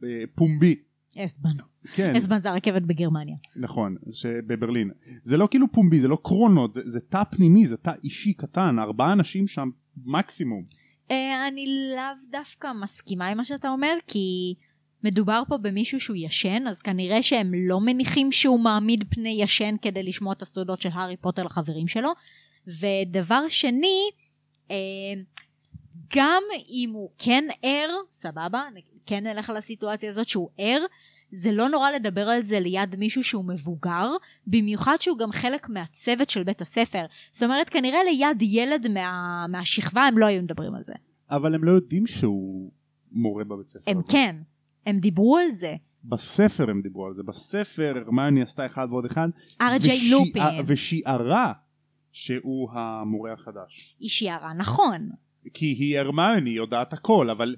אה, 0.04 0.24
פומבי 0.36 0.76
אסבן. 1.26 1.50
כן 1.96 2.16
אסבן 2.16 2.40
זה 2.40 2.50
הרכבת 2.50 2.82
בגרמניה. 2.82 3.36
נכון 3.56 3.96
שבברלין 4.12 4.92
זה 5.24 5.38
לא 5.38 5.48
כאילו 5.52 5.72
פומבי 5.72 6.00
זה 6.00 6.08
לא 6.08 6.18
קרונות 6.24 6.74
זה, 6.74 6.82
זה 6.86 7.00
תא 7.00 7.24
פנימי 7.32 7.68
זה 7.68 7.78
תא 7.78 7.92
אישי 8.04 8.34
קטן 8.34 8.80
ארבעה 8.80 9.14
אנשים 9.14 9.48
שם 9.48 9.70
מקסימום 10.06 10.64
אה, 11.12 11.48
אני 11.48 11.66
לאו 11.96 12.32
דווקא 12.32 12.68
מסכימה 12.82 13.28
עם 13.28 13.38
מה 13.38 13.46
שאתה 13.46 13.70
אומר, 13.70 13.94
כי 14.08 14.56
מדובר 15.04 15.44
פה 15.48 15.58
במישהו 15.58 16.00
שהוא 16.00 16.18
ישן, 16.20 16.68
אז 16.68 16.82
כנראה 16.82 17.24
שהם 17.24 17.52
לא 17.56 17.80
מניחים 17.80 18.32
שהוא 18.32 18.60
מעמיד 18.60 19.04
פני 19.10 19.38
ישן 19.42 19.76
כדי 19.82 20.04
לשמוע 20.04 20.34
את 20.34 20.42
הסודות 20.42 20.82
של 20.82 20.90
הארי 20.94 21.18
פוטר 21.18 21.44
לחברים 21.44 21.88
שלו. 21.88 22.10
ודבר 22.68 23.48
שני, 23.50 24.10
אה, 24.72 24.76
גם 26.16 26.44
אם 26.70 26.90
הוא 26.94 27.10
כן 27.18 27.44
ער, 27.64 27.90
סבבה, 28.12 28.64
כן 29.10 29.28
נלך 29.28 29.50
על 29.50 29.58
הסיטואציה 29.58 30.10
הזאת 30.10 30.28
שהוא 30.28 30.50
ער, 30.58 30.86
זה 31.32 31.52
לא 31.52 31.70
נורא 31.70 31.92
לדבר 31.92 32.30
על 32.30 32.42
זה 32.42 32.60
ליד 32.60 32.96
מישהו 33.00 33.24
שהוא 33.24 33.46
מבוגר, 33.46 34.08
במיוחד 34.48 34.96
שהוא 35.00 35.18
גם 35.18 35.32
חלק 35.32 35.70
מהצוות 35.70 36.30
של 36.30 36.44
בית 36.44 36.62
הספר. 36.62 37.06
זאת 37.32 37.44
אומרת, 37.44 37.70
כנראה 37.70 38.04
ליד 38.04 38.42
ילד 38.42 38.88
מה, 38.88 39.46
מהשכבה 39.50 40.02
הם 40.02 40.18
לא 40.18 40.26
היו 40.26 40.44
מדברים 40.44 40.76
על 40.76 40.84
זה. 40.84 40.94
אבל 41.30 41.56
הם 41.56 41.64
לא 41.64 41.72
יודעים 41.72 42.08
שהוא 42.08 42.72
מורה 43.12 43.44
בבית 43.44 43.68
ספר 43.68 43.92
הם 43.92 43.98
הזה. 43.98 44.12
כן, 44.12 44.36
הם 44.86 45.00
דיברו 45.00 45.38
על 45.38 45.50
זה. 45.50 45.76
בספר 46.04 46.70
הם 46.70 46.80
דיברו 46.80 47.06
על 47.06 47.14
זה 47.14 47.24
בספר 47.24 47.94
הרמני 47.96 48.42
עשתה 48.42 48.66
אחד 48.66 48.88
ועוד 48.90 49.06
אחד 49.06 49.30
ארג'יי 49.62 50.10
לופין, 50.10 50.44
ושיערה 50.66 51.54
שהוא 52.12 52.72
המורה 52.72 53.34
החדש 53.34 53.96
היא 54.00 54.10
שיערה, 54.10 54.54
נכון. 54.54 55.10
כי 55.54 55.66
היא 55.66 56.00
הרמני 56.00 56.50
יודעת 56.50 56.94
הכל 56.94 57.30
אבל 57.30 57.56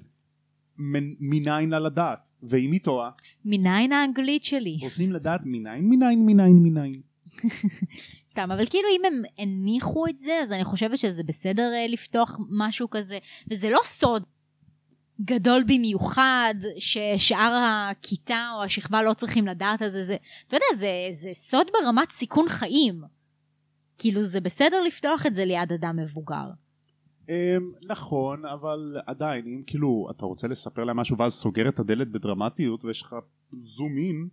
מניין 0.78 1.70
לה 1.70 1.78
לדעת 1.78 2.18
ואם 2.42 2.72
היא 2.72 2.80
טועה 2.80 3.10
מניין 3.44 3.92
האנגלית 3.92 4.44
שלי. 4.44 4.78
רוצים 4.80 5.12
לדעת 5.12 5.40
מניין 5.44 5.88
מניין 5.88 6.26
מניין 6.26 6.62
מניין 6.62 7.00
סתם, 8.30 8.50
אבל 8.52 8.66
כאילו 8.66 8.88
אם 8.96 9.04
הם 9.04 9.22
הניחו 9.38 10.06
את 10.06 10.18
זה, 10.18 10.38
אז 10.42 10.52
אני 10.52 10.64
חושבת 10.64 10.98
שזה 10.98 11.22
בסדר 11.24 11.72
אה, 11.74 11.86
לפתוח 11.88 12.38
משהו 12.50 12.90
כזה, 12.90 13.18
וזה 13.50 13.70
לא 13.70 13.80
סוד 13.84 14.22
גדול 15.20 15.64
במיוחד, 15.66 16.54
ששאר 16.78 17.62
הכיתה 17.64 18.48
או 18.56 18.62
השכבה 18.62 19.02
לא 19.02 19.14
צריכים 19.14 19.46
לדעת 19.46 19.82
על 19.82 19.88
זה, 19.88 20.04
זה, 20.04 20.16
אתה 20.46 20.56
יודע, 20.56 20.66
זה, 20.74 20.88
זה 21.10 21.30
סוד 21.32 21.66
ברמת 21.72 22.10
סיכון 22.10 22.48
חיים. 22.48 23.02
כאילו 23.98 24.22
זה 24.22 24.40
בסדר 24.40 24.80
לפתוח 24.80 25.26
את 25.26 25.34
זה 25.34 25.44
ליד 25.44 25.72
אדם 25.72 25.96
מבוגר. 25.96 26.50
אמ, 27.28 27.72
נכון 27.88 28.46
אבל 28.46 28.96
עדיין 29.06 29.46
אם 29.46 29.62
כאילו 29.66 30.08
אתה 30.10 30.26
רוצה 30.26 30.48
לספר 30.48 30.84
להם 30.84 30.96
משהו 30.96 31.18
ואז 31.18 31.32
סוגר 31.32 31.68
את 31.68 31.78
הדלת 31.78 32.08
בדרמטיות 32.08 32.84
ויש 32.84 33.02
לך 33.02 33.16
זום 33.62 33.96
אין 33.98 34.28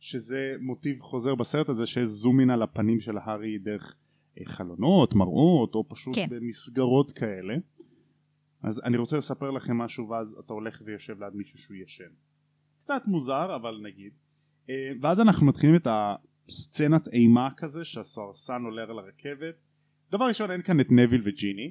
שזה 0.00 0.54
מוטיב 0.60 1.00
חוזר 1.00 1.34
בסרט 1.34 1.68
הזה 1.68 1.86
שיש 1.86 2.08
זום 2.08 2.40
אין 2.40 2.50
על 2.50 2.62
הפנים 2.62 3.00
של 3.00 3.18
הארי 3.18 3.58
דרך 3.58 3.94
אה, 4.38 4.44
חלונות 4.44 5.14
מראות 5.14 5.74
או 5.74 5.88
פשוט 5.88 6.14
כן. 6.14 6.26
במסגרות 6.30 7.10
כאלה. 7.10 7.54
אז 8.62 8.80
אני 8.84 8.96
רוצה 8.96 9.16
לספר 9.16 9.50
לכם 9.50 9.78
משהו 9.78 10.08
ואז 10.08 10.36
אתה 10.44 10.52
הולך 10.52 10.82
ויושב 10.84 11.22
ליד 11.22 11.34
מישהו 11.34 11.58
שהוא 11.58 11.76
ישן. 11.76 12.10
קצת 12.80 13.02
מוזר 13.06 13.56
אבל 13.56 13.80
נגיד. 13.82 14.12
אה, 14.70 14.74
ואז 15.00 15.20
אנחנו 15.20 15.46
מתחילים 15.46 15.76
את 15.76 15.86
הסצנת 15.90 17.08
אימה 17.08 17.48
כזה 17.56 17.84
שהסרסן 17.84 18.62
עולה 18.64 18.82
על 18.82 18.98
הרכבת. 18.98 19.54
דבר 20.10 20.24
ראשון 20.24 20.50
אין 20.50 20.62
כאן 20.62 20.80
את 20.80 20.86
נביל 20.90 21.20
וג'יני 21.24 21.70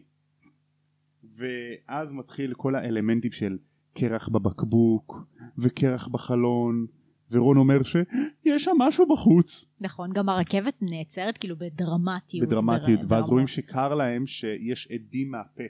ואז 1.39 2.13
מתחיל 2.13 2.53
כל 2.53 2.75
האלמנטים 2.75 3.31
של 3.31 3.57
קרח 3.93 4.29
בבקבוק 4.29 5.17
וקרח 5.57 6.07
בחלון 6.07 6.85
ורון 7.31 7.57
אומר 7.57 7.83
שיש 7.83 8.63
שם 8.63 8.71
משהו 8.77 9.07
בחוץ 9.07 9.65
נכון, 9.81 10.09
גם 10.13 10.29
הרכבת 10.29 10.75
נעצרת 10.81 11.37
כאילו 11.37 11.55
בדרמטיות. 11.59 12.47
בדרמטיות 12.47 13.05
בר- 13.05 13.15
ואז 13.15 13.29
רואים. 13.29 13.47
שקר 13.47 13.93
להם 13.95 14.27
שיש 14.27 14.87
עדים 14.91 15.29
מהפה 15.29 15.63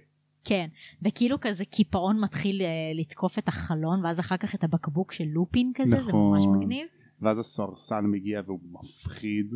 כן, 0.43 0.67
וכאילו 1.01 1.37
כזה 1.41 1.65
קיפאון 1.65 2.19
מתחיל 2.21 2.61
אה, 2.61 2.67
לתקוף 2.95 3.39
את 3.39 3.47
החלון, 3.47 4.05
ואז 4.05 4.19
אחר 4.19 4.37
כך 4.37 4.55
את 4.55 4.63
הבקבוק 4.63 5.11
של 5.11 5.23
לופין 5.27 5.71
כזה, 5.75 6.01
זה 6.01 6.13
ממש 6.13 6.45
נכון. 6.45 6.57
מגניב. 6.59 6.87
ואז 7.21 7.39
הסרסן 7.39 8.05
מגיע 8.05 8.41
והוא 8.45 8.59
מפחיד 8.71 9.53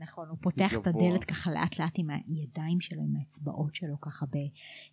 נכון, 0.00 0.28
הוא 0.28 0.38
פותח 0.40 0.74
את 0.74 0.88
גבוה. 0.88 1.08
הדלת 1.08 1.24
ככה 1.24 1.50
לאט 1.50 1.78
לאט 1.78 1.92
עם 1.96 2.08
הידיים 2.26 2.80
שלו, 2.80 3.02
עם 3.02 3.16
האצבעות 3.20 3.74
שלו, 3.74 4.00
ככה 4.00 4.26
ב, 4.26 4.36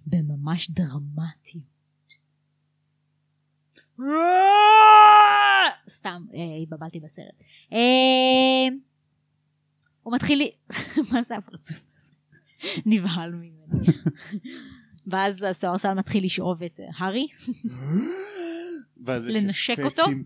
בממש 0.08 0.70
דרמטיות. 0.72 1.72
סתם, 5.90 6.26
אה, 6.34 6.40
התבלבלתי 6.64 7.00
בסרט. 7.00 7.36
אה, 7.74 7.78
הוא 10.04 10.14
מתחיל... 10.16 10.42
מה 11.12 11.24
זה 11.24 11.38
הפרצוף 11.38 11.78
הזה? 11.98 12.14
נבהל 12.86 13.32
ממנו. 13.36 13.84
ואז 15.08 15.44
הסוהרסן 15.50 15.98
מתחיל 15.98 16.26
לשאוב 16.26 16.64
את 16.64 16.80
אה, 16.80 16.86
הארי. 16.98 17.28
לנשק 19.08 19.80
אפקטים- 19.80 20.24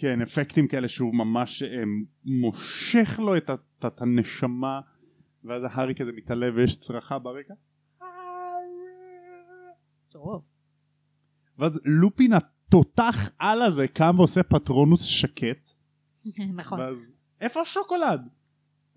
כן 0.00 0.22
אפקטים 0.22 0.68
כאלה 0.68 0.88
שהוא 0.88 1.14
ממש 1.14 1.62
אה, 1.62 1.68
מושך 2.24 3.18
לו 3.18 3.36
את, 3.36 3.50
ה- 3.50 3.54
את, 3.54 3.84
את 3.86 4.02
הנשמה 4.02 4.80
ואז 5.44 5.62
ההארי 5.64 5.94
כזה 5.94 6.12
מתעלה 6.12 6.46
ויש 6.56 6.78
צרחה 6.78 7.18
ברקע 7.18 7.54
טוב. 10.08 10.42
ואז 11.58 11.80
לופין 11.84 12.32
התותח 12.32 13.30
על 13.38 13.62
הזה 13.62 13.88
קם 13.88 14.14
ועושה 14.16 14.42
פטרונוס 14.42 15.04
שקט 15.04 15.68
נכון. 16.56 16.80
ואז 16.80 17.12
איפה 17.40 17.60
השוקולד? 17.60 18.28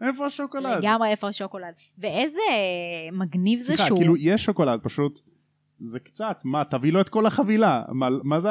איפה 0.01 0.25
השוקולד? 0.25 0.77
לגמרי 0.83 1.09
איפה 1.09 1.27
השוקולד. 1.27 1.73
ואיזה 1.97 2.41
אה, 2.51 3.17
מגניב 3.17 3.59
זה 3.59 3.65
סליחה 3.65 3.83
שהוא... 3.83 3.99
כאילו 3.99 4.17
יש 4.17 4.43
שוקולד 4.43 4.79
פשוט 4.83 5.21
זה 5.79 5.99
קצת 5.99 6.41
מה 6.45 6.63
תביא 6.65 6.93
לו 6.93 7.01
את 7.01 7.09
כל 7.09 7.25
החבילה 7.25 7.83
מה, 7.89 8.07
מה 8.23 8.39
זה 8.39 8.49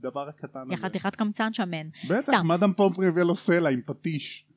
הדבר 0.00 0.28
הקטן 0.28 0.72
הזה? 0.72 0.82
חתיכת 0.82 1.16
קמצן 1.16 1.52
שמן. 1.52 1.88
בטח 2.04 2.20
סתם. 2.20 2.46
מאדם 2.46 2.72
פומפרי 2.72 3.08
הביא 3.08 3.22
לו 3.22 3.34
סלע 3.34 3.70
עם 3.70 3.80
פטיש 3.86 4.50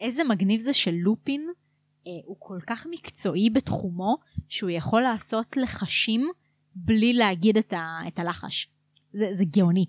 איזה 0.00 0.24
מגניב 0.24 0.60
זה 0.60 0.72
שלופין 0.72 1.50
אה, 2.06 2.12
הוא 2.24 2.36
כל 2.38 2.58
כך 2.66 2.86
מקצועי 2.90 3.50
בתחומו, 3.50 4.16
שהוא 4.48 4.70
יכול 4.70 5.02
לעשות 5.02 5.56
לחשים 5.56 6.28
בלי 6.74 7.12
להגיד 7.12 7.56
את, 7.56 7.72
ה, 7.72 7.98
את 8.08 8.18
הלחש. 8.18 8.70
זה, 9.12 9.28
זה 9.32 9.44
גאוני. 9.44 9.86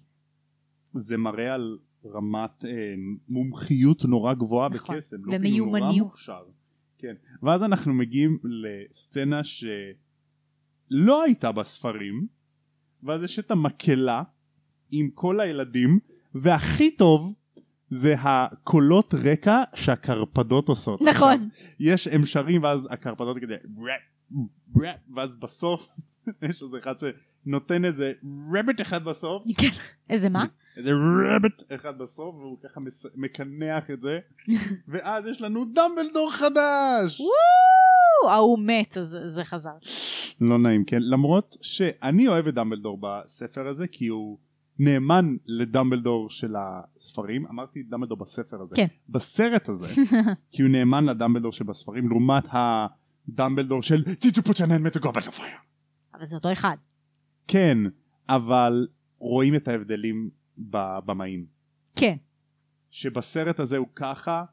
זה 0.94 1.18
מראה 1.18 1.54
על 1.54 1.78
רמת 2.06 2.66
אה, 2.66 2.70
מומחיות 3.30 4.06
נורא 4.06 4.34
גבוהה 4.34 4.70
נכון. 4.70 4.96
בקסם. 4.96 5.18
הוא 5.18 5.26
נורא 5.26 5.38
ומיומניות. 5.38 6.08
מוכשר. 6.08 6.44
כן. 6.98 7.14
ואז 7.44 7.64
אנחנו 7.64 7.94
מגיעים 7.94 8.40
לסצנה 8.44 9.44
שלא 9.44 11.24
הייתה 11.24 11.52
בספרים, 11.52 12.28
ואז 13.04 13.24
יש 13.24 13.40
את 13.40 13.52
המקהלה 13.52 14.24
עם 14.92 15.10
כל 15.14 15.40
הילדים, 15.40 16.00
והכי 16.36 16.92
טוב 16.92 17.34
זה 17.90 18.16
הקולות 18.20 19.14
רקע 19.14 19.64
שהקרפדות 19.76 20.70
עושות. 20.70 21.02
נכון. 21.02 21.50
יש 21.80 22.08
הם 22.08 22.26
שרים 22.26 22.64
ואז 22.64 22.88
הקרפדות 22.92 23.38
ראפ, 24.76 24.98
ואז 25.16 25.36
בסוף 25.36 25.88
יש 26.50 26.64
איזה 26.64 26.78
אחד 26.84 26.94
שנותן 27.00 27.86
איזה 27.86 28.12
רבט 28.54 28.82
אחד 28.82 29.04
בסוף 29.04 29.44
כן. 29.58 29.68
איזה 30.10 30.30
מה? 30.30 30.46
איזה 30.78 30.92
רבט 31.36 31.64
אחד 31.76 31.98
בסוף 31.98 32.36
והוא 32.36 32.58
ככה 32.64 32.82
מקנח 33.16 33.92
את 33.92 34.02
זה 34.02 34.20
ואז 34.92 35.26
יש 35.26 35.42
לנו 35.42 35.66
דמבלדור 35.66 36.32
חדש 36.32 37.22
ההוא 38.30 38.60
מת, 38.60 38.98
אז 38.98 39.18
זה 39.26 39.44
חזר. 39.44 39.78
לא 40.42 40.58
נעים 40.58 40.84
כן 40.84 41.02
למרות 41.02 41.58
שאני 41.62 42.28
אוהב 42.28 42.48
את 42.48 42.54
דמבלדור 42.54 42.98
בספר 43.02 43.68
הזה 43.68 43.88
כי 43.88 44.08
הוא 44.08 44.38
נאמן 44.80 45.36
לדמבלדור 45.46 46.30
של 46.30 46.56
הספרים 46.58 47.46
אמרתי 47.48 47.84
דמבלדור 47.84 48.18
בספר 48.18 48.62
הזה 48.62 48.76
כן. 48.76 48.88
בסרט 49.10 49.70
הזה 49.70 49.88
כי 50.52 50.62
הוא 50.62 50.72
נאמן 50.72 51.06
לדמבלדור 51.06 51.52
שבספרים 51.52 52.10
לעומת 52.10 52.44
הדמבלדור 52.52 53.82
של 53.82 54.16
ציטו 54.16 54.42
פוצ'נן 54.44 54.84
מטוגובל 54.84 55.22
לפיה 55.28 55.58
אבל 56.14 56.26
זה 56.26 56.36
אותו 56.36 56.52
אחד. 56.52 56.78
כן 57.48 57.78
אבל 58.30 58.88
רואים 59.18 59.56
את 59.56 59.68
ההבדלים 59.68 60.30
בבמאים 60.58 61.46
כן. 61.96 62.16
שבסרט 62.92 63.60
הזה 63.60 63.78
הוא 63.78 63.88
ככה 63.96 64.44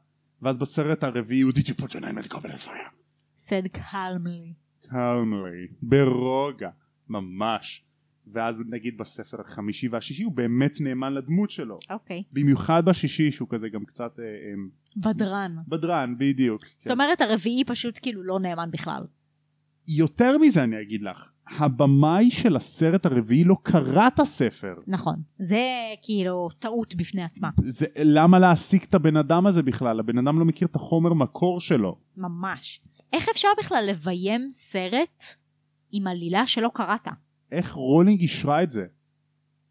ואז 0.41 0.57
בסרט 0.57 1.03
הרביעי 1.03 1.41
הוא 1.41 1.51
ציטו 1.51 1.73
פוצ'נן 1.73 2.15
מטוגובל 2.15 2.53
לפיה 2.53 2.87
said 3.37 3.77
calmly. 3.77 4.53
calmly 4.85 5.73
ברוגע 5.81 6.69
ממש 7.09 7.86
ואז 8.33 8.61
נגיד 8.69 8.97
בספר 8.97 9.41
החמישי 9.41 9.87
והשישי 9.87 10.23
הוא 10.23 10.31
באמת 10.31 10.81
נאמן 10.81 11.13
לדמות 11.13 11.49
שלו 11.49 11.79
אוקיי. 11.89 12.23
במיוחד 12.31 12.85
בשישי 12.85 13.31
שהוא 13.31 13.47
כזה 13.49 13.69
גם 13.69 13.85
קצת 13.85 14.19
אה, 14.19 14.23
אה, 14.23 15.11
בדרן. 15.11 15.55
בדרן 15.67 16.15
בדיוק 16.17 16.65
זאת 16.77 16.91
אומרת 16.91 17.21
הרביעי 17.21 17.63
פשוט 17.65 17.99
כאילו 18.01 18.23
לא 18.23 18.39
נאמן 18.39 18.71
בכלל. 18.71 19.03
יותר 19.87 20.37
מזה 20.37 20.63
אני 20.63 20.81
אגיד 20.81 21.01
לך 21.01 21.17
הבמאי 21.59 22.31
של 22.31 22.55
הסרט 22.55 23.05
הרביעי 23.05 23.43
לא 23.43 23.55
קרא 23.63 24.07
את 24.07 24.19
הספר 24.19 24.73
נכון. 24.87 25.15
זה 25.39 25.61
כאילו 26.01 26.49
טעות 26.59 26.95
בפני 26.95 27.23
עצמה. 27.23 27.49
זה, 27.65 27.85
למה 28.03 28.39
להעסיק 28.39 28.83
את 28.83 28.95
הבן 28.95 29.17
אדם 29.17 29.47
הזה 29.47 29.63
בכלל 29.63 29.99
הבן 29.99 30.17
אדם 30.17 30.39
לא 30.39 30.45
מכיר 30.45 30.67
את 30.67 30.75
החומר 30.75 31.13
מקור 31.13 31.61
שלו 31.61 31.97
ממש. 32.17 32.81
איך 33.13 33.29
אפשר 33.29 33.47
בכלל 33.59 33.83
לביים 33.89 34.51
סרט 34.51 35.23
עם 35.91 36.07
עלילה 36.07 36.47
שלא 36.47 36.69
קראת? 36.73 37.07
איך 37.51 37.73
רולינג 37.73 38.19
אישרה 38.21 38.63
את 38.63 38.69
זה 38.71 38.85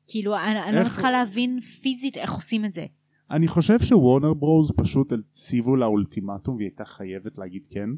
כאילו 0.08 0.36
אני, 0.36 0.62
אני 0.62 0.76
לא 0.76 0.80
איך- 0.80 0.88
מצליחה 0.88 1.10
להבין 1.10 1.60
פיזית 1.60 2.16
איך 2.16 2.32
עושים 2.32 2.64
את 2.64 2.72
זה. 2.72 2.86
אני 3.30 3.48
חושב 3.48 3.78
שוורנר 3.78 4.34
ברוז 4.34 4.72
פשוט 4.76 5.12
הציבו 5.12 5.76
לה 5.76 5.86
אולטימטום 5.86 6.56
והיא 6.56 6.68
הייתה 6.68 6.84
חייבת 6.84 7.38
להגיד 7.38 7.66
כן 7.70 7.88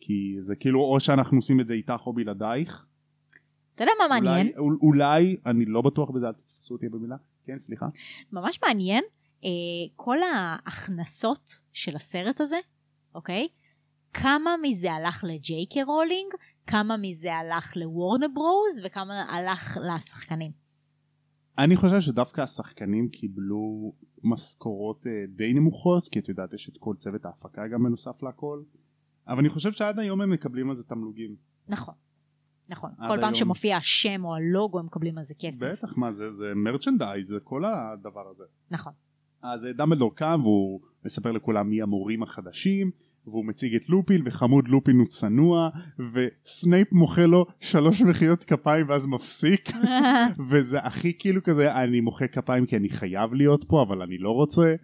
כי 0.00 0.34
זה 0.38 0.56
כאילו 0.56 0.80
או 0.80 1.00
שאנחנו 1.00 1.36
עושים 1.38 1.60
את 1.60 1.66
זה 1.68 1.74
איתך 1.74 2.00
או 2.06 2.12
בלעדייך 2.12 2.84
אתה 3.74 3.84
יודע 3.84 3.92
מה 4.00 4.08
מעניין? 4.08 4.46
אולי, 4.46 4.58
אול- 4.58 4.78
אולי 4.82 5.36
אני 5.46 5.64
לא 5.64 5.82
בטוח 5.82 6.10
בזה 6.10 6.26
אל 6.26 6.32
תתפסו 6.32 6.74
אותי 6.74 6.88
במילה 6.88 7.16
כן 7.44 7.58
סליחה 7.58 7.86
ממש 8.32 8.58
מעניין 8.66 9.04
אה, 9.44 9.48
כל 9.96 10.16
ההכנסות 10.22 11.50
של 11.72 11.96
הסרט 11.96 12.40
הזה, 12.40 12.56
אוקיי? 13.14 13.48
כמה 14.12 14.50
מזה 14.62 14.92
הלך 14.92 15.24
לג'יי 15.28 15.66
קיי 15.66 15.82
רולינג, 15.82 16.32
כמה 16.70 16.96
מזה 16.96 17.34
הלך 17.34 17.76
לוורנר 17.76 18.26
ברוז 18.34 18.80
וכמה 18.84 19.22
הלך 19.22 19.78
לשחקנים. 19.94 20.52
אני 21.58 21.76
חושב 21.76 22.00
שדווקא 22.00 22.40
השחקנים 22.40 23.08
קיבלו 23.08 23.92
משכורות 24.24 25.06
אה, 25.06 25.12
די 25.28 25.52
נמוכות 25.52 26.08
כי 26.08 26.18
את 26.18 26.28
יודעת 26.28 26.52
יש 26.52 26.68
את 26.68 26.74
כל 26.78 26.94
צוות 26.98 27.24
ההפקה 27.24 27.68
גם 27.68 27.82
בנוסף 27.82 28.22
לכל 28.22 28.62
אבל 29.28 29.38
אני 29.38 29.48
חושב 29.48 29.72
שעד 29.72 29.98
היום 29.98 30.20
הם 30.20 30.30
מקבלים 30.30 30.70
על 30.70 30.76
זה 30.76 30.84
תמלוגים 30.84 31.36
נכון. 31.68 31.94
נכון. 32.70 32.90
כל 32.90 33.16
פעם 33.16 33.18
היום. 33.18 33.34
שמופיע 33.34 33.76
השם 33.76 34.24
או 34.24 34.34
הלוגו 34.34 34.78
הם 34.78 34.86
מקבלים 34.86 35.18
על 35.18 35.24
זה 35.24 35.34
כסף. 35.40 35.66
בטח 35.66 35.96
מה 35.96 36.10
זה 36.10 36.30
זה 36.30 36.46
מרצ'נדייז 36.56 37.28
זה 37.28 37.40
כל 37.44 37.62
הדבר 37.64 38.28
הזה 38.30 38.44
נכון. 38.70 38.92
אז 39.42 39.66
אה, 39.66 39.72
דמבלדור 39.72 40.14
קם 40.14 40.40
והוא 40.42 40.80
מספר 41.04 41.32
לכולם 41.32 41.70
מי 41.70 41.82
המורים 41.82 42.22
החדשים 42.22 42.90
והוא 43.30 43.44
מציג 43.46 43.74
את 43.74 43.88
לופין 43.88 44.22
וחמוד 44.24 44.68
לופין 44.68 44.96
הוא 44.98 45.06
צנוע 45.06 45.68
וסנייפ 46.12 46.92
מוחא 46.92 47.20
לו 47.20 47.46
שלוש 47.60 48.02
מחיאות 48.02 48.44
כפיים 48.44 48.88
ואז 48.88 49.06
מפסיק 49.06 49.70
וזה 50.50 50.78
הכי 50.78 51.12
כאילו 51.18 51.42
כזה 51.42 51.74
אני 51.74 52.00
מוחא 52.00 52.26
כפיים 52.26 52.66
כי 52.66 52.76
אני 52.76 52.88
חייב 52.90 53.34
להיות 53.34 53.64
פה 53.68 53.82
אבל 53.82 54.02
אני 54.02 54.18
לא 54.18 54.30
רוצה 54.30 54.74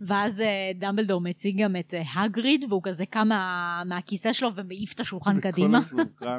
ואז 0.00 0.40
אה, 0.40 0.46
דמבלדור 0.74 1.20
מציג 1.20 1.62
גם 1.62 1.76
את 1.76 1.94
אה, 1.94 2.02
הגריד 2.22 2.64
והוא 2.68 2.80
כזה 2.84 3.06
קם 3.06 3.28
מה- 3.28 3.82
מהכיסא 3.86 4.32
שלו 4.32 4.54
ומעיף 4.54 4.92
את 4.94 5.00
השולחן 5.00 5.40
קדימה. 5.40 5.78
השולחן, 5.78 6.38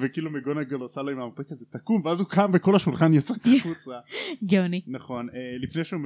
וכאילו 0.00 0.30
מגונגל 0.30 0.76
עושה 0.76 1.02
לו 1.02 1.10
עם 1.10 1.20
המפה 1.20 1.42
כזה 1.42 1.64
תקום 1.70 2.02
ואז 2.04 2.20
הוא 2.20 2.28
קם 2.28 2.50
וכל 2.54 2.76
השולחן 2.76 3.14
יוצא 3.14 3.34
החוצה 3.58 3.90
גאוני. 4.50 4.80
נכון 4.86 5.28
אה, 5.28 5.34
לפני 5.62 5.84
שהוא 5.84 6.00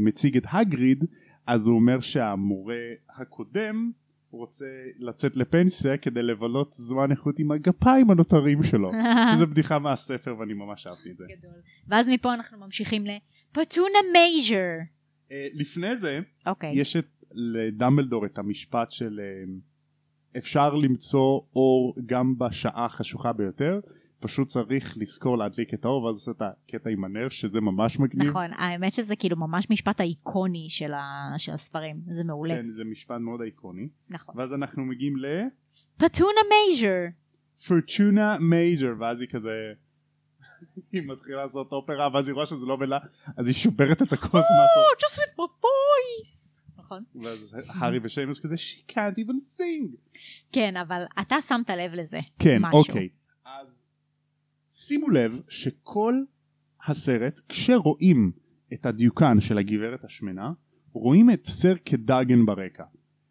מציג 0.00 0.36
את 0.36 0.44
הגריד 0.50 1.04
אז 1.46 1.66
הוא 1.66 1.76
אומר 1.76 2.00
שהמורה 2.00 2.82
הקודם 3.16 3.90
רוצה 4.30 4.66
לצאת 4.98 5.36
לפנסיה 5.36 5.96
כדי 5.96 6.22
לבלות 6.22 6.72
זמן 6.72 7.10
איכות 7.10 7.38
עם 7.38 7.52
הגפיים 7.52 8.10
הנותרים 8.10 8.62
שלו 8.62 8.90
זו 9.38 9.46
בדיחה 9.46 9.78
מהספר 9.78 10.36
ואני 10.38 10.54
ממש 10.54 10.86
אהבתי 10.86 11.10
את 11.10 11.16
זה 11.16 11.24
גדול. 11.38 11.60
ואז 11.88 12.10
מפה 12.10 12.34
אנחנו 12.34 12.58
ממשיכים 12.58 13.04
ל 13.06 13.18
Fortuna 13.18 13.98
Major. 14.12 14.78
אה, 15.32 15.46
לפני 15.52 15.96
זה 15.96 16.20
אוקיי. 16.46 16.70
יש 16.74 16.96
את 16.96 17.06
לדמבלדור 17.32 18.26
את 18.26 18.38
המשפט 18.38 18.90
של 18.90 19.20
אה, 19.22 19.52
אפשר 20.38 20.74
למצוא 20.74 21.40
אור 21.56 21.94
גם 22.06 22.38
בשעה 22.38 22.84
החשוכה 22.84 23.32
ביותר 23.32 23.80
פשוט 24.20 24.48
צריך 24.48 24.96
לזכור 24.96 25.38
להדליק 25.38 25.74
את 25.74 25.84
האור 25.84 26.02
ואז 26.04 26.16
עושה 26.16 26.30
את 26.30 26.42
הקטע 26.42 26.90
עם 26.90 27.04
הנר 27.04 27.28
שזה 27.28 27.60
ממש 27.60 27.98
מגניב 27.98 28.28
נכון, 28.28 28.52
האמת 28.52 28.94
שזה 28.94 29.16
כאילו 29.16 29.36
ממש 29.36 29.70
משפט 29.70 30.00
האיקוני 30.00 30.66
של, 30.68 30.92
ה... 30.92 31.34
של 31.38 31.52
הספרים, 31.52 32.00
זה 32.08 32.24
מעולה. 32.24 32.54
כן, 32.54 32.70
זה 32.70 32.84
משפט 32.84 33.16
מאוד 33.20 33.40
איקוני 33.42 33.88
נכון. 34.08 34.38
ואז 34.38 34.54
אנחנו 34.54 34.84
מגיעים 34.84 35.16
ל... 35.16 35.26
Fortuna 35.96 36.40
Major. 36.50 37.06
Fortuna 37.68 38.36
Major 38.40 38.92
ואז 39.00 39.20
היא 39.20 39.28
כזה 39.28 39.50
היא 40.92 41.02
מתחילה 41.06 41.42
לעשות 41.42 41.72
אופרה 41.72 42.08
ואז 42.14 42.28
היא 42.28 42.34
רואה 42.34 42.46
שזה 42.46 42.66
לא 42.66 42.76
בלה 42.76 42.98
אז 43.36 43.46
היא 43.46 43.54
שוברת 43.54 44.02
את 44.02 44.12
הכוס 44.12 44.32
מהטוב 44.32 44.84
Oh, 44.92 45.02
just 45.04 45.18
with 45.18 45.38
my 45.38 45.64
voice. 45.64 46.62
נכון. 46.78 47.04
ואז 47.14 47.56
הארי 47.68 47.98
ושיימוס 48.02 48.40
כזה 48.40 48.54
she 48.54 48.92
can't 48.92 49.18
even 49.18 49.58
sing 49.58 49.96
כן, 50.52 50.76
אבל 50.76 51.02
אתה 51.20 51.40
שמת 51.40 51.70
לב 51.70 51.94
לזה. 51.94 52.20
כן. 52.38 52.62
אוקיי 52.72 53.08
שימו 54.90 55.10
לב 55.10 55.40
שכל 55.48 56.14
הסרט 56.86 57.40
כשרואים 57.48 58.32
את 58.72 58.86
הדיוקן 58.86 59.40
של 59.40 59.58
הגברת 59.58 60.04
השמנה 60.04 60.52
רואים 60.92 61.30
את 61.30 61.46
סר 61.46 61.74
קדוגן 61.74 62.46
ברקע. 62.46 62.84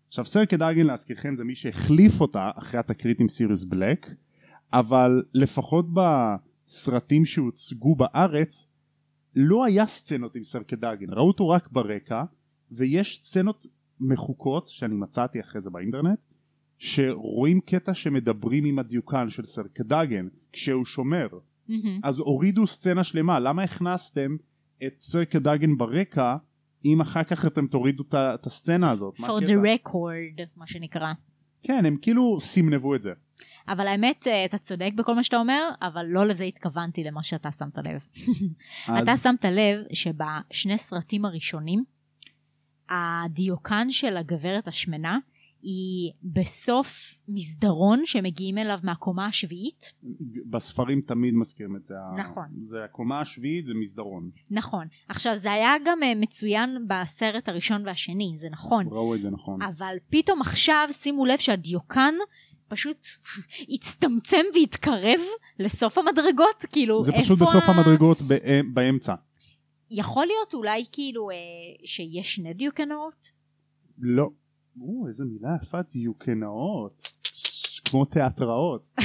עכשיו 0.07 0.25
סר 0.25 0.45
קדגן 0.45 0.85
להזכירכם 0.85 1.35
זה 1.35 1.43
מי 1.43 1.55
שהחליף 1.55 2.21
אותה 2.21 2.51
אחרי 2.55 2.79
התקרית 2.79 3.19
עם 3.19 3.29
סיריוס 3.29 3.63
בלק 3.63 4.07
אבל 4.73 5.23
לפחות 5.33 5.85
בסרטים 5.93 7.25
שהוצגו 7.25 7.95
בארץ 7.95 8.67
לא 9.35 9.65
היה 9.65 9.87
סצנות 9.87 10.35
עם 10.35 10.43
סר 10.43 10.63
קדגן 10.63 11.09
ראו 11.09 11.27
אותו 11.27 11.49
רק 11.49 11.71
ברקע 11.71 12.23
ויש 12.71 13.19
סצנות 13.23 13.67
מחוקות 13.99 14.67
שאני 14.67 14.95
מצאתי 14.95 15.39
אחרי 15.39 15.61
זה 15.61 15.69
באינטרנט 15.69 16.19
שרואים 16.77 17.61
קטע 17.61 17.93
שמדברים 17.93 18.65
עם 18.65 18.79
הדיוקן 18.79 19.29
של 19.29 19.45
סר 19.45 19.63
קדגן 19.73 20.27
כשהוא 20.53 20.85
שומר 20.85 21.27
מהמם. 21.69 21.99
אז 22.03 22.19
הורידו 22.19 22.67
סצנה 22.67 23.03
שלמה 23.03 23.39
למה 23.39 23.63
הכנסתם 23.63 24.35
את 24.87 24.99
סר 24.99 25.23
קדגן 25.23 25.77
ברקע 25.77 26.35
אם 26.85 27.01
אחר 27.01 27.23
כך 27.23 27.45
אתם 27.45 27.67
תורידו 27.67 28.03
את 28.13 28.47
הסצנה 28.47 28.91
הזאת 28.91 29.15
For 29.17 29.43
the 29.45 29.51
record, 29.51 30.41
מה 30.57 30.67
שנקרא. 30.67 31.13
כן 31.63 31.85
הם 31.85 31.97
כאילו 32.01 32.39
סימנבו 32.39 32.95
את 32.95 33.01
זה 33.01 33.11
אבל 33.67 33.87
האמת, 33.87 34.27
אה, 34.27 34.45
אתה 34.45 34.57
צודק 34.57 34.91
בכל 34.95 35.15
מה 35.15 35.23
שאתה 35.23 35.37
אומר, 35.37 35.69
אבל 35.81 36.05
לא 36.05 36.25
לזה 36.25 36.43
התכוונתי 36.43 37.03
למה 37.03 37.23
שאתה 37.23 37.51
שמת 37.51 37.77
לב. 37.77 38.05
אז 38.87 39.03
אתה 39.03 39.17
שמת 39.17 39.45
לב 39.45 39.83
שבשני 39.93 40.77
סרטים 40.77 41.25
הראשונים, 41.25 41.83
הדיוקן 42.89 43.89
של 43.89 44.17
הגברת 44.17 44.67
השמנה 44.67 45.17
היא 45.61 46.11
בסוף 46.23 47.17
מסדרון 47.27 48.01
שמגיעים 48.05 48.57
אליו 48.57 48.79
מהקומה 48.83 49.25
השביעית. 49.25 49.93
בספרים 50.49 51.01
תמיד 51.01 51.33
מזכירים 51.33 51.75
את 51.75 51.85
זה 51.85 51.93
נכון. 52.17 52.45
זה 52.61 52.83
הקומה 52.83 53.19
השביעית 53.21 53.65
זה 53.65 53.73
מסדרון 53.73 54.29
נכון. 54.51 54.87
עכשיו 55.09 55.37
זה 55.37 55.51
היה 55.51 55.73
גם 55.85 56.03
אה, 56.03 56.15
מצוין 56.15 56.85
בסרט 56.87 57.49
הראשון 57.49 57.85
והשני, 57.85 58.33
זה 58.35 58.49
נכון. 58.49 58.85
ראו 58.91 59.15
את 59.15 59.21
זה 59.21 59.29
נכון 59.29 59.61
אבל 59.61 59.95
פתאום 60.09 60.41
עכשיו 60.41 60.87
שימו 60.91 61.25
לב 61.25 61.37
שהדיוקן 61.37 62.13
פשוט 62.67 63.05
הצטמצם 63.69 64.43
והתקרב 64.55 65.19
לסוף 65.59 65.97
המדרגות, 65.97 66.65
כאילו 66.71 67.03
זה 67.03 67.11
איפה 67.11 67.23
פשוט 67.23 67.39
בסוף 67.41 67.63
ה- 67.63 67.71
המדרגות 67.71 68.17
בא- 68.21 68.35
באמצע 68.73 69.13
יכול 69.91 70.25
להיות 70.25 70.53
אולי 70.53 70.83
כאילו 70.91 71.29
אה, 71.29 71.35
שיש 71.85 72.35
שני 72.35 72.53
דיוקנאות? 72.53 73.31
לא 73.99 74.29
או, 74.81 75.07
איזה 75.07 75.23
מילה 75.25 75.49
יפה 75.61 75.77
דיוקנאות 75.93 77.09
כמו 77.89 78.05
תיאטראות. 78.05 78.95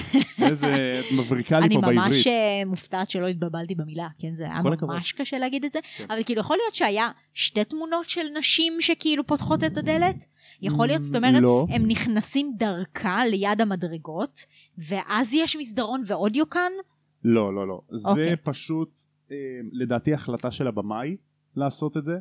איזה 0.43 1.01
מבריקה 1.19 1.61
לי 1.61 1.67
אני 1.67 1.75
פה 1.75 1.81
בעברית. 1.81 1.99
ממש 1.99 2.27
אה, 2.27 2.63
מופתעת 2.67 3.11
שלא 3.11 3.27
התבלבלתי 3.27 3.75
במילה, 3.75 4.09
כן, 4.19 4.35
זה 4.35 4.45
היה 4.45 4.59
הכבוד. 4.59 4.85
ממש 4.85 5.13
קשה 5.13 5.39
להגיד 5.39 5.65
את 5.65 5.73
זה, 5.73 5.79
כן. 5.97 6.05
אבל 6.11 6.23
כאילו 6.23 6.41
יכול 6.41 6.57
להיות 6.57 6.75
שהיה 6.75 7.11
שתי 7.35 7.65
תמונות 7.65 8.09
של 8.09 8.23
נשים 8.39 8.73
שכאילו 8.81 9.27
פותחות 9.27 9.65
את 9.65 9.79
הדלת? 9.79 10.27
יכול 10.63 10.87
להיות, 10.87 11.03
זאת 11.03 11.17
אומרת, 11.17 11.43
לא. 11.43 11.67
הם 11.71 11.87
נכנסים 11.87 12.55
דרכה 12.59 13.27
ליד 13.27 13.61
המדרגות, 13.61 14.39
ואז 14.79 15.35
יש 15.35 15.57
מסדרון 15.57 16.03
ואודיו 16.07 16.51
כאן? 16.51 16.73
לא, 17.25 17.55
לא, 17.55 17.69
לא. 17.69 17.81
זה 17.91 18.09
אוקיי. 18.09 18.37
פשוט, 18.37 19.01
אה, 19.31 19.37
לדעתי, 19.73 20.15
החלטה 20.15 20.51
של 20.51 20.67
הבמאי 20.67 21.17
לעשות 21.57 21.97
את 21.97 22.05
זה. 22.05 22.15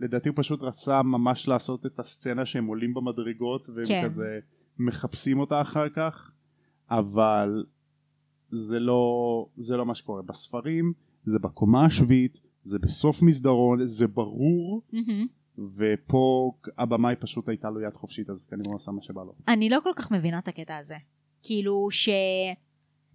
לדעתי 0.00 0.28
הוא 0.28 0.36
פשוט 0.36 0.62
רצה 0.62 1.02
ממש 1.02 1.48
לעשות 1.48 1.86
את 1.86 2.00
הסצנה 2.00 2.46
שהם 2.46 2.66
עולים 2.66 2.94
במדרגות 2.94 3.68
והם 3.68 3.84
כן. 3.84 4.02
כזה 4.04 4.38
מחפשים 4.78 5.40
אותה 5.40 5.60
אחר 5.60 5.88
כך, 5.88 6.30
אבל 6.90 7.64
זה 8.50 8.78
לא, 8.78 9.46
זה 9.56 9.76
לא 9.76 9.86
מה 9.86 9.94
שקורה. 9.94 10.22
בספרים 10.22 10.92
זה 11.24 11.38
בקומה 11.38 11.84
השביעית, 11.84 12.40
זה 12.62 12.78
בסוף 12.78 13.22
מסדרון, 13.22 13.86
זה 13.86 14.08
ברור, 14.08 14.82
מהמם. 14.92 15.26
ופה 15.76 16.52
הבמאי 16.78 17.14
פשוט 17.16 17.48
הייתה 17.48 17.70
לו 17.70 17.80
יד 17.80 17.94
חופשית 17.94 18.30
אז 18.30 18.46
כנראה 18.46 18.66
הוא 18.66 18.76
עשה 18.76 18.90
מה 18.90 19.02
שבא 19.02 19.22
לו. 19.22 19.34
אני 19.48 19.70
לא 19.70 19.78
כל 19.82 19.92
כך 19.96 20.10
מבינה 20.10 20.38
את 20.38 20.48
הקטע 20.48 20.76
הזה. 20.76 20.96
כאילו 21.42 21.88
ש... 21.90 22.08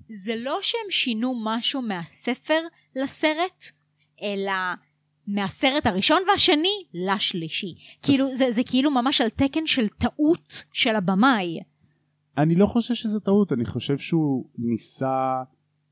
זה 0.10 0.36
לא 0.36 0.60
שהם 0.62 0.90
שינו 0.90 1.34
משהו 1.44 1.82
מהספר 1.82 2.60
לסרט, 2.96 3.66
אלא 4.22 4.52
מהסרט 5.28 5.86
הראשון 5.86 6.22
והשני 6.28 6.86
לשלישי. 6.94 7.76
כאילו, 8.04 8.26
זה, 8.26 8.52
זה 8.52 8.62
כאילו 8.66 8.92
ממש 8.92 9.22
על 9.22 9.30
תקן 9.30 9.66
של 9.66 9.88
טעות 9.88 10.66
של 10.74 10.96
הבמאי. 10.96 11.60
אני 12.38 12.56
לא 12.56 12.66
חושב 12.66 12.94
שזה 12.94 13.20
טעות, 13.20 13.54
אני 13.54 13.66
חושב 13.66 13.98
שהוא 13.98 14.46
ניסה 14.58 15.44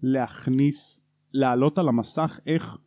להכניס, 0.03 1.01
להעלות 1.33 1.77
על 1.77 1.87
המסך 1.87 2.39
איך 2.47 2.77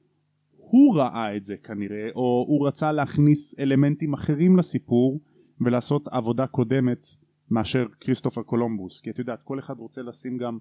הוא 0.57 0.97
ראה 0.97 1.37
את 1.37 1.45
זה 1.45 1.57
כנראה, 1.57 2.09
או 2.15 2.45
הוא 2.49 2.69
רצה 2.69 2.93
להכניס 2.93 3.59
אלמנטים 3.59 4.15
אחרים 4.15 4.57
לסיפור 4.57 5.21
ולעשות 5.61 6.09
עבודה 6.09 6.47
קודמת 6.47 7.07
מאשר 7.51 7.87
כריסטופר 8.01 8.43
קולומבוס, 8.43 9.01
כי 9.01 9.11
את 9.11 9.19
יודעת, 9.19 9.43
כל 9.43 9.59
אחד 9.59 9.79
רוצה 9.79 10.03
לשים 10.03 10.39
גם 10.39 10.59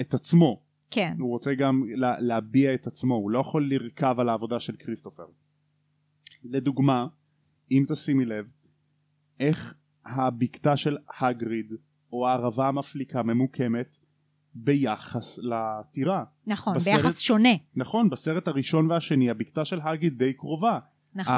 את 0.00 0.14
עצמו, 0.14 0.60
כן. 0.90 1.16
הוא 1.18 1.30
רוצה 1.30 1.54
גם 1.54 1.82
לה, 1.94 2.20
להביע 2.20 2.74
את 2.74 2.86
עצמו, 2.86 3.14
הוא 3.14 3.30
לא 3.30 3.38
יכול 3.38 3.70
לרכב 3.72 4.14
על 4.18 4.28
העבודה 4.28 4.60
של 4.60 4.76
כריסטופר. 4.78 5.26
לדוגמה, 6.44 7.06
אם 7.70 7.84
תשימי 7.88 8.24
לב, 8.24 8.46
איך 9.40 9.74
הבקתה 10.04 10.76
של 10.76 10.96
הגריד 11.20 11.72
או 12.12 12.28
הערבה 12.28 12.68
המפליקה 12.68 13.22
ממוקמת 13.22 13.98
ביחס 14.54 15.38
לטירה. 15.38 16.24
נכון, 16.46 16.76
בסרט- 16.76 16.94
ביחס 16.94 17.18
שונה. 17.18 17.48
נכון, 17.76 18.10
בסרט 18.10 18.48
הראשון 18.48 18.90
והשני 18.90 19.30
הבקתה 19.30 19.64
של 19.64 19.80
הגריד 19.80 20.18
די 20.18 20.32
קרובה. 20.32 20.78
נכון. 21.14 21.34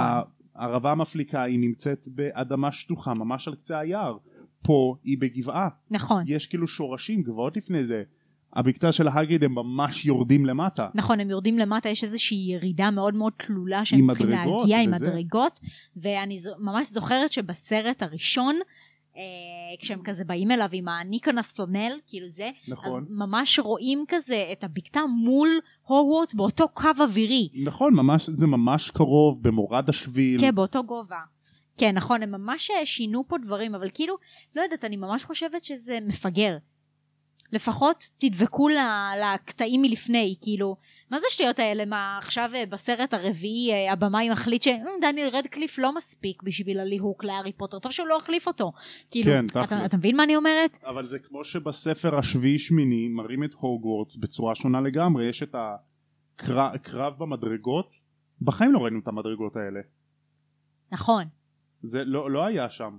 הערבה 0.55 0.91
המפליקה 0.93 1.43
היא 1.43 1.59
נמצאת 1.59 2.09
באדמה 2.09 2.73
שטוחה 2.73 3.13
ממש 3.19 3.49
על 3.49 3.55
קצה 3.55 3.79
היער. 3.79 4.17
פה 4.63 4.97
היא 5.05 5.19
בגבעה. 5.21 5.69
נכון. 5.91 6.25
יש 6.27 6.47
כאילו 6.47 6.67
שורשים 6.69 7.23
גבוהות 7.23 7.57
לפני 7.57 7.85
זה. 7.85 8.03
הבקתה 8.57 8.93
של 8.93 9.09
הגריד 9.09 9.45
הם 9.45 9.55
ממש 9.55 10.05
יורדים 10.07 10.47
למטה. 10.47 10.89
נכון, 10.95 11.21
הם 11.21 11.31
יורדים 11.31 11.59
למטה, 11.59 11.89
יש 11.89 12.05
איזושהי 12.05 12.37
ירידה 12.53 12.91
מאוד 12.91 13.15
מאוד 13.15 13.33
תלולה 13.37 13.85
שהם 13.85 14.07
צריכים 14.07 14.27
מדרגות 14.27 14.61
להגיע 14.61 14.81
עם 14.83 14.93
וזה. 14.95 15.07
מדרגות, 15.07 15.61
ואני 15.97 16.39
ז- 16.39 16.49
ממש 16.59 16.87
זוכרת 16.91 17.33
שבסרט 17.33 18.03
הראשון, 18.03 18.59
אה, 19.17 19.23
כשהם 19.81 20.01
כזה 20.05 20.25
באים 20.25 20.51
אליו 20.51 20.69
עם 20.73 20.89
הניקונס 20.89 21.53
פלנל, 21.53 21.93
כאילו 22.07 22.29
זה, 22.29 22.51
נכון. 22.69 23.03
אז 23.03 23.09
ממש 23.11 23.59
רואים 23.59 24.05
כזה 24.09 24.45
את 24.53 24.65
הבקתה 24.65 25.01
מול 25.25 25.49
הוגוורטס 25.83 26.35
באותו 26.35 26.69
קו 26.69 26.89
אווירי. 27.01 27.49
נכון, 27.65 27.95
ממש, 27.95 28.31
זה 28.31 28.47
ממש 28.47 28.91
קרוב 28.91 29.43
במורד 29.43 29.89
השביל. 29.89 30.41
כן, 30.41 30.55
באותו 30.55 30.85
גובה. 30.85 31.17
כן, 31.79 31.95
נכון, 31.95 32.23
הם 32.23 32.31
ממש 32.31 32.71
אה, 32.71 32.87
שינו 32.87 33.25
פה 33.29 33.37
דברים, 33.45 33.75
אבל 33.75 33.89
כאילו, 33.95 34.15
לא 34.57 34.63
יודעת, 34.63 34.85
אני 34.85 34.97
ממש 34.97 35.25
חושבת 35.25 35.65
שזה 35.65 35.99
מפגר. 36.07 36.57
לפחות 37.53 38.05
תדבקו 38.19 38.69
לקטעים 39.25 39.83
מלפני, 39.83 40.35
כאילו, 40.43 40.77
מה 41.11 41.21
זה 41.21 41.27
השטויות 41.31 41.59
האלה? 41.59 41.85
מה 41.85 42.19
עכשיו 42.19 42.51
אה, 42.55 42.67
בסרט 42.67 43.15
הרביעי 43.15 43.73
אה, 43.73 43.93
הבמאי 43.93 44.31
מחליט 44.31 44.63
שדניאל 44.63 45.29
רדקליף 45.33 45.79
לא 45.79 45.95
מספיק 45.95 46.43
בשביל 46.43 46.81
הליהוק 46.81 47.25
להארי 47.25 47.53
פוטר, 47.53 47.79
טוב 47.79 47.93
שהוא 47.93 48.07
לא 48.09 48.17
החליף 48.17 48.47
אותו. 48.47 48.73
כאילו, 49.11 49.31
כן, 49.33 49.45
אתה. 49.47 49.85
אתה 49.87 49.97
מבין 49.97 50.17
מה 50.17 50.23
אני 50.25 50.37
אומרת? 50.37 50.79
אבל 50.87 51.05
זה 51.05 51.19
כמו 51.19 51.45
שבספר 51.45 52.19
השביעי 52.19 52.59
שמיני 52.59 53.09
מראים 53.09 53.45
את 53.45 53.55
הוגוורטס 53.55 54.17
בצורה 54.17 54.55
שונה 54.55 54.81
לגמרי, 54.81 55.29
יש 55.29 55.43
את 55.43 55.55
הקרב 55.55 56.77
קרב 56.77 57.13
במדרגות, 57.19 57.91
בחיים 58.43 58.73
לא 58.73 58.79
ראינו 58.79 58.99
את 58.99 59.09
המדרגות 59.09 59.57
האלה. 59.57 59.81
נכון. 60.93 61.25
זה 61.83 62.05
לא, 62.05 62.31
לא 62.31 62.45
היה 62.45 62.71
שם. 62.71 62.99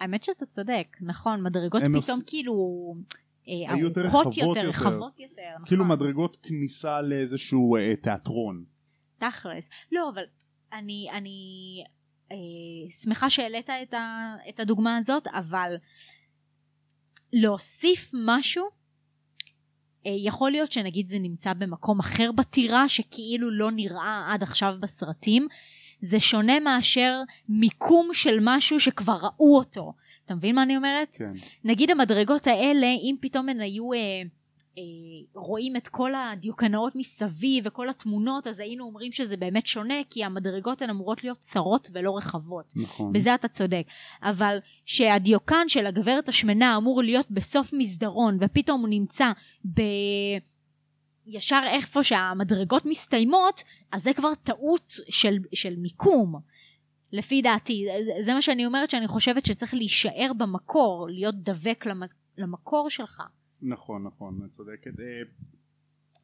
האמת 0.00 0.22
שאתה 0.22 0.46
צודק, 0.46 0.96
נכון, 1.00 1.42
מדרגות 1.42 1.82
פתאום 1.82 1.94
עוש- 2.18 2.22
כאילו 2.26 2.54
אה, 2.96 3.02
היו 3.46 3.78
יותר 3.78 4.00
ארוכות 4.00 4.26
רחבות 4.26 4.36
יותר, 4.36 4.48
יותר. 4.48 4.68
רחבות 4.68 5.20
יותר, 5.20 5.42
נכון. 5.54 5.66
כאילו 5.66 5.84
מדרגות 5.84 6.36
כניסה 6.42 7.00
לאיזשהו 7.00 7.76
אה, 7.76 7.96
תיאטרון. 7.96 8.64
תכלס. 9.18 9.70
לא, 9.92 10.10
אבל 10.14 10.22
אני, 10.72 11.08
אני 11.12 11.38
אה, 12.32 12.36
שמחה 12.90 13.30
שהעלית 13.30 13.70
את, 13.70 13.94
ה, 13.94 14.34
את 14.48 14.60
הדוגמה 14.60 14.96
הזאת, 14.96 15.26
אבל 15.26 15.74
להוסיף 17.32 18.10
משהו, 18.26 18.64
אה, 20.06 20.12
יכול 20.24 20.50
להיות 20.50 20.72
שנגיד 20.72 21.06
זה 21.06 21.18
נמצא 21.18 21.52
במקום 21.52 21.98
אחר 21.98 22.32
בטירה, 22.32 22.88
שכאילו 22.88 23.50
לא 23.50 23.70
נראה 23.70 24.24
עד 24.28 24.42
עכשיו 24.42 24.74
בסרטים. 24.80 25.48
זה 26.00 26.20
שונה 26.20 26.60
מאשר 26.60 27.20
מיקום 27.48 28.10
של 28.12 28.38
משהו 28.40 28.80
שכבר 28.80 29.18
ראו 29.22 29.58
אותו. 29.58 29.92
אתה 30.32 30.38
מבין 30.38 30.54
מה 30.54 30.62
אני 30.62 30.76
אומרת? 30.76 31.16
כן. 31.18 31.32
נגיד 31.64 31.90
המדרגות 31.90 32.46
האלה, 32.46 32.86
אם 32.86 33.16
פתאום 33.20 33.48
הן 33.48 33.60
היו 33.60 33.92
אה, 33.92 33.98
אה, 34.78 34.82
רואים 35.34 35.76
את 35.76 35.88
כל 35.88 36.12
הדיוקנאות 36.14 36.96
מסביב 36.96 37.64
וכל 37.66 37.88
התמונות, 37.88 38.46
אז 38.46 38.58
היינו 38.58 38.84
אומרים 38.84 39.12
שזה 39.12 39.36
באמת 39.36 39.66
שונה, 39.66 39.94
כי 40.10 40.24
המדרגות 40.24 40.82
הן 40.82 40.90
אמורות 40.90 41.24
להיות 41.24 41.38
צרות 41.38 41.90
ולא 41.94 42.16
רחבות. 42.16 42.72
נכון. 42.76 43.12
בזה 43.12 43.34
אתה 43.34 43.48
צודק. 43.48 43.82
אבל 44.22 44.58
שהדיוקן 44.84 45.68
של 45.68 45.86
הגברת 45.86 46.28
השמנה 46.28 46.76
אמור 46.76 47.02
להיות 47.02 47.30
בסוף 47.30 47.72
מסדרון, 47.72 48.38
ופתאום 48.40 48.80
הוא 48.80 48.88
נמצא 48.88 49.32
ב... 49.74 49.80
ישר 51.26 51.60
איפה 51.66 52.02
שהמדרגות 52.02 52.86
מסתיימות, 52.86 53.62
אז 53.92 54.02
זה 54.02 54.12
כבר 54.14 54.34
טעות 54.34 54.92
של, 55.08 55.36
של 55.52 55.76
מיקום. 55.76 56.40
לפי 57.12 57.42
דעתי, 57.42 57.86
זה- 58.04 58.22
זה 58.22 58.34
מה 58.34 58.42
שאני 58.42 58.66
אומרת 58.66 58.90
שאני 58.90 59.06
חושבת 59.06 59.46
שצריך 59.46 59.74
להישאר 59.74 60.32
במקור, 60.38 61.08
להיות 61.10 61.34
דבק 61.34 61.86
למ, 61.86 62.02
למקור 62.38 62.90
שלך. 62.90 63.22
נכון, 63.62 64.02
נכון, 64.06 64.40
את 64.46 64.50
צודקת. 64.50 65.00
אה, 65.00 65.04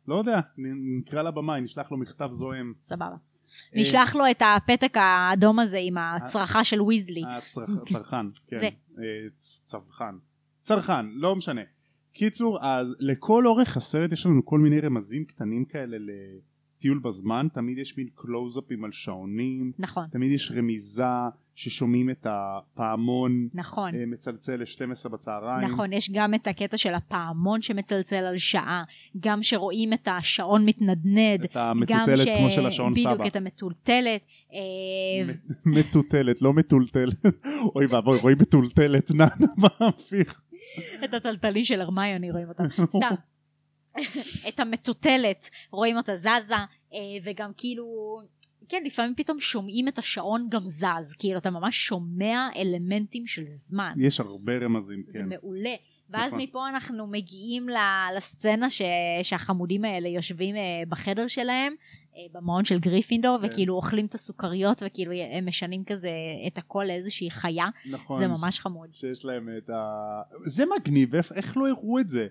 לא 0.09 0.15
יודע, 0.19 0.41
נקרא 0.99 1.23
לבמאי, 1.23 1.61
נשלח 1.61 1.91
לו 1.91 1.97
מכתב 1.97 2.29
זועם. 2.31 2.73
סבבה. 2.81 3.07
אה, 3.07 3.81
נשלח 3.81 4.17
לו 4.17 4.25
את 4.31 4.43
הפתק 4.57 4.97
האדום 4.97 5.59
הזה 5.59 5.79
עם 5.81 5.99
הצרחה 5.99 6.65
של 6.65 6.81
ויזלי. 6.83 7.23
הצרכ- 7.25 7.83
הצרכן, 7.83 8.27
כן. 8.49 8.57
אה, 8.63 8.71
צ- 9.37 9.63
צרכן. 9.65 10.15
צרכן, 10.63 11.07
לא 11.13 11.37
משנה. 11.37 11.61
קיצור, 12.13 12.65
אז 12.67 12.97
לכל 12.99 13.47
אורך 13.47 13.77
הסרט 13.77 14.13
יש 14.13 14.27
לנו 14.27 14.45
כל 14.45 14.59
מיני 14.59 14.81
רמזים 14.81 15.25
קטנים 15.25 15.65
כאלה 15.65 15.97
לטיול 16.79 16.99
בזמן, 16.99 17.47
תמיד 17.53 17.79
יש 17.79 17.99
מין 17.99 18.09
קלוזאפים 18.15 18.85
על 18.85 18.93
שעונים, 18.93 19.73
נכון, 19.79 20.07
תמיד 20.11 20.33
יש 20.33 20.53
רמיזה 20.57 21.05
ששומעים 21.55 22.11
את 22.11 22.27
הפעמון 22.31 23.49
נכון. 23.55 23.95
אה, 23.95 24.07
מצלצל 24.07 24.57
ל-12 24.57 25.09
בצהריים. 25.09 25.69
נכון, 25.69 25.93
יש 25.93 26.11
גם 26.13 26.35
את 26.35 26.47
הקטע 26.47 26.77
של 26.77 26.95
הפעמון 26.95 27.63
שמצלצל 27.63 28.17
על 28.17 28.37
שעה, 28.37 28.85
גם 29.21 29.43
שרואים 29.43 29.93
את 29.93 30.09
השעון 30.11 30.65
מתנדנד, 30.65 31.45
את 31.45 31.53
גם 31.55 31.67
המטוטלת 31.67 32.39
כמו 32.39 32.51
של 32.51 32.67
השעון 32.67 32.95
סבא. 32.95 33.15
בדיוק 33.15 33.27
את 33.27 33.37
המטולטלת. 33.37 34.27
אה, 34.53 35.35
מטוטלת, 35.67 36.43
לא 36.43 36.53
מטולטלת. 36.53 37.27
אוי 37.75 37.87
ואבוי, 37.87 38.19
רואים 38.19 38.39
מטולטלת, 38.41 39.11
נא 39.11 39.27
מה 39.57 39.69
המפיך. 39.81 40.41
את 41.05 41.15
הטלטלים 41.15 41.63
של 41.63 41.81
הרמיוני 41.81 42.31
רואים 42.31 42.49
אותה, 42.49 42.63
סתם. 42.97 43.15
את 44.49 44.61
המטוטלת, 44.61 45.51
רואים 45.71 45.97
אותה 45.97 46.17
זזה, 46.17 46.55
אה, 46.95 46.99
וגם 47.23 47.51
כאילו, 47.57 48.19
כן, 48.69 48.83
לפעמים 48.85 49.15
פתאום 49.17 49.41
שומעים 49.41 49.89
את 49.89 49.99
השעון 49.99 50.47
גם 50.51 50.65
זז, 50.65 51.15
כאילו 51.19 51.39
אתה 51.39 51.51
ממש 51.51 51.87
שומע 51.87 52.49
אלמנטים 52.57 53.27
של 53.27 53.45
זמן. 53.47 53.93
יש 53.97 54.21
הרבה 54.21 54.59
רמזים, 54.59 55.03
זה 55.07 55.19
כן. 55.19 55.29
מעולה. 55.29 55.75
ואז 56.11 56.33
נכון. 56.33 56.43
מפה 56.43 56.69
אנחנו 56.69 57.07
מגיעים 57.07 57.67
לסצנה 58.17 58.71
ש- 58.71 58.83
שהחמודים 59.23 59.85
האלה 59.85 60.09
יושבים 60.09 60.57
אה, 60.57 60.61
בחדר 60.89 61.27
שלהם, 61.27 61.75
אה, 62.17 62.21
במעון 62.33 62.65
של 62.65 62.79
גריפינדור, 62.79 63.39
כן. 63.43 63.47
וכאילו 63.47 63.75
אוכלים 63.75 64.07
את 64.07 64.15
הסוכריות, 64.15 64.83
וכאילו 64.87 65.13
הם 65.33 65.47
משנים 65.49 65.85
כזה 65.85 66.11
את 66.47 66.59
הכל 66.59 66.85
לאיזושהי 66.87 67.31
חיה. 67.31 67.67
נכון. 67.91 68.19
זה 68.19 68.29
ממש 68.29 68.61
חמוד. 68.61 68.89
שיש 68.93 69.25
להם 69.25 69.49
את 69.59 69.71
ה... 69.71 69.83
זה 70.45 70.65
מגניב, 70.77 71.15
איך 71.15 71.57
לא 71.57 71.69
הראו 71.69 71.99
את 71.99 72.09
זה? 72.09 72.27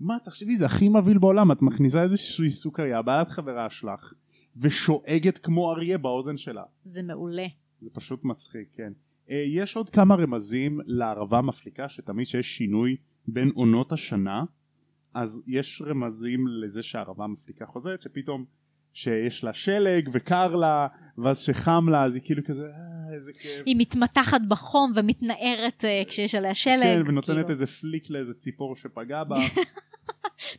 מה, 0.00 0.16
תחשבי, 0.24 0.56
זה 0.56 0.66
הכי 0.66 0.88
מבהיל 0.88 1.18
בעולם, 1.18 1.52
את 1.52 1.62
מכניסה 1.62 2.02
איזושהי 2.02 2.50
סוכריה, 2.50 3.02
בעלת 3.02 3.30
חברה 3.30 3.70
שלך, 3.70 4.12
ושואגת 4.56 5.38
כמו 5.38 5.72
אריה 5.72 5.98
באוזן 5.98 6.36
שלה. 6.36 6.62
זה 6.84 7.02
מעולה. 7.02 7.46
זה 7.80 7.90
פשוט 7.92 8.24
מצחיק, 8.24 8.68
כן. 8.76 8.92
אה, 9.30 9.44
יש 9.54 9.76
עוד 9.76 9.90
כמה 9.90 10.14
רמזים 10.14 10.80
לערבה 10.86 11.40
מפליקה, 11.40 11.88
שתמיד 11.88 12.26
שיש 12.26 12.56
שינוי 12.56 12.96
בין 13.28 13.50
עונות 13.54 13.92
השנה, 13.92 14.44
אז 15.14 15.42
יש 15.46 15.82
רמזים 15.86 16.48
לזה 16.48 16.82
שהערבה 16.82 17.24
המפליקה 17.24 17.66
חוזרת, 17.66 18.02
שפתאום 18.02 18.44
שיש 18.92 19.44
לה 19.44 19.52
שלג 19.52 20.10
וקר 20.12 20.54
לה, 20.54 20.86
ואז 21.18 21.38
שחם 21.38 21.88
לה, 21.88 22.04
אז 22.04 22.14
היא 22.14 22.22
כאילו 22.24 22.44
כזה, 22.44 22.66
אה, 22.66 23.14
איזה 23.14 23.32
כיף. 23.32 23.62
היא 23.66 23.76
מתמתחת 23.78 24.40
בחום 24.48 24.92
ומתנערת 24.96 25.84
אה, 25.84 26.02
כשיש 26.06 26.34
עליה 26.34 26.54
שלג. 26.54 26.82
כן, 26.82 27.02
ונותנת 27.06 27.36
כאילו, 27.36 27.48
איזה 27.48 27.66
פליק 27.66 28.10
לאיזה 28.10 28.34
ציפור 28.34 28.76
שפגע 28.76 29.24
בה. 29.24 29.36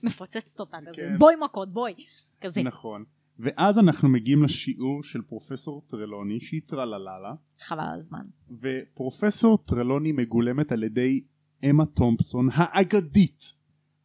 מפוצצת 0.04 0.60
אותה 0.60 0.78
כזה. 0.88 1.02
כן. 1.02 1.18
בואי 1.20 1.36
מכות, 1.44 1.74
בואי. 1.74 1.94
כזה. 2.42 2.64
נכון. 2.64 3.04
ואז 3.40 3.80
אנחנו 3.80 4.10
מגיעים 4.10 4.44
לשיעור 4.44 5.04
של 5.04 5.22
פרופסור 5.22 5.82
טרלוני 5.88 6.40
שהיא 6.40 6.62
טרלללה 6.66 7.34
חבל 7.60 7.80
על 7.80 7.98
הזמן. 8.00 8.26
ופרופסור 8.62 9.58
טרלוני 9.66 10.12
מגולמת 10.12 10.72
על 10.72 10.84
ידי 10.84 11.22
אמה 11.70 11.86
תומפסון 11.86 12.48
האגדית. 12.54 13.54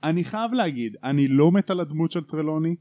אני 0.04 0.24
חייב 0.24 0.52
להגיד, 0.52 0.96
אני 1.04 1.28
לא 1.28 1.52
מת 1.52 1.70
על 1.70 1.80
הדמות 1.80 2.10
של 2.10 2.24
טרלוני, 2.24 2.76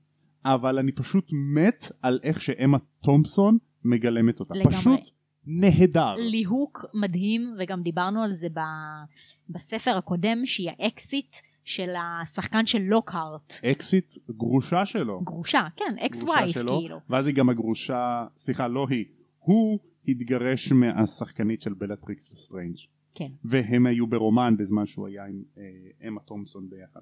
אבל 0.45 0.79
אני 0.79 0.91
פשוט 0.91 1.29
מת 1.55 1.91
על 2.01 2.19
איך 2.23 2.41
שאמה 2.41 2.77
תומפסון 3.01 3.57
מגלמת 3.83 4.39
אותה. 4.39 4.53
לגמרי. 4.53 4.75
פשוט 4.75 4.99
נהדר. 5.45 6.15
ליהוק 6.15 6.85
מדהים, 6.93 7.55
וגם 7.59 7.81
דיברנו 7.81 8.23
על 8.23 8.31
זה 8.31 8.47
ב- 8.53 9.03
בספר 9.49 9.97
הקודם, 9.97 10.45
שהיא 10.45 10.71
האקסית 10.79 11.37
של 11.63 11.89
השחקן 11.97 12.65
של 12.65 12.81
לוקהארט. 12.81 13.53
אקסית 13.71 14.13
גרושה 14.29 14.85
שלו. 14.85 15.21
גרושה, 15.21 15.67
כן, 15.75 15.95
ex-wife 16.05 16.57
כאילו. 16.57 16.99
ואז 17.09 17.27
היא 17.27 17.35
גם 17.35 17.49
הגרושה, 17.49 18.25
סליחה 18.37 18.67
לא 18.67 18.87
היא, 18.89 19.05
הוא 19.39 19.79
התגרש 20.07 20.71
מהשחקנית 20.71 21.61
של 21.61 21.73
בלטריקס 21.73 22.31
לסטריינג' 22.31 22.75
כן. 23.15 23.31
והם 23.43 23.85
היו 23.85 24.07
ברומן 24.07 24.57
בזמן 24.57 24.85
שהוא 24.85 25.07
היה 25.07 25.25
עם 25.25 25.43
אה, 25.57 26.07
אמה 26.07 26.21
תומפסון 26.21 26.69
ביחד. 26.69 27.01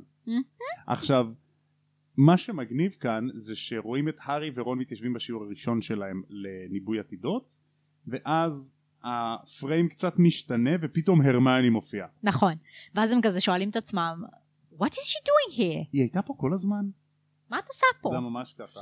עכשיו, 0.88 1.28
מה 2.18 2.38
שמגניב 2.38 2.92
כאן 2.92 3.28
זה 3.34 3.56
שרואים 3.56 4.10
את 4.10 4.16
הארי 4.24 4.52
ורון 4.56 4.80
מתיישבים 4.80 5.14
בשיעור 5.14 5.44
הראשון 5.44 5.82
שלהם 5.82 6.22
לניבוי 6.30 7.00
עתידות, 7.00 7.58
ואז 8.08 8.76
הפריים 9.04 9.90
קצת 9.90 10.14
משתנה 10.20 10.72
ופתאום 10.82 11.22
הרמני 11.22 11.70
מופיע. 11.70 12.06
נכון. 12.24 12.54
ואז 12.96 13.12
הם 13.12 13.22
כזה 13.22 13.42
שואלים 13.42 13.70
את 13.70 13.76
עצמם, 13.76 14.24
What 14.80 14.94
is 14.94 15.06
she 15.06 15.20
doing 15.24 15.58
here? 15.58 15.88
היא 15.92 16.02
הייתה 16.02 16.22
פה 16.22 16.34
כל 16.38 16.54
הזמן? 16.54 16.86
מה 17.50 17.60
את 17.60 17.68
עושה 17.68 17.86
פה? 18.02 18.10
זה 18.14 18.20
ממש 18.20 18.54
ככה. 18.54 18.80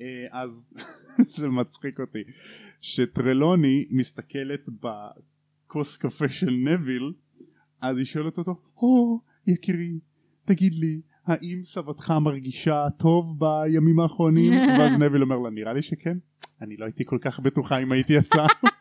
אה, 0.00 0.42
אז 0.42 0.66
זה 1.36 1.48
מצחיק 1.48 2.00
אותי 2.00 2.18
שטרלוני 2.80 3.84
מסתכלת 3.90 4.60
בכוס 5.66 5.96
קפה 5.96 6.28
של 6.28 6.50
נביל 6.50 7.12
אז 7.80 7.98
היא 7.98 8.06
שואלת 8.06 8.38
אותו 8.38 8.60
או 8.76 9.20
יקירי 9.46 9.98
תגיד 10.44 10.74
לי 10.74 11.00
האם 11.26 11.64
סבתך 11.64 12.10
מרגישה 12.10 12.86
טוב 12.98 13.38
בימים 13.38 14.00
האחרונים 14.00 14.52
ואז 14.78 14.98
נביל 14.98 15.22
אומר 15.22 15.38
לה 15.38 15.50
נראה 15.50 15.72
לי 15.72 15.82
שכן 15.82 16.18
אני 16.60 16.76
לא 16.76 16.84
הייתי 16.84 17.04
כל 17.04 17.18
כך 17.20 17.40
בטוחה 17.40 17.78
אם 17.78 17.92
הייתי 17.92 18.18
אתה 18.18 18.46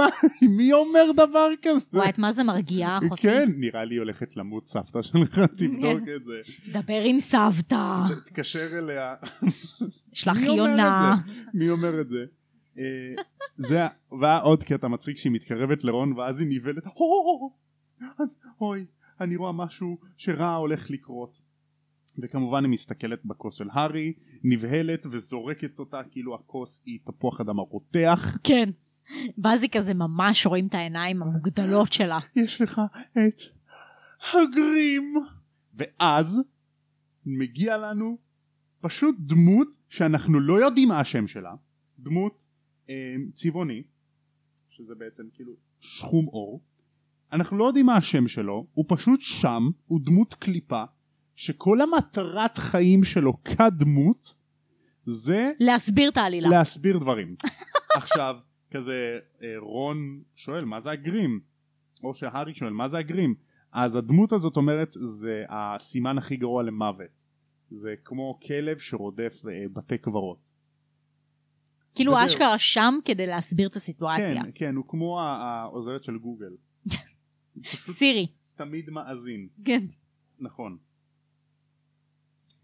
מה 0.00 0.06
מי 0.56 0.72
אומר 0.72 1.12
דבר 1.16 1.48
כזה 1.62 1.86
וואי, 1.92 2.08
את 2.08 2.18
מה 2.18 2.32
זה 2.32 2.44
מרגיעה 2.44 2.98
אחותי? 2.98 3.22
כן 3.22 3.48
נראה 3.60 3.84
לי 3.84 3.96
הולכת 3.96 4.36
למות 4.36 4.66
סבתא 4.66 5.02
שלך 5.02 5.38
תבדוק 5.58 6.02
את 6.16 6.24
זה 6.24 6.40
דבר 6.72 7.00
עם 7.04 7.18
סבתא. 7.18 8.02
תתקשר 8.24 8.78
אליה 8.78 9.14
שלח 10.12 10.36
אומר 10.36 10.56
יונה. 10.56 11.14
מי 11.54 11.70
אומר 11.70 12.00
את 12.00 12.08
זה? 12.08 12.24
אה, 12.78 13.22
זה 13.56 13.80
והיה 14.20 14.38
עוד 14.38 14.62
קטע 14.64 14.88
מצחיק 14.88 15.16
שהיא 15.16 15.32
מתקרבת 15.32 15.84
לרון 15.84 16.12
ואז 16.12 16.40
היא 16.40 16.48
נבהלת 16.50 16.84
"הו, 16.94 17.52
אוי 18.60 18.84
אני 19.20 19.36
רואה 19.36 19.52
משהו 19.52 19.98
שרע 20.16 20.54
הולך 20.54 20.90
לקרות 20.90 21.36
וכמובן 22.18 22.64
היא 22.64 22.72
מסתכלת 22.72 23.24
בכוס 23.24 23.54
של 23.54 23.68
הארי 23.72 24.12
נבהלת 24.44 25.06
וזורקת 25.10 25.78
אותה 25.78 26.00
כאילו 26.10 26.34
הכוס 26.34 26.82
היא 26.86 26.98
תפוח 27.04 27.40
אדמה 27.40 27.62
רותח 27.62 28.38
כן. 28.44 28.70
היא 29.44 29.70
כזה 29.72 29.94
ממש 29.94 30.46
רואים 30.46 30.66
את 30.66 30.74
העיניים 30.74 31.22
המוגדלות 31.22 31.92
שלה. 31.92 32.18
יש 32.36 32.60
לך 32.60 32.80
את 33.12 33.42
הגרים 34.32 35.14
ואז 35.74 36.42
מגיע 37.26 37.76
לנו 37.76 38.18
פשוט 38.80 39.16
דמות 39.18 39.68
שאנחנו 39.88 40.40
לא 40.40 40.60
יודעים 40.64 40.88
מה 40.88 41.00
השם 41.00 41.26
שלה 41.26 41.54
דמות 41.98 42.46
אה, 42.90 42.94
צבעוני 43.34 43.82
שזה 44.70 44.94
בעצם 44.94 45.22
כאילו 45.34 45.52
שחום 45.80 46.26
עור 46.26 46.60
אנחנו 47.32 47.58
לא 47.58 47.64
יודעים 47.64 47.86
מה 47.86 47.96
השם 47.96 48.28
שלו 48.28 48.66
הוא 48.72 48.84
פשוט 48.88 49.20
שם 49.20 49.62
הוא 49.86 50.00
דמות 50.04 50.34
קליפה 50.34 50.84
שכל 51.36 51.80
המטרת 51.80 52.58
חיים 52.58 53.04
שלו 53.04 53.44
כדמות 53.44 54.34
זה 55.06 55.46
להסביר 55.60 56.10
את 56.10 56.16
העלילה. 56.16 56.48
להסביר 56.48 56.98
דברים. 56.98 57.34
עכשיו, 57.96 58.36
כזה 58.70 59.18
אה, 59.42 59.54
רון 59.58 60.22
שואל 60.34 60.64
מה 60.64 60.80
זה 60.80 60.90
הגרים, 60.90 61.40
או 62.02 62.14
שהארי 62.14 62.54
שואל 62.54 62.72
מה 62.72 62.88
זה 62.88 62.98
הגרים, 62.98 63.34
אז 63.72 63.96
הדמות 63.96 64.32
הזאת 64.32 64.56
אומרת 64.56 64.96
זה 65.00 65.44
הסימן 65.48 66.18
הכי 66.18 66.36
גרוע 66.36 66.62
למוות. 66.62 67.10
זה 67.70 67.94
כמו 68.04 68.38
כלב 68.46 68.78
שרודף 68.78 69.42
אה, 69.48 69.64
בתי 69.72 69.98
קברות. 69.98 70.38
כאילו. 71.94 72.24
אשכרה 72.24 72.58
שם 72.58 72.94
כדי 73.04 73.26
להסביר 73.26 73.68
את 73.68 73.76
הסיטואציה. 73.76 74.42
כן, 74.42 74.50
כן, 74.54 74.74
הוא 74.74 74.84
כמו 74.88 75.20
העוזרת 75.20 76.04
של 76.04 76.18
גוגל. 76.18 76.56
סירי. 77.98 78.26
תמיד 78.56 78.90
מאזין, 78.90 79.48
כן. 79.64 79.84
נכון. 80.38 80.78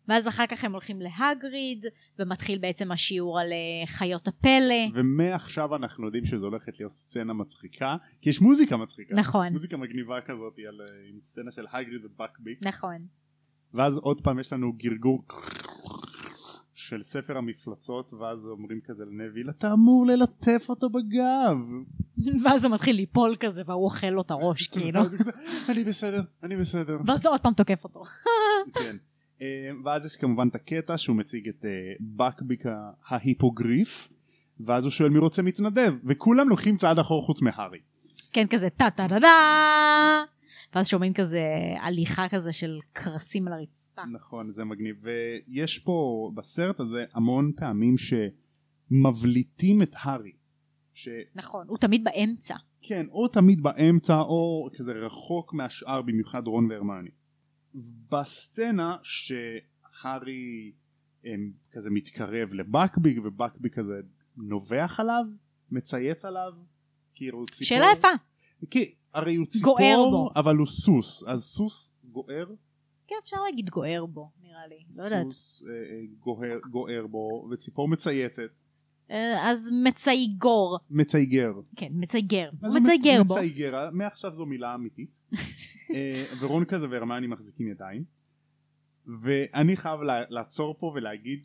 ואז 0.08 0.28
אחר 0.28 0.46
כך 0.46 0.64
הם 0.64 0.72
הולכים 0.72 1.00
להגריד, 1.00 1.86
ומתחיל 2.18 2.58
בעצם 2.58 2.92
השיעור 2.92 3.40
על 3.40 3.52
אה, 3.52 3.86
חיות 3.86 4.28
הפלא. 4.28 4.74
ומעכשיו 4.94 5.76
אנחנו 5.76 6.06
יודעים 6.06 6.24
שזו 6.24 6.46
הולכת 6.46 6.78
להיות 6.78 6.92
סצנה 6.92 7.32
מצחיקה, 7.32 7.96
כי 8.20 8.30
יש 8.30 8.40
מוזיקה 8.40 8.76
מצחיקה. 8.76 9.14
נכון. 9.14 9.52
מוזיקה 9.52 9.76
מגניבה 9.76 10.20
כזאת 10.26 10.58
על, 10.68 10.80
אה, 10.80 10.86
עם 11.10 11.20
סצנה 11.20 11.52
של 11.52 11.64
הגריד 11.72 12.04
ובקביק. 12.04 12.58
נכון. 12.66 13.06
ואז 13.74 13.98
עוד 13.98 14.20
פעם 14.20 14.38
יש 14.38 14.52
לנו 14.52 14.72
גרגור 14.72 15.24
של 16.74 17.02
ספר 17.02 17.36
המפלצות 17.36 18.12
ואז 18.14 18.46
אומרים 18.46 18.80
כזה 18.84 19.04
לנביל 19.04 19.50
אתה 19.50 19.72
אמור 19.72 20.06
ללטף 20.06 20.66
אותו 20.68 20.88
בגב 20.90 21.58
ואז 22.44 22.64
הוא 22.64 22.74
מתחיל 22.74 22.96
ליפול 22.96 23.36
כזה, 23.40 23.62
והוא 23.66 23.84
אוכל 23.84 24.06
לו 24.06 24.22
את 24.22 24.30
הראש, 24.30 24.68
כאילו. 24.72 25.00
אני 25.68 25.84
בסדר 25.84 26.22
אני 26.42 26.56
בסדר 26.56 26.98
ואז 27.06 27.26
עוד 27.26 27.40
פעם 27.40 27.54
תוקף 27.54 27.84
אותו. 27.84 28.02
כן. 28.74 28.96
אה, 29.42 29.46
ואז 29.84 30.06
יש 30.06 30.16
כמובן 30.16 30.48
את 30.48 30.54
הקטע 30.54 30.98
שהוא 30.98 31.16
מציג 31.16 31.48
את 31.48 31.64
אה, 31.64 31.70
בקביק 32.00 32.66
ה- 32.66 32.90
ההיפוגריף 33.08 34.08
ואז 34.60 34.84
הוא 34.84 34.90
שואל 34.90 35.10
מי 35.10 35.18
רוצה 35.18 35.42
מתנדב 35.42 35.92
וכולם 36.04 36.48
לוקחים 36.48 36.76
צעד 36.76 36.98
אחור 36.98 37.26
חוץ 37.26 37.42
מהארי 37.42 37.78
כן, 38.32 38.46
כזה 38.50 38.70
טה 38.70 38.90
טה 38.90 39.06
דה 39.08 39.18
דה. 39.18 40.24
ואז 40.74 40.88
שומעים 40.88 41.12
כזה 41.12 41.40
הליכה 41.80 42.28
כזה 42.28 42.52
של 42.52 42.78
קרסים 42.92 43.46
על 43.48 43.52
הרצפה. 43.52 44.02
נכון 44.12 44.50
זה 44.50 44.64
מגניב 44.64 44.96
ויש 45.02 45.78
פה 45.78 46.30
בסרט 46.34 46.80
הזה 46.80 47.04
המון 47.14 47.52
פעמים 47.56 47.94
שמבליטים 48.90 49.82
את 49.82 49.94
הארי 49.98 50.32
ש... 50.94 51.08
נכון, 51.34 51.66
הוא 51.68 51.78
תמיד 51.78 52.04
באמצע. 52.04 52.54
כן, 52.82 53.06
או 53.10 53.28
תמיד 53.28 53.62
באמצע 53.62 54.14
או 54.20 54.68
כזה 54.78 54.92
רחוק 54.92 55.54
מהשאר 55.54 56.02
במיוחד 56.02 56.46
רון 56.46 56.70
והרמני. 56.70 57.10
בסצנה 58.10 58.96
שהארי 59.02 60.72
הם, 61.24 61.52
כזה 61.70 61.90
מתקרב 61.90 62.52
לבקביק 62.52 63.18
ובקביק 63.24 63.74
כזה 63.74 64.00
נובח 64.36 65.00
עליו, 65.00 65.24
מצייץ 65.70 66.24
עליו, 66.24 66.52
כאילו 67.14 67.44
ציפור. 67.44 67.64
שאלה 67.64 67.86
יפה. 67.92 68.08
כי 68.70 68.94
הרי 69.14 69.36
הוא 69.36 69.46
ציפור. 69.46 70.30
אבל 70.36 70.56
הוא 70.56 70.66
סוס, 70.66 71.24
אז 71.26 71.44
סוס 71.44 71.92
גוער, 72.04 72.46
כן, 73.06 73.14
אפשר 73.22 73.36
להגיד 73.50 73.70
גוער 73.70 74.06
בו, 74.06 74.30
נראה 74.42 74.66
לי. 74.66 74.84
לא 74.96 75.02
יודעת. 75.02 75.30
סוס 75.30 75.62
אה, 75.62 75.72
אה, 75.72 76.06
גוער, 76.20 76.58
גוער 76.70 77.06
בו, 77.06 77.48
וציפור 77.50 77.88
מצייצת, 77.88 78.42
אז 79.40 79.72
מצייגור. 79.84 80.78
מצייגר. 80.90 81.52
כן, 81.76 81.88
מצייגר. 81.90 82.50
הוא 82.60 82.74
מצייגר 82.74 83.22
בו. 83.22 83.34
מצייגר, 83.34 83.90
מעכשיו 83.92 84.32
זו 84.32 84.46
מילה 84.46 84.74
אמיתית. 84.74 85.20
אה, 85.94 86.24
ורון 86.40 86.64
כזה 86.64 86.86
והרמני 86.90 87.26
מחזיקים 87.26 87.68
ידיים. 87.68 88.04
ואני 89.22 89.76
חייב 89.76 90.00
לעצור 90.28 90.76
פה 90.78 90.92
ולהגיד 90.94 91.40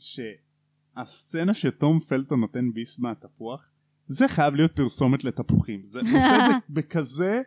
הסצנה 0.96 1.54
שתום 1.54 2.00
פלטון 2.00 2.40
נותן 2.40 2.72
ביס 2.74 3.00
מהתפוח 3.00 3.72
זה 4.08 4.28
חייב 4.28 4.56
להיות 4.56 4.72
פרסומת 4.72 5.24
לתפוחים 5.24 5.82
זה 5.86 6.00
עושה 6.00 6.36
את 6.36 6.42
זה 6.48 6.54
בכזה 6.76 7.42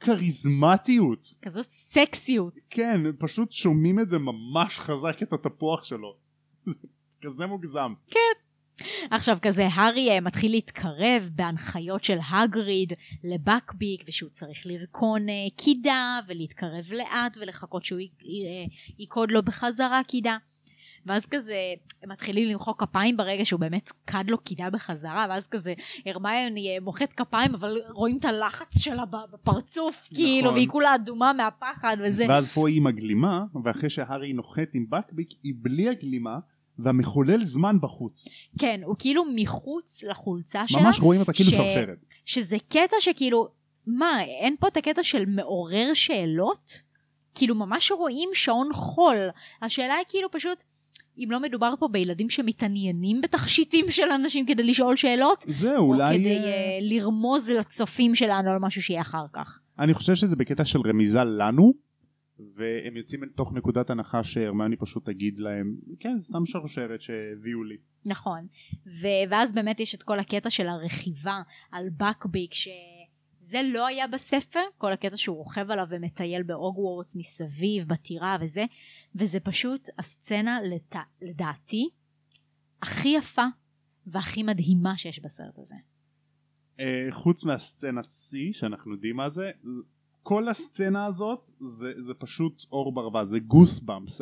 כריזמטיות 0.00 1.34
כזאת 1.42 1.70
סקסיות. 1.70 2.54
כן 2.70 3.00
פשוט 3.18 3.52
שומעים 3.52 4.00
את 4.00 4.10
זה 4.10 4.18
ממש 4.18 4.80
חזק 4.80 5.22
את 5.22 5.32
התפוח 5.32 5.84
שלו 5.84 6.16
זה 6.66 6.88
כזה 7.20 7.46
מוגזם 7.46 7.92
עכשיו 9.10 9.38
כזה 9.42 9.66
הארי 9.72 10.10
אה, 10.10 10.20
מתחיל 10.20 10.50
להתקרב 10.50 11.30
בהנחיות 11.34 12.04
של 12.04 12.18
הגריד 12.32 12.92
לבקביק 13.24 14.04
ושהוא 14.08 14.30
צריך 14.30 14.66
לרקון 14.66 15.28
אה, 15.28 15.34
קידה 15.56 16.18
ולהתקרב 16.28 16.92
לאט 16.92 17.36
ולחכות 17.40 17.84
שהוא 17.84 18.00
י- 18.00 18.08
י- 18.22 18.68
יקוד 19.02 19.30
לו 19.30 19.42
בחזרה 19.42 20.00
קידה. 20.08 20.36
ואז 21.06 21.26
כזה 21.26 21.54
הם 22.02 22.10
מתחילים 22.12 22.48
למחוא 22.48 22.74
כפיים 22.78 23.16
ברגע 23.16 23.44
שהוא 23.44 23.60
באמת 23.60 23.90
קד 24.04 24.24
לו 24.28 24.38
קידה 24.38 24.70
בחזרה 24.70 25.26
ואז 25.30 25.46
כזה 25.46 25.74
הרמיוני 26.06 26.68
אה, 26.74 26.80
מוחאת 26.80 27.12
כפיים 27.12 27.54
אבל 27.54 27.78
רואים 27.90 28.16
את 28.18 28.24
הלחץ 28.24 28.78
שלה 28.78 29.02
בפרצוף 29.32 30.08
כאילו 30.14 30.52
והיא 30.54 30.68
כולה 30.68 30.94
אדומה 30.94 31.32
מהפחד 31.32 31.96
וזה 32.04 32.24
ואז 32.28 32.54
פה 32.54 32.68
היא 32.68 32.76
עם 32.76 32.86
הגלימה 32.86 33.44
ואחרי 33.64 33.90
שהארי 33.90 34.32
נוחת 34.32 34.68
עם 34.74 34.86
בקביק 34.90 35.28
היא 35.42 35.54
בלי 35.56 35.88
הגלימה 35.88 36.38
והמחולל 36.78 37.44
זמן 37.44 37.76
בחוץ 37.80 38.28
כן 38.58 38.80
הוא 38.84 38.96
כאילו 38.98 39.24
מחוץ 39.34 40.02
לחולצה 40.02 40.68
שלה 40.68 40.82
ממש 40.82 41.00
רואים 41.00 41.20
אותה 41.20 41.32
כאילו 41.32 41.50
ש- 41.50 41.54
שרשרת 41.54 42.06
שזה 42.24 42.56
קטע 42.68 42.96
שכאילו, 43.00 43.48
מה, 43.86 44.22
אין 44.22 44.56
פה 44.60 44.68
את 44.68 44.76
הקטע 44.76 45.02
של 45.02 45.24
מעורר 45.26 45.94
שאלות? 45.94 46.80
כאילו 47.34 47.54
ממש 47.54 47.92
רואים 47.92 48.28
שעון 48.32 48.68
חול. 48.72 49.16
השאלה 49.62 49.94
היא 49.94 50.04
כאילו 50.08 50.30
פשוט, 50.30 50.62
אם 51.18 51.28
לא 51.30 51.40
מדובר 51.40 51.74
פה 51.78 51.88
בילדים 51.88 52.30
שמתעניינים 52.30 53.20
בתכשיטים 53.20 53.90
של 53.90 54.10
אנשים 54.14 54.46
כדי 54.46 54.62
לשאול 54.62 54.96
שאלות, 54.96 55.44
או 55.76 55.76
אולי 55.76 56.18
כדי 56.18 56.36
אה, 56.38 56.44
אה, 56.44 56.50
לרמוז 56.80 57.50
לצופים 57.50 58.14
שלנו 58.14 58.50
על 58.50 58.58
משהו 58.58 58.82
שיהיה 58.82 59.00
אחר 59.00 59.24
כך. 59.32 59.60
אני 59.78 59.94
חושב 59.94 60.14
שזה 60.14 60.36
בקטע 60.36 60.64
של 60.64 60.78
רמיזה 60.88 61.24
לנו 61.24 61.72
והם 62.38 62.96
יוצאים 62.96 63.20
מתוך 63.20 63.52
נקודת 63.52 63.90
הנחה 63.90 64.24
שהרמיוני 64.24 64.76
פשוט 64.76 65.06
תגיד 65.06 65.38
להם 65.38 65.76
כן 66.00 66.16
זה 66.16 66.24
סתם 66.24 66.46
שרשרת 66.46 67.00
שהביאו 67.00 67.64
לי 67.64 67.76
נכון. 68.04 68.46
ו- 68.86 69.30
ואז 69.30 69.52
באמת 69.52 69.80
יש 69.80 69.94
את 69.94 70.02
כל 70.02 70.18
הקטע 70.18 70.50
של 70.50 70.68
הרכיבה 70.68 71.42
על 71.72 71.88
בקביק, 71.90 72.54
שזה 72.54 73.60
לא 73.64 73.86
היה 73.86 74.06
בספר, 74.06 74.60
כל 74.78 74.92
הקטע 74.92 75.16
שהוא 75.16 75.36
רוכב 75.36 75.70
עליו 75.70 75.86
ומטייל 75.90 76.42
בהוגוורטס 76.42 77.16
מסביב, 77.16 77.88
בטירה 77.88 78.36
וזה, 78.40 78.64
וזה 79.14 79.40
פשוט 79.40 79.88
הסצנה 79.98 80.58
לת... 80.62 80.96
לדעתי 81.22 81.88
הכי 82.82 83.08
יפה 83.08 83.46
והכי 84.06 84.42
מדהימה 84.42 84.96
שיש 84.96 85.20
בסרט 85.20 85.58
הזה. 85.58 85.74
אה, 86.80 87.06
חוץ 87.10 87.44
מהסצנת 87.44 88.10
שיא 88.10 88.52
שאנחנו 88.52 88.92
יודעים 88.92 89.16
מה 89.16 89.28
זה 89.28 89.50
כל 90.24 90.48
הסצנה 90.48 91.06
הזאת 91.06 91.50
זה, 91.60 91.92
זה 91.98 92.14
פשוט 92.14 92.64
אור 92.72 92.92
ברווז 92.92 93.28
זה 93.28 93.38
גוס 93.38 93.80
במפס 93.80 94.20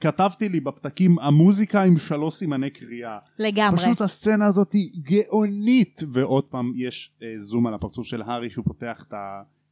כתבתי 0.00 0.48
לי 0.48 0.60
בפתקים 0.60 1.18
המוזיקה 1.18 1.82
עם 1.82 1.98
שלוש 1.98 2.34
סימני 2.34 2.70
קריאה 2.70 3.18
לגמרי. 3.38 3.78
פשוט 3.78 4.00
הסצנה 4.00 4.46
הזאת 4.46 4.72
היא 4.72 4.90
גאונית. 5.02 6.00
ועוד 6.08 6.44
פעם 6.44 6.72
יש 6.76 7.12
אה, 7.22 7.34
זום 7.36 7.66
על 7.66 7.74
הפרצוף 7.74 8.06
של 8.06 8.22
הארי 8.22 8.50
שהוא 8.50 8.64
פותח 8.64 9.04
את 9.08 9.14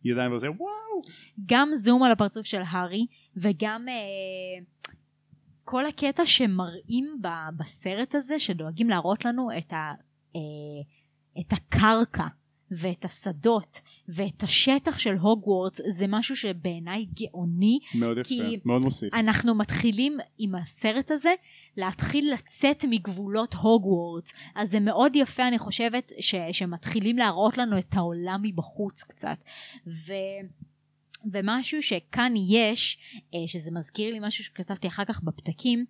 הידיים 0.04 0.30
ועושה 0.30 0.46
וואו 0.46 1.02
גם 1.46 1.68
זום 1.74 2.02
על 2.02 2.12
הפרצוף 2.12 2.46
של 2.46 2.62
הארי 2.68 3.06
וגם 3.36 3.86
אה, 3.88 4.64
כל 5.64 5.86
הקטע 5.86 6.26
שמראים 6.26 7.18
ב- 7.22 7.56
בסרט 7.56 8.14
הזה 8.14 8.38
שדואגים 8.38 8.88
להראות 8.88 9.24
לנו 9.24 9.48
את, 9.58 9.72
ה, 9.72 9.92
אה, 10.36 10.40
את 11.40 11.52
הקרקע 11.52 12.26
ואת 12.70 13.04
השדות 13.04 13.80
ואת 14.08 14.42
השטח 14.42 14.98
של 14.98 15.16
הוגוורטס 15.16 15.80
זה 15.88 16.06
משהו 16.08 16.36
שבעיניי 16.36 17.06
גאוני 17.20 17.78
מאוד 17.94 18.18
יפה 18.18 18.34
מאוד 18.64 18.82
מוסיף. 18.82 19.14
אנחנו 19.14 19.54
מתחילים 19.54 20.16
עם 20.38 20.54
הסרט 20.54 21.10
הזה 21.10 21.32
להתחיל 21.76 22.32
לצאת 22.32 22.84
מגבולות 22.90 23.54
הוגוורטס. 23.54 24.32
אז 24.54 24.70
זה 24.70 24.80
מאוד 24.80 25.16
יפה 25.16 25.48
אני 25.48 25.58
חושבת 25.58 26.12
ש, 26.20 26.34
שמתחילים 26.52 27.18
להראות 27.18 27.58
לנו 27.58 27.78
את 27.78 27.94
העולם 27.94 28.40
מבחוץ 28.42 29.02
קצת. 29.02 29.38
ו, 29.86 30.12
ומשהו 31.32 31.82
שכאן 31.82 32.32
יש 32.48 32.98
אה, 33.34 33.38
שזה 33.46 33.70
מזכיר 33.72 34.12
לי 34.12 34.18
משהו 34.22 34.44
שכתבתי 34.44 34.88
אחר 34.88 35.04
כך 35.04 35.22
בפתקים 35.22 35.84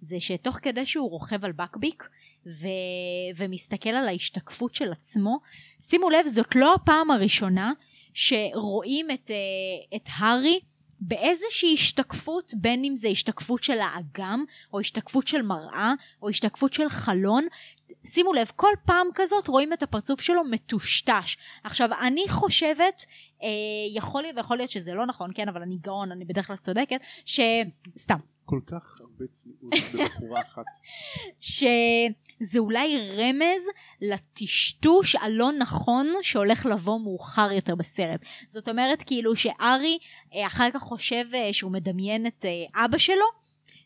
זה 0.00 0.20
שתוך 0.20 0.58
כדי 0.62 0.86
שהוא 0.86 1.10
רוכב 1.10 1.44
על 1.44 1.52
בקביק 1.52 2.08
ו... 2.46 2.66
ומסתכל 3.36 3.90
על 3.90 4.08
ההשתקפות 4.08 4.74
של 4.74 4.92
עצמו 4.92 5.38
שימו 5.82 6.10
לב 6.10 6.26
זאת 6.26 6.56
לא 6.56 6.74
הפעם 6.74 7.10
הראשונה 7.10 7.72
שרואים 8.14 9.10
את, 9.10 9.30
אה, 9.30 9.96
את 9.96 10.08
הארי 10.18 10.60
באיזושהי 11.00 11.74
השתקפות 11.74 12.52
בין 12.56 12.84
אם 12.84 12.96
זה 12.96 13.08
השתקפות 13.08 13.62
של 13.62 13.78
האגם 13.80 14.44
או 14.72 14.80
השתקפות 14.80 15.26
של 15.26 15.42
מראה 15.42 15.92
או 16.22 16.28
השתקפות 16.28 16.72
של 16.72 16.88
חלון. 16.88 17.46
שימו 18.06 18.32
לב 18.32 18.50
כל 18.56 18.72
פעם 18.86 19.06
כזאת 19.14 19.48
רואים 19.48 19.72
את 19.72 19.82
הפרצוף 19.82 20.20
שלו 20.20 20.44
מטושטש. 20.44 21.36
עכשיו 21.64 21.88
אני 22.02 22.24
חושבת 22.28 23.06
אה, 23.42 23.48
יכול 23.94 24.22
להיות 24.22 24.36
ויכול 24.36 24.56
להיות 24.56 24.70
שזה 24.70 24.94
לא 24.94 25.06
נכון 25.06 25.30
כן 25.34 25.48
אבל 25.48 25.62
אני 25.62 25.76
גאון 25.80 26.12
אני 26.12 26.24
בדרך 26.24 26.46
כלל 26.46 26.56
צודקת 26.56 27.00
שסתם 27.24 28.18
כל 28.50 28.60
כך 28.66 29.00
הרבה 29.00 29.26
צניעות 29.30 29.74
בבחורה 29.94 30.40
אחת 30.48 30.64
שזה 31.40 32.58
אולי 32.58 32.96
רמז 33.16 33.62
לטשטוש 34.00 35.16
הלא 35.16 35.52
נכון 35.58 36.12
שהולך 36.22 36.66
לבוא 36.66 37.00
מאוחר 37.00 37.52
יותר 37.52 37.74
בסרט. 37.74 38.20
זאת 38.48 38.68
אומרת 38.68 39.02
כאילו 39.02 39.36
שארי 39.36 39.98
אה, 40.34 40.46
אחר 40.46 40.68
כך 40.74 40.82
חושב 40.82 41.24
אה, 41.34 41.52
שהוא 41.52 41.72
מדמיין 41.72 42.26
את 42.26 42.44
אה, 42.44 42.84
אבא 42.84 42.98
שלו 42.98 43.39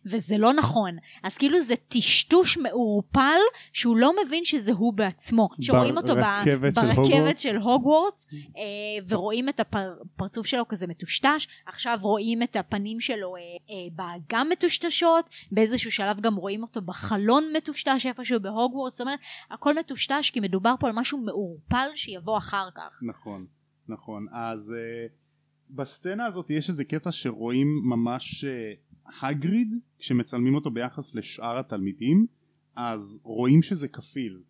וזה 0.06 0.38
לא 0.38 0.52
נכון. 0.52 0.96
אז 1.22 1.38
כאילו 1.38 1.60
זה 1.60 1.74
טשטוש 1.88 2.58
מעורפל 2.58 3.40
שהוא 3.72 3.96
לא 3.96 4.12
מבין 4.26 4.44
שזה 4.44 4.72
הוא 4.72 4.92
בעצמו. 4.92 5.48
שרואים 5.60 5.96
אותו 5.96 6.14
ב- 6.14 6.18
ברכבת 6.18 6.74
של 6.74 6.80
ברכבת 6.80 6.96
הוגוורטס? 6.96 7.40
של 7.40 7.56
הוגוורטס 7.56 8.26
אה, 8.32 8.62
ורואים 9.08 9.48
את 9.48 9.60
הפרצוף 9.60 10.46
שלו 10.46 10.68
כזה 10.68 10.86
מטושטש. 10.86 11.46
עכשיו 11.66 11.98
רואים 12.00 12.42
את 12.42 12.56
הפנים 12.56 13.00
שלו 13.00 13.36
אה, 13.36 13.40
אה, 13.40 13.74
באגם 13.92 14.48
מטושטשות. 14.52 15.30
באיזשהו 15.52 15.92
שלב 15.92 16.20
גם 16.20 16.34
רואים 16.34 16.62
אותו 16.62 16.82
בחלון 16.82 17.44
מטושטש 17.56 18.06
איפשהו 18.06 18.40
בהוגוורטס. 18.40 18.94
זאת 18.94 19.00
אומרת 19.00 19.20
הכל 19.50 19.78
מטושטש 19.78 20.30
כי 20.30 20.40
מדובר 20.40 20.74
פה 20.80 20.86
על 20.86 20.92
משהו 20.96 21.18
מעורפל 21.18 21.88
שיבוא 21.94 22.38
אחר 22.38 22.68
כך. 22.76 23.00
נכון 23.02 23.46
נכון 23.88 24.26
אז 24.32 24.74
uh, 24.76 25.12
בסצנה 25.70 26.26
הזאת 26.26 26.50
יש 26.50 26.68
איזה 26.68 26.84
קטע 26.84 27.12
שרואים 27.12 27.66
ממש 27.84 28.44
uh, 28.44 28.48
הגריד 29.22 29.74
כשמצלמים 29.98 30.54
אותו 30.54 30.70
ביחס 30.70 31.14
לשאר 31.14 31.58
התלמידים 31.58 32.26
אז 32.76 33.20
רואים 33.22 33.62
שזה 33.62 33.88
כפיל 33.88 34.40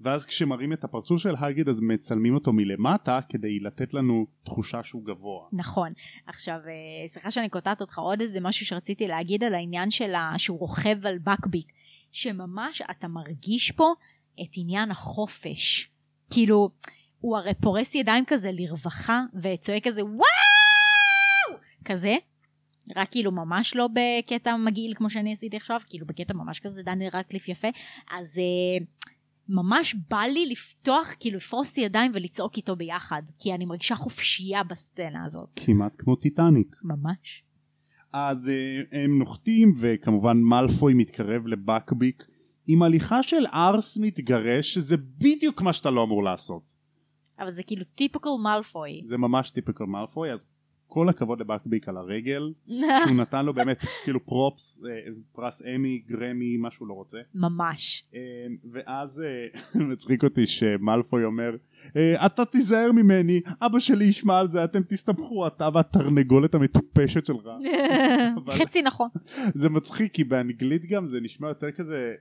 ואז 0.00 0.26
כשמראים 0.26 0.72
את 0.72 0.84
הפרצוף 0.84 1.20
של 1.20 1.34
הגריד 1.38 1.68
אז 1.68 1.80
מצלמים 1.80 2.34
אותו 2.34 2.52
מלמטה 2.52 3.20
כדי 3.28 3.60
לתת 3.60 3.94
לנו 3.94 4.26
תחושה 4.44 4.82
שהוא 4.82 5.06
גבוה 5.06 5.48
נכון. 5.52 5.92
עכשיו, 6.26 6.54
אה, 6.54 7.08
סליחה 7.08 7.30
שאני 7.30 7.48
קוטעת 7.48 7.80
אותך, 7.80 7.98
עוד 7.98 8.20
איזה 8.20 8.40
משהו 8.40 8.66
שרציתי 8.66 9.08
להגיד 9.08 9.44
על 9.44 9.54
העניין 9.54 9.90
של 9.90 10.14
ה... 10.14 10.34
שהוא 10.38 10.58
רוכב 10.58 11.06
על 11.06 11.18
בקביק, 11.18 11.72
שממש 12.12 12.82
אתה 12.90 13.08
מרגיש 13.08 13.72
פה 13.72 13.92
את 14.42 14.50
עניין 14.56 14.90
החופש. 14.90 15.90
כאילו, 16.30 16.70
הוא 17.20 17.36
הרי 17.36 17.54
פורס 17.54 17.94
ידיים 17.94 18.24
כזה 18.26 18.50
לרווחה, 18.52 19.22
וצועק 19.42 19.88
כזה 19.88 20.04
וואו! 20.04 21.60
כזה. 21.84 22.16
רק 22.96 23.10
כאילו 23.10 23.32
ממש 23.32 23.76
לא 23.76 23.88
בקטע 23.88 24.56
מגעיל 24.56 24.94
כמו 24.94 25.10
שאני 25.10 25.32
עשיתי 25.32 25.56
עכשיו, 25.56 25.80
כאילו 25.88 26.06
בקטע 26.06 26.34
ממש 26.34 26.60
כזה 26.60 26.82
דני 26.82 27.08
רקליף 27.08 27.48
יפה. 27.48 27.68
אז 28.10 28.38
אה, 28.38 28.84
ממש 29.48 29.96
בא 30.10 30.20
לי 30.20 30.46
לפתוח, 30.46 31.14
כאילו 31.20 31.36
לפרוס 31.36 31.78
ידיים 31.78 32.10
ולצעוק 32.14 32.56
איתו 32.56 32.76
ביחד, 32.76 33.22
כי 33.38 33.54
אני 33.54 33.64
מרגישה 33.64 33.94
חופשייה 33.94 34.64
בסצנה 34.64 35.24
הזאת. 35.24 35.48
כמעט 35.56 35.92
כמו 35.98 36.16
טיטניק 36.16 36.76
ממש. 36.82 37.44
אז 38.12 38.50
uh, 38.50 38.96
הם 38.96 39.18
נוחתים 39.18 39.74
וכמובן 39.78 40.36
מאלפוי 40.36 40.94
מתקרב 40.94 41.46
לבקביק 41.46 42.24
עם 42.66 42.82
הליכה 42.82 43.22
של 43.22 43.46
ארס 43.54 43.98
מתגרש 43.98 44.74
שזה 44.74 44.96
בדיוק 44.96 45.62
מה 45.62 45.72
שאתה 45.72 45.90
לא 45.90 46.04
אמור 46.04 46.24
לעשות 46.24 46.82
אבל 47.38 47.52
זה 47.52 47.62
כאילו 47.62 47.84
טיפיקל 47.84 48.30
מאלפוי. 48.42 49.02
זה 49.08 49.16
ממש 49.16 49.50
טיפיקל 49.50 49.84
מאלפוי 49.84 50.32
אז 50.32 50.46
כל 50.92 51.08
הכבוד 51.08 51.40
לבקביק 51.40 51.88
על 51.88 51.96
הרגל 51.96 52.52
שהוא 53.04 53.16
נתן 53.16 53.44
לו 53.44 53.54
באמת 53.54 53.84
כאילו 54.04 54.24
פרופס 54.24 54.82
אה, 54.84 55.12
פרס 55.32 55.62
אמי 55.74 56.02
גרמי 56.08 56.56
מה 56.56 56.70
שהוא 56.70 56.88
לא 56.88 56.94
רוצה 56.94 57.18
ממש. 57.34 58.04
אה, 58.14 58.20
ואז 58.72 59.20
אה, 59.20 59.80
מצחיק 59.90 60.24
אותי 60.24 60.46
שמאלפוי 60.46 61.24
אומר 61.24 61.56
אתה 62.26 62.44
תיזהר 62.44 62.92
ממני 62.92 63.40
אבא 63.62 63.78
שלי 63.78 64.04
ישמע 64.04 64.38
על 64.38 64.48
זה 64.48 64.64
אתם 64.64 64.82
תסתבכו 64.82 65.46
אתה 65.46 65.68
והתרנגולת 65.74 66.54
המטופשת 66.54 67.26
שלך 67.26 67.48
חצי 68.58 68.82
נכון. 68.82 69.08
זה 69.54 69.68
מצחיק 69.68 70.12
כי 70.12 70.24
באנגלית 70.24 70.86
גם 70.86 71.06
זה 71.06 71.20
נשמע 71.20 71.48
יותר 71.48 71.70
כזה 71.70 72.14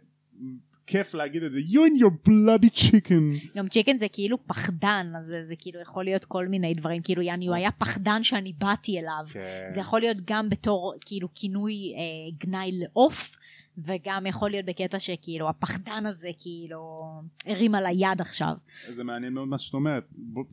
כיף 0.92 1.14
להגיד 1.14 1.44
את 1.44 1.52
זה 1.52 1.58
you 1.60 1.80
and 1.80 2.02
your 2.04 2.30
bloody 2.30 2.80
chicken 2.80 3.48
גם 3.58 3.68
צ'יקן 3.68 3.98
זה 3.98 4.08
כאילו 4.14 4.48
פחדן, 4.48 5.14
אז 5.20 5.26
זה, 5.28 5.46
זה 5.46 5.56
כאילו 5.56 5.80
יכול 5.82 6.04
להיות 6.06 6.26
כל 6.26 6.48
מיני 6.48 6.74
דברים, 6.74 7.02
כאילו 7.02 7.22
יעני 7.22 7.48
הוא 7.48 7.56
היה 7.56 7.72
פחדן 7.72 8.24
שאני 8.24 8.54
באתי 8.58 9.00
אליו. 9.00 9.24
כן. 9.34 9.68
זה 9.70 9.80
יכול 9.80 10.00
להיות 10.00 10.18
גם 10.26 10.50
בתור 10.50 10.94
כאילו 11.06 11.28
כינוי 11.36 11.74
אה, 11.74 12.02
גנאי 12.46 12.70
לעוף, 12.74 13.36
וגם 13.78 14.26
יכול 14.26 14.50
להיות 14.50 14.66
בקטע 14.66 15.00
שכאילו 15.00 15.50
הפחדן 15.50 16.06
הזה 16.06 16.30
כאילו 16.40 16.98
הרים 17.46 17.76
על 17.76 17.86
היד 17.86 18.22
עכשיו. 18.22 18.54
זה 18.88 19.04
מעניין 19.04 19.34
מאוד 19.34 19.48
מה 19.48 19.58
שאת 19.58 19.74
אומרת 19.74 20.04
בוא- 20.12 20.44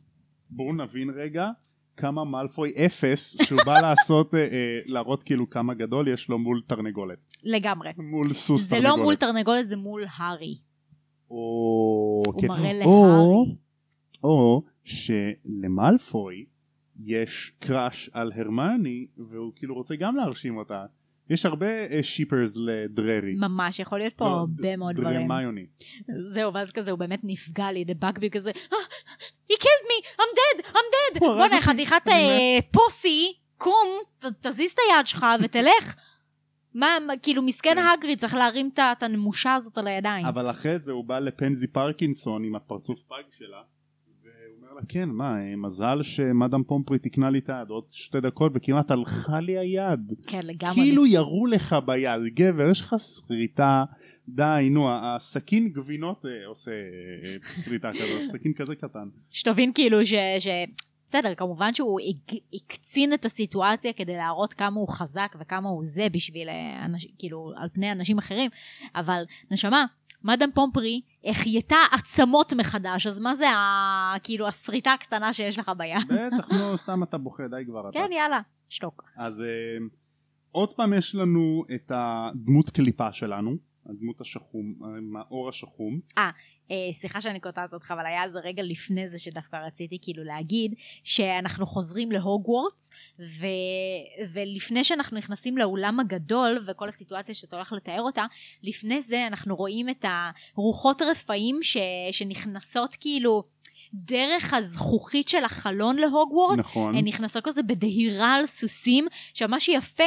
בואו 0.49 0.73
נבין 0.73 1.09
רגע 1.09 1.47
כמה 1.99 2.23
מאלפוי 2.25 2.73
אפס 2.85 3.37
שהוא 3.43 3.59
בא 3.65 3.81
לעשות 3.81 4.35
אה, 4.35 4.39
אה, 4.39 4.79
להראות 4.85 5.23
כאילו 5.23 5.49
כמה 5.49 5.73
גדול 5.73 6.07
יש 6.07 6.29
לו 6.29 6.39
מול 6.39 6.61
תרנגולת 6.67 7.31
לגמרי. 7.43 7.89
מול 7.97 8.33
סוס 8.33 8.61
זה 8.61 8.69
תרנגולת 8.69 8.97
לא 8.97 9.03
מול 9.03 9.15
תרנגולת, 9.15 9.67
זה 9.67 9.77
מול 9.77 10.05
הארי. 10.17 10.57
או, 11.31 12.23
הוא 12.25 12.41
כן. 12.41 12.47
מראה 12.47 12.85
או, 12.85 13.45
להארי. 13.45 13.55
או 14.23 14.63
שלמאלפוי 14.83 16.45
יש 17.05 17.51
קראש 17.59 18.09
על 18.13 18.31
הרמני 18.35 19.07
והוא 19.17 19.53
כאילו 19.55 19.75
רוצה 19.75 19.95
גם 19.95 20.15
להרשים 20.15 20.57
אותה 20.57 20.85
יש 21.29 21.45
הרבה 21.45 21.67
שיפרס 22.03 22.57
לדררי 22.57 23.33
ממש, 23.35 23.79
יכול 23.79 23.99
להיות 23.99 24.13
פה 24.13 24.25
לא, 24.25 24.29
הרבה 24.29 24.75
מאוד 24.75 24.95
דברים. 24.95 25.27
דרמיוני 25.27 25.65
זהו, 26.33 26.53
ואז 26.53 26.71
כזה 26.71 26.91
הוא 26.91 26.99
באמת 26.99 27.19
נפגע 27.23 27.65
על 27.65 27.77
ידי 27.77 27.93
בקבי 27.93 28.29
כזה, 28.29 28.51
"אה, 28.73 28.77
he 29.51 29.55
killed 29.55 29.85
me, 29.87 30.07
I'm 30.21 30.61
dead, 30.61 30.65
I'm 30.73 31.15
dead. 31.15 31.19
בואנה, 31.19 31.61
חתיכת 31.61 32.07
אה, 32.07 32.59
פוסי, 32.71 33.33
קום, 33.57 33.87
תזיז 34.41 34.71
את 34.71 34.77
היד 34.89 35.07
שלך 35.07 35.25
ותלך. 35.43 35.95
מה, 36.73 36.87
כאילו 37.21 37.41
מסכן 37.41 37.75
כן. 37.75 37.85
הגריד 37.97 38.19
צריך 38.19 38.33
להרים 38.33 38.69
את 38.75 39.03
הנמושה 39.03 39.55
הזאת 39.55 39.77
על 39.77 39.87
הידיים. 39.87 40.25
אבל 40.25 40.49
אחרי 40.49 40.79
זה 40.79 40.91
הוא 40.91 41.05
בא 41.05 41.19
לפנזי 41.19 41.67
פרקינסון 41.67 42.43
עם 42.43 42.55
הפרצוף 42.55 42.99
פג 43.07 43.23
שלה 43.37 43.61
אומר 44.57 44.73
לה 44.73 44.81
כן 44.89 45.09
מה 45.09 45.41
אה, 45.41 45.55
מזל 45.55 46.03
שמאדם 46.03 46.63
פומפרי 46.63 46.99
תיקנה 46.99 47.29
לי 47.29 47.39
את 47.39 47.49
היד 47.49 47.69
עוד 47.69 47.83
שתי 47.91 48.21
דקות 48.21 48.51
וכמעט 48.55 48.91
הלכה 48.91 49.39
לי 49.39 49.57
היד. 49.57 50.13
כן, 50.27 50.39
לגמרי. 50.43 50.75
כאילו 50.75 51.05
ירו 51.05 51.47
לך 51.47 51.75
ביד. 51.85 52.21
גבר 52.33 52.69
יש 52.69 52.81
לך 52.81 52.95
שריטה? 52.99 53.83
די 54.27 54.67
נו 54.71 54.89
הסכין 54.91 55.69
גבינות 55.69 56.25
אה, 56.25 56.47
עושה 56.47 56.71
אה, 56.71 57.53
שריטה 57.63 57.91
כזו 57.93 58.27
סכין 58.27 58.53
כזה 58.53 58.75
קטן. 58.75 59.09
שתבין 59.29 59.71
כאילו 59.73 60.05
ש... 60.05 60.13
ש... 60.39 60.47
בסדר, 61.09 61.35
כמובן 61.35 61.73
שהוא 61.73 61.99
הקצין 62.53 63.13
את 63.13 63.25
הסיטואציה 63.25 63.93
כדי 63.93 64.13
להראות 64.13 64.53
כמה 64.53 64.79
הוא 64.79 64.87
חזק 64.89 65.35
וכמה 65.39 65.69
הוא 65.69 65.85
זה 65.85 66.07
בשביל 66.11 66.49
אה, 66.49 66.85
אנש... 66.85 67.07
כאילו 67.19 67.51
על 67.57 67.69
פני 67.73 67.91
אנשים 67.91 68.17
אחרים, 68.17 68.51
אבל 68.95 69.23
נשמה, 69.51 69.85
מאדם 70.23 70.49
פומפרי 70.53 71.01
החייתה 71.25 71.77
עצמות 71.91 72.53
מחדש, 72.53 73.07
אז 73.07 73.19
מה 73.19 73.35
זה 73.35 73.49
ה... 73.49 74.13
כאילו 74.23 74.47
השריטה 74.47 74.93
הקטנה 74.93 75.33
שיש 75.33 75.59
לך 75.59 75.71
ביד? 75.77 76.07
בטח 76.07 76.51
נו 76.51 76.77
סתם 76.83 77.03
אתה 77.03 77.17
בוכה 77.17 77.43
די 77.47 77.65
כבר 77.65 77.89
אתה 77.89 77.99
כן, 77.99 78.11
יאללה, 78.11 78.41
שתוק. 78.69 79.03
אז 79.17 79.41
אה, 79.41 79.47
עוד 80.51 80.73
פעם 80.73 80.93
יש 80.93 81.15
לנו 81.15 81.63
את 81.75 81.91
הדמות 81.95 82.69
קליפה 82.69 83.13
שלנו 83.13 83.68
הדמות 83.89 84.21
השחום 84.21 84.75
עם 84.97 85.15
האור 85.15 85.49
השחום. 85.49 85.99
אה, 86.71 86.93
סליחה 86.93 87.21
שאני 87.21 87.39
קוטעת 87.39 87.73
אותך, 87.73 87.91
אבל 87.91 88.05
היה 88.05 88.23
איזה 88.23 88.39
רגע 88.39 88.63
לפני 88.63 89.09
זה 89.09 89.19
שדווקא 89.19 89.55
רציתי 89.55 89.97
כאילו 90.01 90.23
להגיד 90.23 90.73
שאנחנו 91.03 91.65
חוזרים 91.65 92.11
להוגוורטס, 92.11 92.91
ו... 93.19 93.45
ולפני 94.33 94.83
שאנחנו 94.83 95.17
נכנסים 95.17 95.57
לאולם 95.57 95.99
הגדול 95.99 96.63
וכל 96.67 96.89
הסיטואציה 96.89 97.35
שאתה 97.35 97.55
הולך 97.55 97.73
לתאר 97.73 98.01
אותה, 98.01 98.25
לפני 98.63 99.01
זה 99.01 99.27
אנחנו 99.27 99.55
רואים 99.55 99.89
את 99.89 100.05
הרוחות 100.55 101.01
רפאים 101.01 101.59
ש... 101.61 101.77
שנכנסות 102.11 102.95
כאילו 102.99 103.43
דרך 103.93 104.53
הזכוכית 104.53 105.27
של 105.27 105.43
החלון 105.43 105.95
להוגוורטס, 105.95 106.59
נכון. 106.59 106.95
הן 106.95 107.07
נכנסות 107.07 107.43
כזה 107.43 107.63
בדהירה 107.63 108.35
על 108.35 108.45
סוסים, 108.45 109.07
עכשיו 109.31 109.47
מה 109.47 109.59
שיפה 109.59 110.03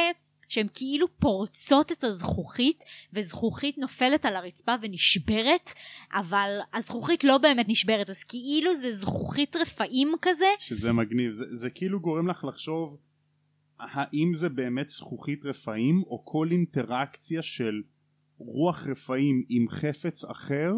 שהן 0.47 0.67
כאילו 0.73 1.07
פורצות 1.19 1.91
את 1.91 2.03
הזכוכית 2.03 2.83
וזכוכית 3.13 3.77
נופלת 3.77 4.25
על 4.25 4.35
הרצפה 4.35 4.75
ונשברת 4.81 5.73
אבל 6.13 6.59
הזכוכית 6.73 7.23
לא 7.23 7.37
באמת 7.37 7.69
נשברת. 7.69 8.09
אז 8.09 8.23
כאילו 8.23 8.75
זה 8.75 8.91
זכוכית 8.91 9.55
רפאים 9.55 10.15
כזה. 10.21 10.45
שזה 10.59 10.93
מגניב. 10.93 11.31
זה, 11.31 11.45
זה 11.51 11.69
כאילו 11.69 11.99
גורם 11.99 12.27
לך 12.27 12.43
לחשוב 12.43 12.97
האם 13.79 14.33
זה 14.33 14.49
באמת 14.49 14.89
זכוכית 14.89 15.45
רפאים 15.45 16.03
או 16.07 16.25
כל 16.25 16.47
אינטראקציה 16.51 17.41
של 17.41 17.81
רוח 18.37 18.87
רפאים 18.87 19.43
עם 19.49 19.69
חפץ 19.69 20.25
אחר 20.25 20.73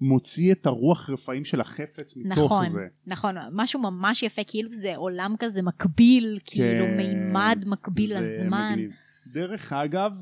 מוציא 0.00 0.52
את 0.52 0.66
הרוח 0.66 1.10
רפאים 1.10 1.44
של 1.44 1.60
החפץ 1.60 2.16
מתוך 2.16 2.38
נכון 2.44 2.66
זה. 2.66 2.86
נכון. 3.06 3.34
משהו 3.52 3.80
ממש 3.80 4.22
יפה 4.22 4.44
כאילו 4.44 4.68
זה 4.68 4.96
עולם 4.96 5.34
כזה 5.38 5.62
מקביל 5.62 6.38
כאילו 6.44 6.86
כן, 6.86 6.96
מימד 6.96 7.64
מקביל 7.66 8.18
לזמן. 8.18 8.72
מגניב. 8.72 8.90
דרך 9.32 9.72
אגב 9.72 10.12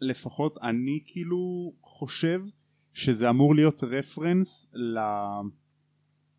לפחות 0.00 0.58
אני 0.62 1.00
כאילו 1.06 1.72
חושב 1.82 2.40
שזה 2.92 3.30
אמור 3.30 3.54
להיות 3.54 3.84
רפרנס 3.84 4.72
ל... 4.74 4.98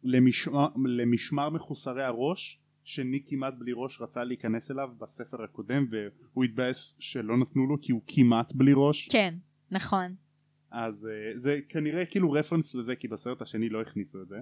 למשמר, 0.03 0.67
למשמר 0.85 1.49
מחוסרי 1.49 2.03
הראש 2.03 2.59
שניק 2.83 3.29
כמעט 3.29 3.53
בלי 3.59 3.71
ראש 3.75 4.01
רצה 4.01 4.23
להיכנס 4.23 4.71
אליו 4.71 4.89
בספר 5.01 5.43
הקודם 5.43 5.85
והוא 5.91 6.43
התבאס 6.43 6.97
שלא 6.99 7.37
נתנו 7.37 7.67
לו 7.67 7.81
כי 7.81 7.91
הוא 7.91 8.01
כמעט 8.07 8.53
בלי 8.55 8.71
ראש. 8.75 9.07
כן 9.07 9.35
נכון 9.71 10.15
אז 10.73 11.05
uh, 11.05 11.37
זה 11.37 11.59
כנראה 11.69 12.05
כאילו 12.05 12.31
רפרנס 12.31 12.75
לזה 12.75 12.95
כי 12.95 13.07
בסרט 13.07 13.41
השני 13.41 13.69
לא 13.69 13.81
הכניסו 13.81 14.21
את 14.21 14.27
זה. 14.27 14.37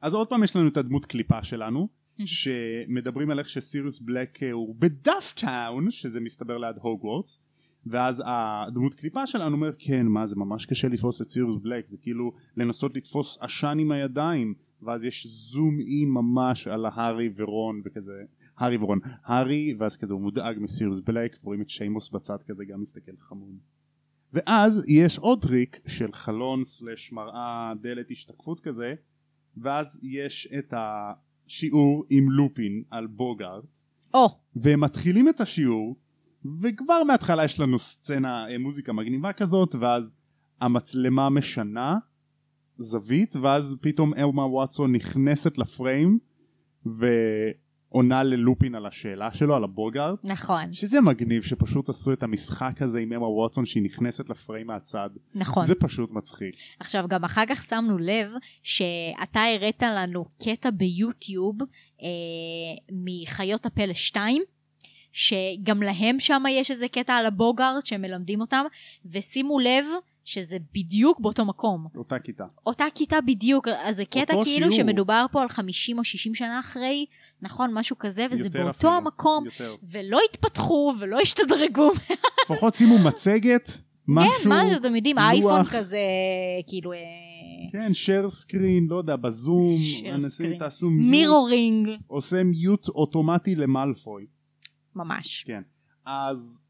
אז 0.00 0.14
עוד 0.14 0.28
פעם 0.28 0.44
יש 0.44 0.56
לנו 0.56 0.68
את 0.68 0.76
הדמות 0.76 1.06
קליפה 1.06 1.42
שלנו 1.42 1.88
שמדברים 2.24 3.30
על 3.30 3.38
איך 3.38 3.48
שסיריוס 3.48 3.98
בלק 3.98 4.42
אה, 4.42 4.52
הוא 4.52 4.76
בדאפטאון 4.78 5.90
שזה 5.90 6.20
מסתבר 6.20 6.58
ליד 6.58 6.76
הוגוורטס 6.80 7.42
ואז 7.86 8.22
הדמות 8.26 8.94
קליפה 8.94 9.26
שלנו 9.26 9.56
אומר 9.56 9.70
כן 9.78 10.06
מה 10.06 10.26
זה 10.26 10.36
ממש 10.36 10.66
קשה 10.66 10.88
לתפוס 10.88 11.22
את 11.22 11.28
סיריוס 11.28 11.56
בלק 11.62 11.86
זה 11.86 11.96
כאילו 12.02 12.32
לנסות 12.56 12.96
לתפוס 12.96 13.38
עשן 13.40 13.76
עם 13.80 13.92
הידיים. 13.92 14.54
ואז 14.82 15.04
יש 15.04 15.26
zoom 15.26 15.78
in 15.80 16.08
ממש 16.08 16.68
על 16.68 16.86
הארי 16.86 17.30
ורון 17.36 17.82
וכזה 17.84 18.22
הארי 18.58 18.76
ורון 18.76 18.98
הארי 19.24 19.74
ואז 19.78 19.96
כזה 19.96 20.14
הוא 20.14 20.22
מודאג 20.22 20.56
מסיריוס 20.60 21.00
בלק 21.00 21.36
ורואים 21.42 21.62
את 21.62 21.68
שיימוס 21.68 22.10
בצד 22.10 22.42
כזה 22.46 22.64
גם 22.64 22.80
מסתכל 22.80 23.12
חמוד 23.18 23.56
ואז 24.32 24.84
יש 24.88 25.18
עוד 25.18 25.42
טריק 25.42 25.80
של 25.86 26.12
חלון 26.12 26.64
סלש 26.64 27.12
מראה 27.12 27.72
דלת 27.80 28.10
השתקפות 28.10 28.60
כזה 28.60 28.94
ואז 29.56 30.00
יש 30.02 30.48
את 30.58 30.74
השיעור 30.76 32.04
עם 32.10 32.30
לופין 32.30 32.82
על 32.90 33.06
בוגארט 33.06 33.78
או. 34.14 34.28
והם 34.56 34.80
מתחילים 34.80 35.28
את 35.28 35.40
השיעור 35.40 35.96
וכבר 36.62 37.04
מההתחלה 37.04 37.44
יש 37.44 37.60
לנו 37.60 37.78
סצנה 37.78 38.50
אה, 38.50 38.58
מוזיקה 38.58 38.92
מגניבה 38.92 39.32
כזאת 39.32 39.74
ואז 39.74 40.14
המצלמה 40.60 41.30
משנה 41.30 41.98
זווית 42.78 43.36
ואז 43.36 43.74
פתאום 43.80 44.14
אמה 44.14 44.46
וואטסון 44.46 44.94
נכנסת 44.94 45.58
לפריים 45.58 46.18
ועונה 47.96 48.22
ללופין 48.22 48.74
על 48.74 48.86
השאלה 48.86 49.28
שלו 49.34 49.56
על 49.56 49.64
הבוגארט 49.64 50.18
נכון. 50.24 50.72
שזה 50.72 51.00
מגניב 51.00 51.42
שפשוט 51.42 51.88
עשו 51.88 52.12
את 52.12 52.22
המשחק 52.22 52.82
הזה 52.82 53.00
עם 53.00 53.12
אמה 53.12 53.28
ווטסון 53.28 53.66
שהיא 53.66 53.82
נכנסת 53.82 54.28
לפריים 54.30 54.66
מהצד. 54.66 55.10
נכון. 55.34 55.66
זה 55.66 55.74
פשוט 55.74 56.10
מצחיק. 56.10 56.54
עכשיו 56.80 57.04
גם 57.08 57.24
אחר 57.24 57.42
כך 57.48 57.62
שמנו 57.62 57.98
לב 57.98 58.30
שאתה 58.62 59.40
הראת 59.44 59.82
לנו 59.82 60.24
קטע 60.44 60.70
ביוטיוב 60.70 61.56
אה, 62.02 62.06
מחיות 62.92 63.66
הפלא 63.66 63.94
2 63.94 64.42
שגם 65.12 65.82
להם 65.82 66.20
שם 66.20 66.42
יש 66.50 66.70
איזה 66.70 66.88
קטע 66.88 67.14
על 67.14 67.26
הבוגארט 67.26 67.86
שהם 67.86 68.02
מלמדים 68.02 68.40
אותם 68.40 68.64
ושימו 69.06 69.58
לב 69.58 69.86
שזה 70.26 70.56
בדיוק 70.74 71.20
באותו 71.20 71.44
מקום. 71.44 71.86
אותה 71.96 72.18
כיתה. 72.18 72.44
אותה 72.66 72.84
כיתה 72.94 73.20
בדיוק 73.20 73.68
אז 73.68 73.96
זה 73.96 74.04
קטע 74.04 74.34
כאילו 74.44 74.44
שיעור. 74.44 74.70
שמדובר 74.70 75.26
פה 75.32 75.42
על 75.42 75.48
50 75.48 75.98
או 75.98 76.04
60 76.04 76.34
שנה 76.34 76.60
אחרי 76.60 77.06
נכון? 77.42 77.70
משהו 77.74 77.98
כזה 77.98 78.26
וזה 78.30 78.48
באותו 78.48 78.70
אפילו, 78.70 78.92
המקום 78.92 79.44
יותר. 79.44 79.74
ולא 79.82 80.18
התפתחו 80.30 80.92
ולא 81.00 81.20
השתדרגו 81.20 81.92
לפחות 82.44 82.74
שימו 82.74 82.98
מצגת 82.98 83.70
משהו 84.08 84.42
כן 84.42 84.48
מה 84.48 84.62
שאתם 84.74 84.96
יודעים 84.96 85.16
לוח. 85.16 85.24
האייפון 85.24 85.64
כזה 85.64 85.98
כאילו 86.66 86.92
אה, 86.92 86.98
כן 87.72 87.92
share 87.92 88.26
screen 88.28 88.90
לא 88.90 88.96
יודע 88.96 89.16
בזום 89.16 89.78
אנשים. 90.14 90.58
תעשו 90.58 90.90
מיוט 90.90 91.10
מירורינג 91.10 91.88
עושה 92.06 92.42
מיוט 92.42 92.88
אוטומטי 92.88 93.54
למלפוי 93.54 94.26
ממש. 94.94 95.44
כן. 95.46 95.62
אז 96.06 96.60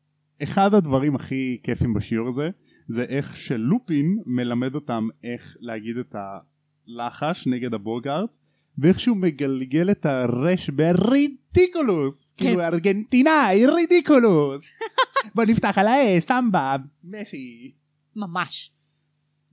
אחד 0.43 0.75
הדברים 0.75 1.15
הכי 1.15 1.59
כיפים 1.63 1.95
בשיעור 1.95 2.29
הזה 2.29 2.49
זה 2.89 3.03
איך 3.03 3.37
שלופין 3.37 4.19
מלמד 4.27 4.75
אותם 4.75 5.09
איך 5.25 5.57
להגיד 5.61 5.97
את 5.97 6.15
הלחש 6.15 7.47
נגד 7.47 7.75
הבוגארט 7.75 8.37
ואיך 8.79 9.01
שהוא 9.01 9.17
מגלגל 9.17 9.91
את 9.91 10.07
הרש 10.07 10.71
ברידיקולוס. 10.71 12.35
כן. 12.37 12.45
כאילו 12.45 12.61
ארגנטינאי 12.61 13.67
רידיקולוס. 13.67 14.79
בוא 15.35 15.45
נפתח 15.45 15.79
על 15.79 15.87
האש 15.87 16.25
סמבה 16.25 16.77
מסי. 17.05 17.73
ממש. 18.17 18.71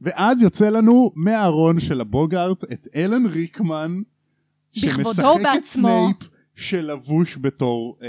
ואז 0.01 0.41
יוצא 0.41 0.69
לנו 0.69 1.11
מהארון 1.15 1.79
של 1.79 2.01
הבוגארט 2.01 2.63
את 2.63 2.87
אלן 2.95 3.25
ריקמן, 3.25 4.01
בכבודו 4.75 5.03
שמשחק 5.03 5.23
את 5.25 5.39
ובעצמו. 5.39 5.87
סנייפ, 5.87 6.32
שלבוש 6.55 7.37
בתור 7.41 7.97
אה, 8.01 8.07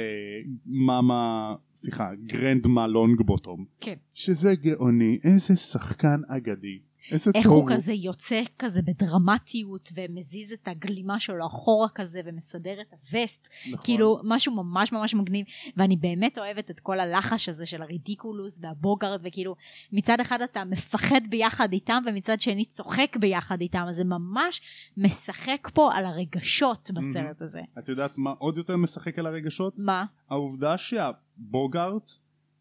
mama, 0.66 1.54
סליחה, 1.74 2.10
grandma 2.26 2.86
לונגבוטום. 2.86 3.64
כן. 3.80 3.94
שזה 4.14 4.54
גאוני, 4.54 5.18
איזה 5.24 5.56
שחקן 5.56 6.20
אגדי. 6.28 6.78
איזה 7.10 7.30
איך 7.34 7.44
טוב 7.44 7.52
הוא 7.52 7.68
כזה 7.74 7.92
יוצא 7.92 8.42
כזה 8.58 8.82
בדרמטיות 8.82 9.92
ומזיז 9.94 10.52
את 10.52 10.68
הגלימה 10.68 11.20
שלו 11.20 11.46
אחורה 11.46 11.88
כזה 11.88 12.20
ומסדר 12.24 12.80
את 12.80 12.92
הווסט 12.92 13.48
נכון. 13.66 13.80
כאילו 13.84 14.20
משהו 14.24 14.54
ממש 14.54 14.92
ממש 14.92 15.14
מגניב 15.14 15.46
ואני 15.76 15.96
באמת 15.96 16.38
אוהבת 16.38 16.70
את 16.70 16.80
כל 16.80 17.00
הלחש 17.00 17.48
הזה 17.48 17.66
של 17.66 17.82
הרידיקולוס 17.82 18.58
והבוגארד 18.62 19.20
וכאילו 19.24 19.56
מצד 19.92 20.20
אחד 20.20 20.42
אתה 20.42 20.64
מפחד 20.64 21.20
ביחד 21.28 21.72
איתם 21.72 22.02
ומצד 22.06 22.40
שני 22.40 22.64
צוחק 22.64 23.16
ביחד 23.20 23.60
איתם 23.60 23.86
אז 23.88 23.96
זה 23.96 24.04
ממש 24.04 24.60
משחק 24.96 25.70
פה 25.74 25.90
על 25.94 26.06
הרגשות 26.06 26.90
בסרט 26.94 27.42
הזה. 27.42 27.60
את 27.78 27.88
יודעת 27.88 28.18
מה 28.18 28.30
עוד 28.38 28.58
יותר 28.58 28.76
משחק 28.76 29.18
על 29.18 29.26
הרגשות? 29.26 29.74
מה? 29.78 30.04
העובדה 30.30 30.78
שהבוגארט 30.78 32.10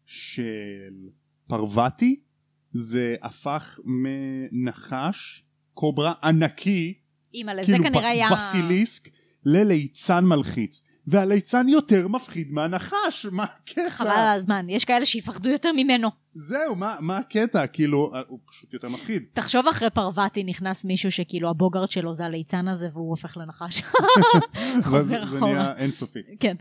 של 0.06 1.08
פרווטי 1.46 2.20
זה 2.74 3.14
הפך 3.22 3.78
מנחש 3.84 5.44
קוברה 5.74 6.12
ענקי 6.22 6.94
אימא'לה 7.34 7.64
זה 7.64 7.72
כאילו 7.72 7.84
כנראה 7.84 8.08
היה... 8.08 8.28
בסיליסק 8.34 9.08
לליצן 9.44 10.24
מלחיץ 10.24 10.82
והליצן 11.06 11.68
יותר 11.68 12.08
מפחיד 12.08 12.52
מהנחש 12.52 13.26
מה 13.32 13.44
הקטע? 13.44 13.90
חבל 13.90 14.10
על 14.10 14.36
הזמן 14.36 14.66
יש 14.68 14.84
כאלה 14.84 15.04
שיפחדו 15.04 15.50
יותר 15.50 15.72
ממנו. 15.72 16.08
זהו 16.34 16.74
מה, 16.74 16.96
מה 17.00 17.18
הקטע 17.18 17.66
כאילו 17.66 18.12
הוא 18.28 18.38
פשוט 18.46 18.72
יותר 18.72 18.88
מפחיד 18.88 19.22
תחשוב 19.32 19.66
אחרי 19.66 19.90
פרווטי 19.90 20.44
נכנס 20.44 20.84
מישהו 20.84 21.10
שכאילו 21.10 21.50
הבוגארד 21.50 21.90
שלו 21.90 22.14
זה 22.14 22.24
הליצן 22.24 22.68
הזה 22.68 22.88
והוא 22.92 23.10
הופך 23.10 23.36
לנחש. 23.36 23.82
חוזר 24.84 24.92
ואז 24.92 25.06
זה 25.06 25.22
אחורה. 25.22 25.52
נהיה 25.52 25.76
אינסופי 25.76 26.18
כן. 26.40 26.54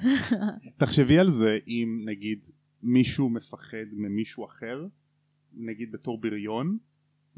תחשבי 0.77 1.19
על 1.19 1.29
זה 1.29 1.57
אם 1.67 2.01
נגיד 2.05 2.47
מישהו 2.83 3.29
מפחד 3.29 3.87
ממישהו 3.91 4.45
אחר 4.45 4.85
נגיד 5.55 5.91
בתור 5.91 6.21
בריון 6.21 6.77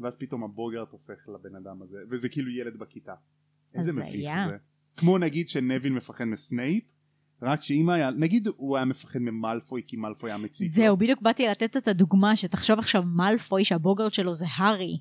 ואז 0.00 0.16
פתאום 0.16 0.44
הבוגארט 0.44 0.92
הופך 0.92 1.28
לבן 1.28 1.56
אדם 1.56 1.82
הזה 1.82 1.98
וזה 2.10 2.28
כאילו 2.28 2.50
ילד 2.50 2.76
בכיתה 2.76 3.14
איזה 3.74 3.92
מביך. 3.92 4.48
זה 4.48 4.56
כמו 4.96 5.18
נגיד 5.18 5.48
שנבין 5.48 5.94
מפחד 5.94 6.24
מסנייפ 6.24 6.84
רק 7.42 7.62
שאם 7.62 7.90
היה 7.90 8.10
נגיד 8.10 8.48
הוא 8.56 8.76
היה 8.76 8.84
מפחד 8.84 9.18
ממלפוי 9.18 9.82
כי 9.86 9.96
מלפוי 9.96 10.30
היה 10.30 10.38
מציג 10.38 10.66
לו. 10.66 10.72
זהו, 10.72 10.96
בדיוק 10.96 11.22
באתי 11.22 11.46
לתת 11.46 11.76
את 11.76 11.88
הדוגמה 11.88 12.36
שתחשוב 12.36 12.78
עכשיו 12.78 13.02
מאלפוי 13.02 13.64
שהבוגרד 13.64 14.12
שלו 14.12 14.34
זה 14.34 14.44
הארי. 14.56 14.98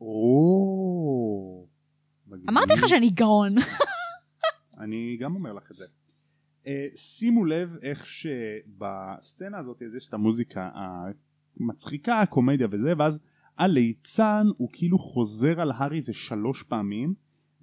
או. 0.00 1.66
אמרתי 2.48 2.72
לך 2.72 2.88
שאני 2.88 3.10
גאון. 3.10 3.54
אני 4.82 5.16
גם 5.20 5.34
אומר 5.34 5.52
לך 5.52 5.70
את 5.70 5.76
זה. 5.76 5.84
Uh, 6.64 6.68
שימו 6.96 7.44
לב 7.44 7.76
איך 7.82 8.06
שבסצנה 8.06 9.58
הזאת 9.58 9.82
אז 9.82 9.94
יש 9.94 10.08
את 10.08 10.14
המוזיקה 10.14 10.70
המצחיקה, 11.60 12.20
הקומדיה 12.20 12.66
וזה, 12.70 12.92
ואז 12.98 13.20
הליצן 13.58 14.46
הוא 14.58 14.68
כאילו 14.72 14.98
חוזר 14.98 15.60
על 15.60 15.72
הארי 15.72 16.00
זה 16.00 16.14
שלוש 16.14 16.62
פעמים, 16.62 17.14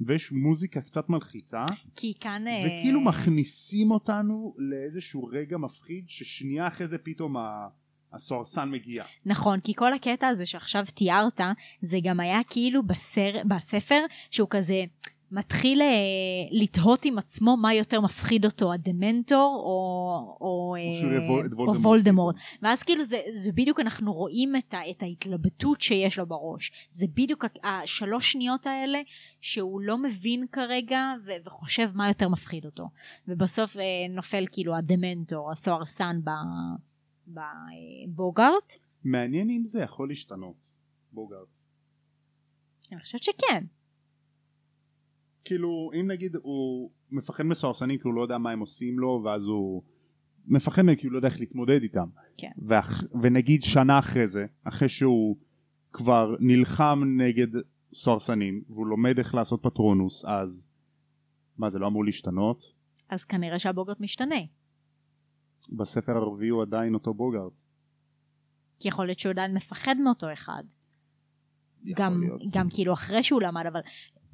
ויש 0.02 0.32
מוזיקה 0.32 0.82
קצת 0.82 1.10
מלחיצה, 1.10 1.66
כי 1.96 2.14
כאן... 2.20 2.48
אה, 2.48 2.60
וכאילו 2.66 3.02
מכניסים 3.02 3.91
אותנו 3.91 4.56
לאיזשהו 4.58 5.26
רגע 5.26 5.58
מפחיד, 5.58 6.06
ששנייה 6.08 6.68
אחרי 6.68 6.88
זה 6.88 6.98
פתאום 6.98 7.38
ה- 7.38 7.68
הסוהרסן 8.14 8.70
מגיע. 8.72 9.04
נכון, 9.26 9.60
כי 9.60 9.74
כל 9.76 9.94
הקטע 9.94 10.28
הזה 10.28 10.46
שעכשיו 10.46 10.86
תיארת, 10.96 11.41
זה 11.82 11.98
גם 12.04 12.20
היה 12.20 12.39
כאילו 12.50 12.84
בסר, 12.84 13.32
בספר, 13.48 14.00
שהוא 14.32 14.48
כזה 14.52 14.84
מתחיל 15.34 15.81
אה, 15.81 15.88
לתהות 16.51 17.05
עם 17.05 17.17
עצמו 17.17 17.57
מה 17.57 17.73
יותר 17.73 18.01
מפחיד 18.01 18.45
אותו, 18.45 18.73
הדמנטור 18.73 19.61
או, 19.65 20.38
או, 20.41 20.75
אה, 20.77 20.81
וול- 21.29 21.49
או 21.53 21.57
וולדמורט. 21.57 21.77
וולדמורט. 21.77 22.36
ואז 22.61 22.84
כאילו 22.84 23.03
זה, 23.03 23.17
זה 23.34 23.51
בדיוק 23.51 23.79
אנחנו 23.79 24.13
רואים 24.13 24.55
את, 24.55 24.73
ה, 24.73 24.89
את 24.91 25.03
ההתלבטות 25.03 25.81
שיש 25.81 26.19
לו 26.19 26.25
בראש. 26.25 26.71
זה 26.91 27.05
בדיוק 27.13 27.45
השלוש 27.63 28.31
שניות 28.31 28.67
האלה 28.67 28.99
שהוא 29.41 29.81
לא 29.81 29.97
מבין 29.97 30.45
כרגע 30.51 30.99
ו, 31.25 31.31
וחושב 31.45 31.89
מה 31.95 32.07
יותר 32.07 32.29
מפחיד 32.29 32.65
אותו. 32.65 32.89
ובסוף 33.27 33.77
אה, 33.77 33.84
נופל 34.09 34.45
כאילו 34.51 34.75
הדמנטור, 34.75 35.51
הסוהרסן 35.51 36.19
ב- 36.23 36.29
בבוגארט. 38.07 38.73
מעניין 39.03 39.49
אם 39.49 39.65
זה 39.65 39.81
יכול 39.81 40.07
להשתנות. 40.09 40.55
בוגארד. 41.11 41.45
אני 42.91 43.01
חושבת 43.01 43.23
שכן. 43.23 43.63
כאילו 45.46 45.91
אם 46.00 46.12
נגיד 46.12 46.36
הוא 46.36 46.91
מפחד 47.12 47.44
מסוהרסנים 47.44 47.98
כי 47.98 48.08
הוא 48.08 48.14
לא 48.14 48.22
יודע 48.22 48.38
מה 48.38 48.52
הם 48.52 48.60
עושים 48.60 49.00
לו 49.00 49.22
ואז 49.26 49.46
הוא 49.46 49.84
מפחד 50.46 50.82
מהם 50.82 50.96
כי 50.96 51.08
הוא 51.08 51.14
לא 51.14 51.18
יודע 51.18 51.28
איך 51.28 51.39
להתמודד 51.39 51.82
איתם 51.82 52.08
כן. 52.38 52.52
ואח, 52.58 53.04
ונגיד 53.22 53.64
שנה 53.64 54.00
אחרי 54.00 54.28
זה 54.28 54.46
אחרי 54.64 54.89
שהוא 54.89 55.38
כבר 55.94 56.36
נלחם 56.39 57.02
נגד 57.18 57.48
סוהרסנים 57.94 58.64
והוא 58.70 58.88
לומד 58.88 59.18
איך 59.18 59.36
לעשות 59.36 59.64
פטרונוס 59.64 60.26
אז 60.26 60.70
מה 61.58 61.70
זה 61.70 61.80
לא 61.80 61.88
אמור 61.88 62.06
להשתנות 62.06 62.74
אז 63.10 63.26
כנראה 63.26 63.60
שהבוגארט 63.60 64.00
משתנה. 64.00 64.36
בספר 65.70 66.12
הרביעי 66.18 66.50
הוא 66.50 66.62
עדיין 66.62 66.94
אותו 66.94 67.14
בוגארד 67.14 67.52
כי 68.80 68.88
יכול 68.88 69.06
להיות 69.06 69.20
שהוא 69.20 69.32
עדיין 69.32 69.54
מפחד 69.54 69.96
מאותו 70.04 70.34
אחד. 70.34 70.64
גם, 71.96 72.22
להיות. 72.22 72.41
גם 72.52 72.68
כאילו 72.74 72.94
אחרי 72.94 73.24
שהוא 73.24 73.41
למד, 73.41 73.66
אבל 73.66 73.80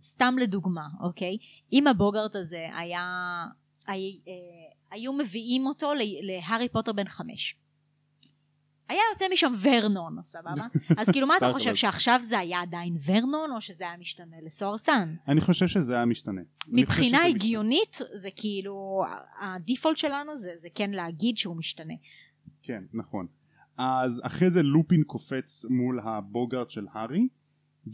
סתם 0.04 0.36
לדוגמה, 0.42 0.88
אוקיי? 1.00 1.38
אם 1.74 1.88
הבוגארט 1.88 2.36
הזה 2.36 2.68
היה... 2.76 3.46
הי, 3.88 4.20
אה, 4.28 4.34
היו 4.92 5.14
מביאים 5.14 5.66
אותו 5.66 5.94
להארי 6.22 6.70
פוטר 6.70 6.94
בן 6.94 7.08
חמש. 7.08 7.56
היה 8.90 9.02
יוצא 9.14 9.26
משם 9.32 9.52
ורנון, 9.62 10.18
סבבה? 10.22 10.68
אז 10.98 11.10
כאילו 11.10 11.28
מה 11.28 11.38
אתה 11.38 11.52
חושב, 11.54 11.76
שעכשיו 11.76 12.20
זה 12.22 12.40
היה 12.40 12.62
עדיין 12.62 12.98
ורנון, 13.06 13.52
או 13.52 13.62
שזה 13.62 13.84
היה 13.84 13.98
משתנה 13.98 14.36
לסוהרסן? 14.46 15.16
אני 15.28 15.42
חושב 15.42 15.68
שזה 15.68 15.96
היה 15.96 16.06
משתנה 16.06 16.42
מבחינה 16.68 17.26
הגיונית, 17.26 17.98
זה 18.14 18.30
כאילו, 18.36 19.04
הדיפולט 19.42 19.98
שלנו 19.98 20.36
זה, 20.36 20.52
זה 20.62 20.68
כן 20.76 20.92
להגיד 20.92 21.38
שהוא 21.38 21.58
משתנה. 21.58 21.94
כן, 22.64 22.84
נכון. 22.94 23.28
אז 23.78 24.22
אחרי 24.24 24.50
זה 24.50 24.64
לופין 24.64 25.04
קופץ 25.04 25.66
מול 25.70 26.00
הבוגארד 26.00 26.70
של 26.70 26.86
הארי, 26.94 27.28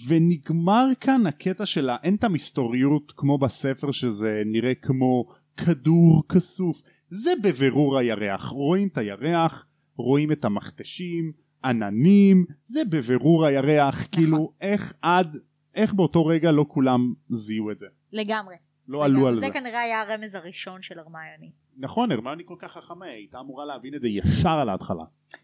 ונגמר 0.08 0.86
כאן 1.00 1.28
הקטע 1.28 1.66
שלה, 1.66 1.98
אין 2.04 2.16
את 2.16 2.24
המסתוריות 2.24 3.14
כמו 3.18 3.38
בספר 3.38 3.92
שזה 3.92 4.44
נראה 4.46 4.76
כמו 4.76 5.26
כדור 5.58 6.24
כסוף. 6.30 6.82
זה 7.10 7.34
בבירור 7.44 7.98
הירח. 7.98 8.46
רואים 8.46 8.88
את 8.88 8.98
הירח, 8.98 9.66
רואים 9.96 10.32
את 10.32 10.46
המכתשים, 10.46 11.32
עננים, 11.64 12.46
זה 12.64 12.82
בבירור 12.86 13.46
הירח. 13.46 14.08
כאילו, 14.12 14.54
איך 14.62 14.94
עד, 15.02 15.38
איך 15.76 15.94
באותו 15.94 16.26
רגע 16.26 16.52
לא 16.52 16.66
כולם 16.68 17.14
זיהו 17.30 17.72
את 17.72 17.80
זה. 17.80 17.88
לגמרי. 18.12 18.56
לא 18.88 19.06
עלו 19.06 19.28
על 19.28 19.36
זה 19.36 19.42
זה. 19.42 19.48
כנראה 19.54 19.82
היה 19.82 20.02
הרמז 20.02 20.36
הראשון 20.36 20.82
של 20.82 21.00
הרמיוני. 21.00 21.52
נכון, 21.78 22.12
הרמני 22.12 22.44
כל 22.46 22.56
כך 22.60 22.72
חכמה, 22.72 23.06
היא 23.06 23.14
הייתה 23.14 23.40
אמורה 23.40 23.66
להבין 23.66 23.96
את 23.96 24.02
זה 24.02 24.10
ישר 24.10 24.50
על 24.50 24.70
ההתחלה. 24.70 25.04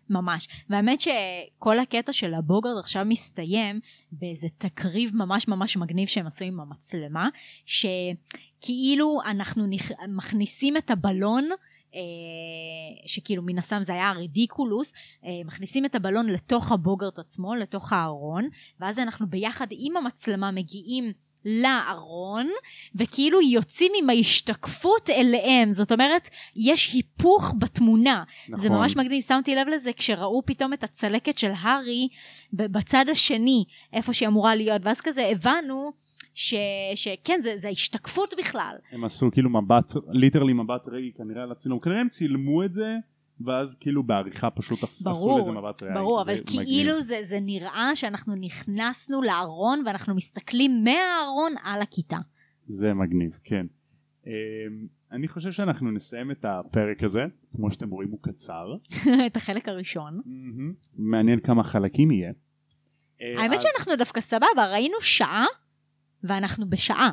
ממש. 0.10 0.48
והאמת 0.70 1.02
שכל 1.02 1.80
הקטע 1.80 2.14
של 2.14 2.34
הבוגרד 2.34 2.78
עכשיו 2.78 3.06
מסתיים 3.06 3.80
באיזה 4.12 4.48
תקריב 4.58 5.16
ממש 5.16 5.48
ממש 5.48 5.78
מגניב 5.78 6.08
שהם 6.08 6.28
עשו 6.28 6.46
עם 6.46 6.60
המצלמה, 6.60 7.30
שכאילו 7.66 9.20
אנחנו 9.26 9.68
נכ... 9.68 9.92
מכניסים 10.08 10.78
את 10.78 10.92
הבלון 10.92 11.50
אה, 11.96 12.00
שכאילו 13.06 13.44
מן 13.44 13.58
הסתם 13.58 13.82
זה 13.82 13.94
היה 13.94 14.10
הרדיקולוס, 14.10 14.94
אה, 15.26 15.30
מכניסים 15.46 15.86
את 15.86 15.96
הבלון 15.96 16.30
לתוך 16.30 16.72
הבוגרט 16.72 17.20
עצמו, 17.20 17.56
לתוך 17.56 17.94
הארון, 17.94 18.50
ואז 18.80 19.00
אנחנו 19.00 19.28
ביחד 19.28 19.68
עם 19.72 19.98
המצלמה 19.98 20.52
מגיעים 20.52 21.14
לארון, 21.46 22.50
וכאילו 22.96 23.42
יוצאים 23.42 23.92
עם 24.00 24.10
ההשתקפות 24.10 25.10
אליהם, 25.10 25.72
זאת 25.72 25.92
אומרת, 25.92 26.30
יש 26.56 26.94
היפוך 26.94 27.54
בתמונה. 27.60 28.24
נכון. 28.50 28.58
זה 28.58 28.70
ממש 28.70 28.98
מגניב, 28.98 29.22
שמתי 29.22 29.56
לב 29.56 29.68
לזה 29.68 29.94
כשראו 29.94 30.42
פתאום 30.46 30.74
את 30.74 30.84
הצלקת 30.84 31.38
של 31.38 31.52
הארי 31.62 32.08
בצד 32.54 33.06
השני, 33.12 33.64
איפה 33.94 34.14
שהיא 34.14 34.28
אמורה 34.28 34.56
להיות, 34.56 34.82
ואז 34.86 35.02
כזה 35.02 35.28
הבנו 35.28 35.92
ש, 36.34 36.54
שכן, 36.96 37.40
זה, 37.42 37.54
זה 37.58 37.68
ההשתקפות 37.68 38.34
בכלל. 38.38 38.76
הם 38.92 39.04
עשו 39.04 39.30
כאילו 39.32 39.50
מבט, 39.50 39.92
ליטרלי 40.10 40.54
מבט 40.54 40.88
ראי 40.88 41.12
כנראה 41.18 41.44
על 41.44 41.52
הצילום, 41.52 41.80
כנראה 41.80 42.02
הם 42.02 42.10
צילמו 42.10 42.64
את 42.64 42.74
זה 42.74 42.96
ואז 43.46 43.76
כאילו 43.80 44.04
בעריכה 44.04 44.50
פשוט 44.50 44.80
עשו 44.84 45.38
לזה 45.40 45.52
מבט 45.52 45.84
ראי. 45.84 45.94
ברור, 45.94 46.24
זה 46.24 46.32
אבל 46.32 46.42
מגניב. 46.42 46.66
כאילו 46.66 47.02
זה, 47.02 47.20
זה 47.24 47.40
נראה 47.40 47.96
שאנחנו 47.96 48.36
נכנסנו 48.36 49.22
לארון 49.22 49.84
ואנחנו 49.86 50.16
מסתכלים 50.16 50.84
מהארון 50.84 51.54
על 51.64 51.82
הכיתה. 51.82 52.18
זה 52.68 52.94
מגניב, 52.94 53.32
כן. 53.44 53.66
אמ, 54.28 54.32
אני 55.12 55.28
חושב 55.28 55.52
שאנחנו 55.52 55.92
נסיים 55.92 56.32
את 56.32 56.46
הפרק 56.46 57.04
הזה, 57.04 57.22
כמו 57.56 57.72
שאתם 57.72 57.90
רואים 57.90 58.10
הוא 58.12 58.20
קצר. 58.22 58.66
את 59.28 59.36
החלק 59.38 59.68
הראשון. 59.70 60.22
מעניין 60.98 61.40
כמה 61.40 61.64
חלקים 61.64 62.12
יהיה. 62.12 62.32
אה, 63.22 63.44
האמת 63.44 63.60
שאנחנו 63.62 63.96
דווקא 63.96 64.22
סבבה, 64.22 64.72
ראינו 64.72 64.96
שעה, 65.02 65.46
ואנחנו 66.24 66.70
בשעה. 66.70 67.10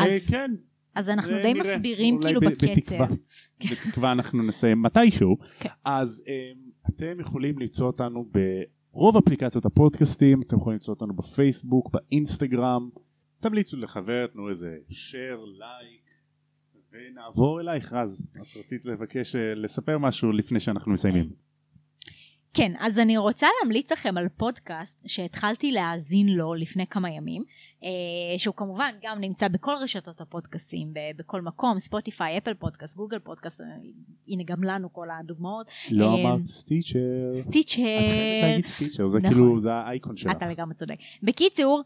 אה, 0.00 0.06
אז- 0.06 0.30
כן, 0.30 0.50
אז 0.98 1.10
אנחנו 1.10 1.32
די 1.42 1.54
נראה. 1.54 1.76
מסבירים 1.76 2.18
כאילו 2.22 2.40
בקצב. 2.40 2.66
בתקווה. 2.76 3.06
בתקווה 3.70 4.12
אנחנו 4.12 4.42
נסיים 4.42 4.82
מתישהו. 4.82 5.36
כן. 5.60 5.68
אז 5.84 6.22
אה, 6.28 6.34
אתם 6.90 7.20
יכולים 7.20 7.58
למצוא 7.58 7.86
אותנו 7.86 8.30
ברוב 8.92 9.16
אפליקציות 9.16 9.64
הפודקאסטים, 9.66 10.42
אתם 10.42 10.56
יכולים 10.56 10.74
למצוא 10.74 10.94
אותנו 10.94 11.16
בפייסבוק, 11.16 11.90
באינסטגרם. 11.92 12.88
תמליצו 13.40 13.76
לחבר, 13.76 14.26
תנו 14.26 14.48
איזה 14.48 14.76
share, 14.90 15.40
לייק, 15.58 16.04
ונעבור 16.92 17.60
אלייך 17.60 17.92
רז. 17.92 18.26
את 18.36 18.56
רצית 18.56 18.84
לבקש 18.84 19.36
אה, 19.36 19.54
לספר 19.54 19.98
משהו 19.98 20.32
לפני 20.32 20.60
שאנחנו 20.60 20.92
מסיימים. 20.92 21.47
כן, 22.58 22.72
אז 22.78 22.98
אני 22.98 23.16
רוצה 23.16 23.46
להמליץ 23.62 23.92
לכם 23.92 24.16
על 24.16 24.28
פודקאסט 24.36 24.98
שהתחלתי 25.06 25.72
להאזין 25.72 26.28
לו 26.28 26.54
לפני 26.54 26.86
כמה 26.86 27.10
ימים, 27.10 27.44
אה, 27.84 28.38
שהוא 28.38 28.54
כמובן 28.54 28.90
גם 29.02 29.20
נמצא 29.20 29.48
בכל 29.48 29.74
רשתות 29.80 30.20
הפודקאסטים, 30.20 30.92
ב- 30.92 30.98
בכל 31.18 31.42
מקום, 31.42 31.78
ספוטיפיי, 31.78 32.38
אפל 32.38 32.54
פודקאסט, 32.54 32.96
גוגל 32.96 33.18
פודקאסט, 33.18 33.60
אה, 33.60 33.66
הנה 34.28 34.42
גם 34.46 34.64
לנו 34.64 34.92
כל 34.92 35.06
הדוגמאות, 35.10 35.66
לא 35.90 36.06
אה, 36.06 36.20
אמרת 36.20 36.46
סטיצ'ר. 36.46 36.98
סטיצ'ר. 37.32 37.82
את 37.82 38.10
חייבת 38.10 38.42
להגיד 38.42 38.66
סטיצ'ר, 38.66 39.06
זה 39.06 39.18
נכון. 39.18 39.32
כאילו, 39.32 39.60
זה 39.60 39.72
האייקון 39.72 40.16
שלך. 40.16 40.32
אתה 40.36 40.48
לגמרי 40.48 40.74
צודק. 40.74 40.96
בקיצור, 41.22 41.82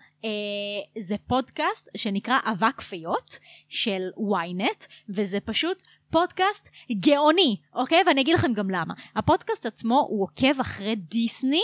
זה 0.98 1.16
פודקאסט 1.26 1.88
שנקרא 1.96 2.38
אבק 2.44 2.80
פיות 2.80 3.38
של 3.68 4.02
ynet, 4.18 4.86
וזה 5.08 5.40
פשוט 5.40 5.82
פודקאסט 6.12 6.68
גאוני, 6.92 7.56
אוקיי? 7.74 8.02
ואני 8.06 8.20
אגיד 8.20 8.34
לכם 8.34 8.52
גם 8.52 8.70
למה. 8.70 8.94
הפודקאסט 9.16 9.66
עצמו 9.66 10.06
הוא 10.08 10.22
עוקב 10.22 10.60
אחרי 10.60 10.94
דיסני. 10.94 11.62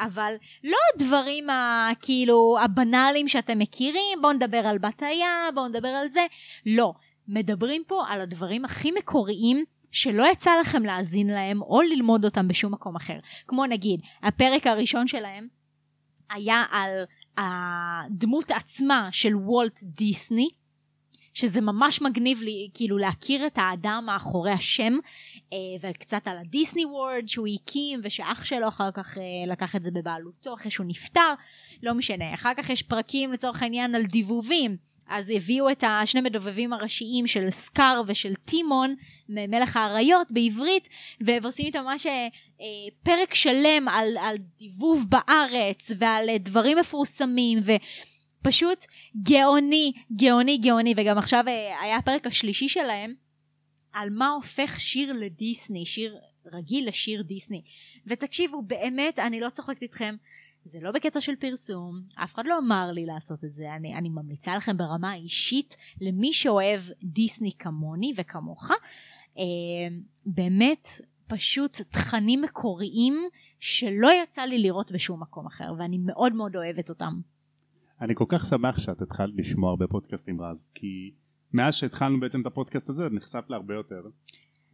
אבל 0.00 0.34
לא 0.64 0.76
הדברים 0.94 1.50
ה, 1.50 1.88
כאילו 2.02 2.56
הבנאליים 2.64 3.28
שאתם 3.28 3.58
מכירים, 3.58 4.18
בואו 4.22 4.32
נדבר 4.32 4.66
על 4.66 4.78
בתיה, 4.78 5.48
בואו 5.54 5.68
נדבר 5.68 5.88
על 5.88 6.08
זה, 6.08 6.26
לא. 6.66 6.92
מדברים 7.28 7.82
פה 7.86 8.04
על 8.08 8.20
הדברים 8.20 8.64
הכי 8.64 8.90
מקוריים 8.90 9.64
שלא 9.90 10.26
יצא 10.32 10.50
לכם 10.60 10.82
להאזין 10.82 11.26
להם 11.26 11.62
או 11.62 11.82
ללמוד 11.82 12.24
אותם 12.24 12.48
בשום 12.48 12.72
מקום 12.72 12.96
אחר. 12.96 13.18
כמו 13.46 13.66
נגיד, 13.66 14.00
הפרק 14.22 14.66
הראשון 14.66 15.06
שלהם 15.06 15.48
היה 16.30 16.64
על 16.70 17.04
הדמות 17.38 18.50
עצמה 18.50 19.08
של 19.12 19.36
וולט 19.36 19.80
דיסני, 19.82 20.48
שזה 21.40 21.60
ממש 21.60 22.02
מגניב 22.02 22.42
לי 22.42 22.68
כאילו 22.74 22.98
להכיר 22.98 23.46
את 23.46 23.58
האדם 23.58 24.02
מאחורי 24.06 24.52
השם 24.52 24.92
אה, 25.52 25.58
וקצת 25.82 26.22
על 26.24 26.38
הדיסני 26.38 26.84
וורד 26.84 27.28
שהוא 27.28 27.48
הקים 27.54 28.00
ושאח 28.04 28.44
שלו 28.44 28.68
אחר 28.68 28.90
כך 28.90 29.18
אה, 29.18 29.22
לקח 29.52 29.76
את 29.76 29.84
זה 29.84 29.90
בבעלותו 29.90 30.54
אחרי 30.54 30.70
שהוא 30.70 30.86
נפטר. 30.86 31.34
לא 31.82 31.94
משנה 31.94 32.34
אחר 32.34 32.52
כך 32.56 32.70
יש 32.70 32.82
פרקים 32.82 33.32
לצורך 33.32 33.62
העניין 33.62 33.94
על 33.94 34.02
דיבובים. 34.02 34.76
אז 35.10 35.30
הביאו 35.30 35.70
את 35.70 35.84
השני 35.86 36.20
מדובבים 36.20 36.72
הראשיים 36.72 37.26
של 37.26 37.50
סקאר 37.50 38.02
ושל 38.06 38.34
טימון 38.34 38.94
מלך 39.28 39.76
האריות 39.76 40.32
בעברית 40.32 40.88
ועושים 41.20 41.66
איתם 41.66 41.82
ממש 41.84 42.06
אה, 42.06 42.28
פרק 43.02 43.34
שלם 43.34 43.88
על, 43.88 44.16
על 44.20 44.36
דיבוב 44.58 45.06
בארץ 45.08 45.90
ועל 45.98 46.28
דברים 46.38 46.78
מפורסמים 46.78 47.58
ופשוט 48.40 48.84
גאוני 49.22 49.92
גאוני 50.16 50.58
גאוני 50.58 50.94
וגם 50.96 51.18
עכשיו 51.18 51.44
אה, 51.48 51.80
היה 51.82 51.96
הפרק 51.96 52.26
השלישי 52.26 52.68
שלהם 52.68 53.14
על 53.92 54.10
מה 54.10 54.28
הופך 54.28 54.80
שיר 54.80 55.12
לדיסני 55.12 55.86
שיר 55.86 56.18
רגיל 56.52 56.88
לשיר 56.88 57.22
דיסני 57.22 57.62
ותקשיבו 58.06 58.62
באמת 58.62 59.18
אני 59.18 59.40
לא 59.40 59.50
צוחקת 59.50 59.82
איתכם 59.82 60.16
זה 60.64 60.78
לא 60.82 60.90
בקטע 60.90 61.20
של 61.20 61.36
פרסום, 61.36 62.02
אף 62.24 62.34
אחד 62.34 62.46
לא 62.46 62.58
אמר 62.58 62.90
לי 62.92 63.06
לעשות 63.06 63.44
את 63.44 63.52
זה, 63.52 63.74
אני, 63.74 63.94
אני 63.94 64.08
ממליצה 64.08 64.56
לכם 64.56 64.76
ברמה 64.76 65.10
האישית 65.10 65.76
למי 66.00 66.32
שאוהב 66.32 66.80
דיסני 67.02 67.52
כמוני 67.58 68.12
וכמוך, 68.16 68.70
אה, 69.38 69.44
באמת 70.26 70.88
פשוט 71.26 71.80
תכנים 71.90 72.42
מקוריים 72.42 73.28
שלא 73.60 74.08
יצא 74.22 74.42
לי 74.42 74.58
לראות 74.58 74.92
בשום 74.92 75.22
מקום 75.22 75.46
אחר, 75.46 75.72
ואני 75.78 75.98
מאוד 75.98 76.32
מאוד 76.32 76.56
אוהבת 76.56 76.88
אותם. 76.88 77.20
אני 78.00 78.14
כל 78.14 78.24
כך 78.28 78.44
שמח 78.44 78.78
שאת 78.78 79.02
התחלת 79.02 79.32
לשמוע 79.36 79.70
הרבה 79.70 79.86
פודקאסטים 79.86 80.40
רז, 80.40 80.70
כי 80.74 81.10
מאז 81.52 81.74
שהתחלנו 81.74 82.20
בעצם 82.20 82.40
את 82.40 82.46
הפודקאסט 82.46 82.90
הזה 82.90 83.04
נחשפת 83.12 83.50
להרבה 83.50 83.74
יותר, 83.74 84.02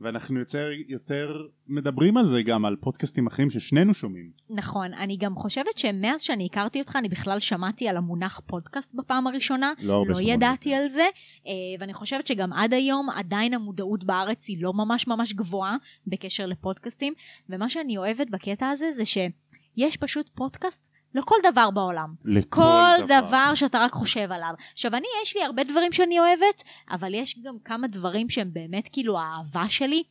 ואנחנו 0.00 0.38
יותר, 0.38 0.68
יותר 0.88 1.28
מדברים 1.66 2.16
על 2.16 2.26
זה 2.26 2.42
גם 2.42 2.64
על 2.64 2.76
פודקאסטים 2.76 3.26
אחרים 3.26 3.50
ששנינו 3.50 3.94
שומעים. 3.94 4.30
נכון, 4.50 4.94
אני 4.94 5.16
גם 5.16 5.34
חושבת 5.34 5.78
שמאז 5.78 6.22
שאני 6.22 6.46
הכרתי 6.46 6.80
אותך 6.80 6.96
אני 6.96 7.08
בכלל 7.08 7.40
שמעתי 7.40 7.88
על 7.88 7.96
המונח 7.96 8.40
פודקאסט 8.46 8.94
בפעם 8.94 9.26
הראשונה, 9.26 9.72
לא 9.82 10.04
לא 10.08 10.20
ידעתי. 10.20 10.74
על 10.74 10.88
זה, 10.88 11.06
אה, 11.46 11.52
ואני 11.80 11.94
חושבת 11.94 12.26
שגם 12.26 12.52
עד 12.52 12.72
היום 12.72 13.10
עדיין 13.10 13.54
המודעות 13.54 14.04
בארץ 14.04 14.48
היא 14.48 14.62
לא 14.62 14.72
ממש 14.72 15.08
ממש 15.08 15.32
גבוהה 15.32 15.76
בקשר 16.06 16.46
לפודקאסטים, 16.46 17.14
ומה 17.48 17.68
שאני 17.68 17.98
אוהבת 17.98 18.30
בקטע 18.30 18.68
הזה 18.68 18.92
זה 18.92 19.04
שיש 19.04 19.96
פשוט 19.96 20.30
פודקאסט 20.34 20.92
לכל 21.16 21.36
דבר 21.52 21.70
בעולם. 21.70 22.14
לכל 22.24 22.62
כל 22.62 23.04
דבר. 23.04 23.20
דבר 23.20 23.54
שאתה 23.54 23.78
רק 23.78 23.92
חושב 23.92 24.32
עליו. 24.32 24.50
עכשיו 24.72 24.94
אני, 24.94 25.06
יש 25.22 25.36
לי 25.36 25.42
הרבה 25.42 25.64
דברים 25.64 25.92
שאני 25.92 26.20
אוהבת, 26.20 26.62
אבל 26.90 27.14
יש 27.14 27.38
גם 27.44 27.54
כמה 27.64 27.86
דברים 27.86 28.30
שהם 28.30 28.50
באמת 28.52 28.88
כאילו 28.92 29.18
האהבה 29.18 29.64
שלי, 29.68 30.02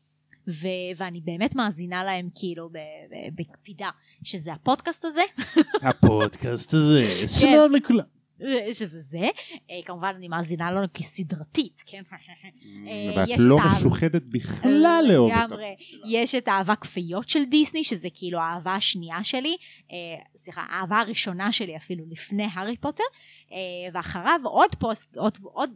ו- 0.48 0.68
ואני 0.98 1.22
באמת 1.22 1.56
מאזינה 1.56 2.04
להם 2.04 2.30
כאילו 2.36 2.70
בקפידה, 3.36 3.90
שזה 4.24 4.54
הפודקאסט 4.54 5.06
הזה, 5.06 5.22
הפודקאסט 5.82 6.74
הזה, 6.74 7.04
כן. 7.20 7.28
שלום 7.28 7.72
לכולם. 7.76 8.15
שזה 8.72 9.02
זה, 9.02 9.30
אה, 9.72 9.80
כמובן 9.86 10.14
אני 10.18 10.28
מאזינה 10.28 10.72
לו 10.72 10.82
כסדרתית, 10.94 11.84
כן? 11.86 12.04
אה, 12.12 13.14
ואת 13.16 13.40
לא 13.40 13.58
משוחדת 13.72 14.24
בכלל 14.24 15.06
לאהוב 15.08 15.32
אותה. 15.32 15.46
לגמרי. 15.46 15.76
יש 16.10 16.36
את 16.36 16.48
האהבה 16.48 16.76
כפיות 16.76 17.30
של 17.30 17.46
דיסני, 17.46 17.84
שזה 17.84 18.08
כאילו 18.14 18.40
האהבה 18.40 18.76
השנייה 18.76 19.24
שלי, 19.24 19.58
אה, 19.92 19.96
סליחה, 20.36 20.66
האהבה 20.70 21.00
הראשונה 21.00 21.52
שלי 21.52 21.78
אפילו 21.78 22.06
לפני 22.10 22.48
הארי 22.54 22.78
פוטר, 22.78 23.04
ואחריו 23.94 24.40
עוד 24.44 24.76
פוסט, 24.76 25.18
עוד, 25.18 25.38
עוד, 25.42 25.70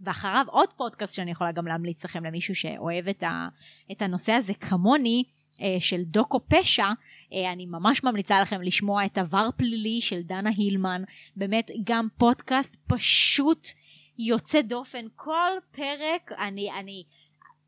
ואחריו 0.00 0.46
עוד 0.48 0.68
פודקאסט 0.76 1.14
שאני 1.14 1.30
יכולה 1.30 1.52
גם 1.52 1.66
להמליץ 1.66 2.04
לכם 2.04 2.24
למישהו 2.24 2.54
שאוהב 2.54 3.08
את, 3.08 3.22
ה, 3.22 3.48
את 3.92 4.02
הנושא 4.02 4.32
הזה 4.32 4.54
כמוני. 4.54 5.24
אה, 5.60 5.76
של 5.80 6.02
דוקו 6.02 6.40
פשע, 6.48 6.86
אה, 7.32 7.52
אני 7.52 7.66
ממש 7.66 8.04
ממליצה 8.04 8.40
לכם 8.40 8.62
לשמוע 8.62 9.06
את 9.06 9.18
עבר 9.18 9.48
פלילי 9.56 10.00
של 10.00 10.22
דנה 10.22 10.50
הילמן, 10.56 11.02
באמת 11.36 11.70
גם 11.84 12.08
פודקאסט 12.18 12.76
פשוט 12.86 13.68
יוצא 14.18 14.60
דופן, 14.60 15.06
כל 15.16 15.50
פרק 15.70 16.32
אני, 16.38 16.70
אני 16.80 17.04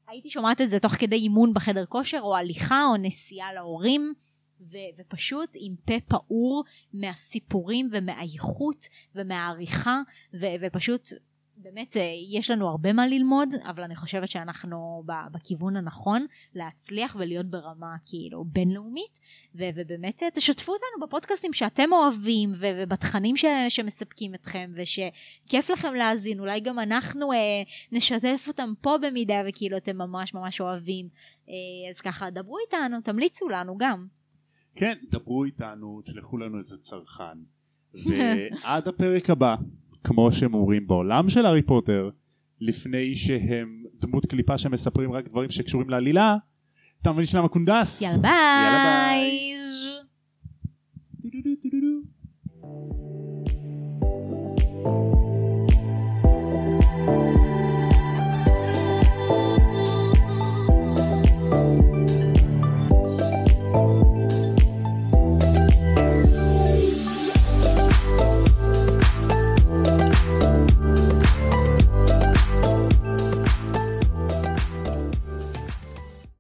הייתי 0.09 0.31
שומעת 0.31 0.61
את 0.61 0.71
זה 0.71 0.81
תוך 0.81 0.93
כדי 0.93 1.17
אימון 1.17 1.55
בחדר 1.55 1.87
כושר 1.87 2.21
או 2.21 2.37
הליכה 2.37 2.85
או 2.85 2.97
נסיעה 2.97 3.53
להורים 3.53 4.15
ו- 4.61 4.77
ופשוט 4.99 5.51
עם 5.55 5.75
פה 5.85 6.01
פעור 6.09 6.65
מהסיפורים 6.93 7.89
ומהאיכות 7.93 8.89
ומהעריכה 9.15 10.01
ו- 10.41 10.55
ופשוט 10.61 11.09
באמת 11.57 11.97
אה, 11.97 12.03
יש 12.31 12.51
לנו 12.51 12.69
הרבה 12.69 12.93
מה 12.93 13.07
ללמוד 13.07 13.49
אבל 13.67 13.83
אני 13.83 13.97
חושבת 13.97 14.29
שאנחנו 14.29 15.03
בכיוון 15.33 15.77
הנכון 15.77 16.27
להצליח 16.55 17.17
ולהיות 17.19 17.47
ברמה 17.47 17.97
כאילו 18.07 18.45
בינלאומית. 18.45 19.21
ו- 19.55 19.69
ובאמת 19.75 20.23
אה, 20.23 20.31
תשתפו 20.31 20.73
אותנו 20.73 21.07
בפודקאסטים 21.07 21.53
שאתם 21.53 21.93
אוהבים 21.93 22.53
ו- 22.55 22.67
ובתכנים 22.77 23.37
ש- 23.37 23.45
שמספקים 23.69 24.35
אתכם 24.35 24.71
ושכיף 24.75 25.71
לכם 25.71 25.95
להאזין. 25.95 26.41
אולי 26.41 26.61
גם 26.61 26.79
אנחנו 26.79 27.33
אה, 27.33 27.63
נשתף 27.93 28.45
אותם 28.49 28.73
פה 28.81 28.97
במידה 29.03 29.43
וכאילו 29.49 29.77
אתם 29.77 29.99
ממש 29.99 30.35
ממש 30.35 30.61
אוהבים. 30.61 31.09
אה, 31.49 31.55
אז 31.91 32.01
ככה 32.01 32.31
דברו 32.31 32.57
איתנו 32.67 33.01
תמליצו 33.01 33.49
לנו 33.49 33.79
גם. 33.79 34.07
כן, 34.77 34.95
דברו 35.11 35.45
איתנו, 35.45 36.01
תשלחו 36.05 36.39
לנו 36.39 36.59
איזה 36.59 36.77
צרכן. 36.79 37.39
ועד 38.07 38.89
הפרק 38.89 39.31
הבא, 39.31 39.55
כמו 40.05 40.33
שהם 40.33 40.55
אומרים 40.55 40.87
בעולם 40.87 41.29
של 41.29 41.47
הארי 41.47 41.63
פוטר, 41.63 42.11
לפני 42.61 43.15
שהם 43.15 43.85
דמות 44.01 44.27
קליפה 44.27 44.59
שמספרים 44.59 45.13
רק 45.13 45.29
דברים 45.29 45.51
שקשורים 45.51 45.91
לעלילה, 45.91 46.37
אתה 47.03 47.13
מבין 47.13 47.25
שלמה 47.25 47.49
קונדס? 47.49 48.03
יאללה 48.03 48.19
ביי, 48.23 48.31
יאללה 48.65 48.85
ביי. 48.85 49.54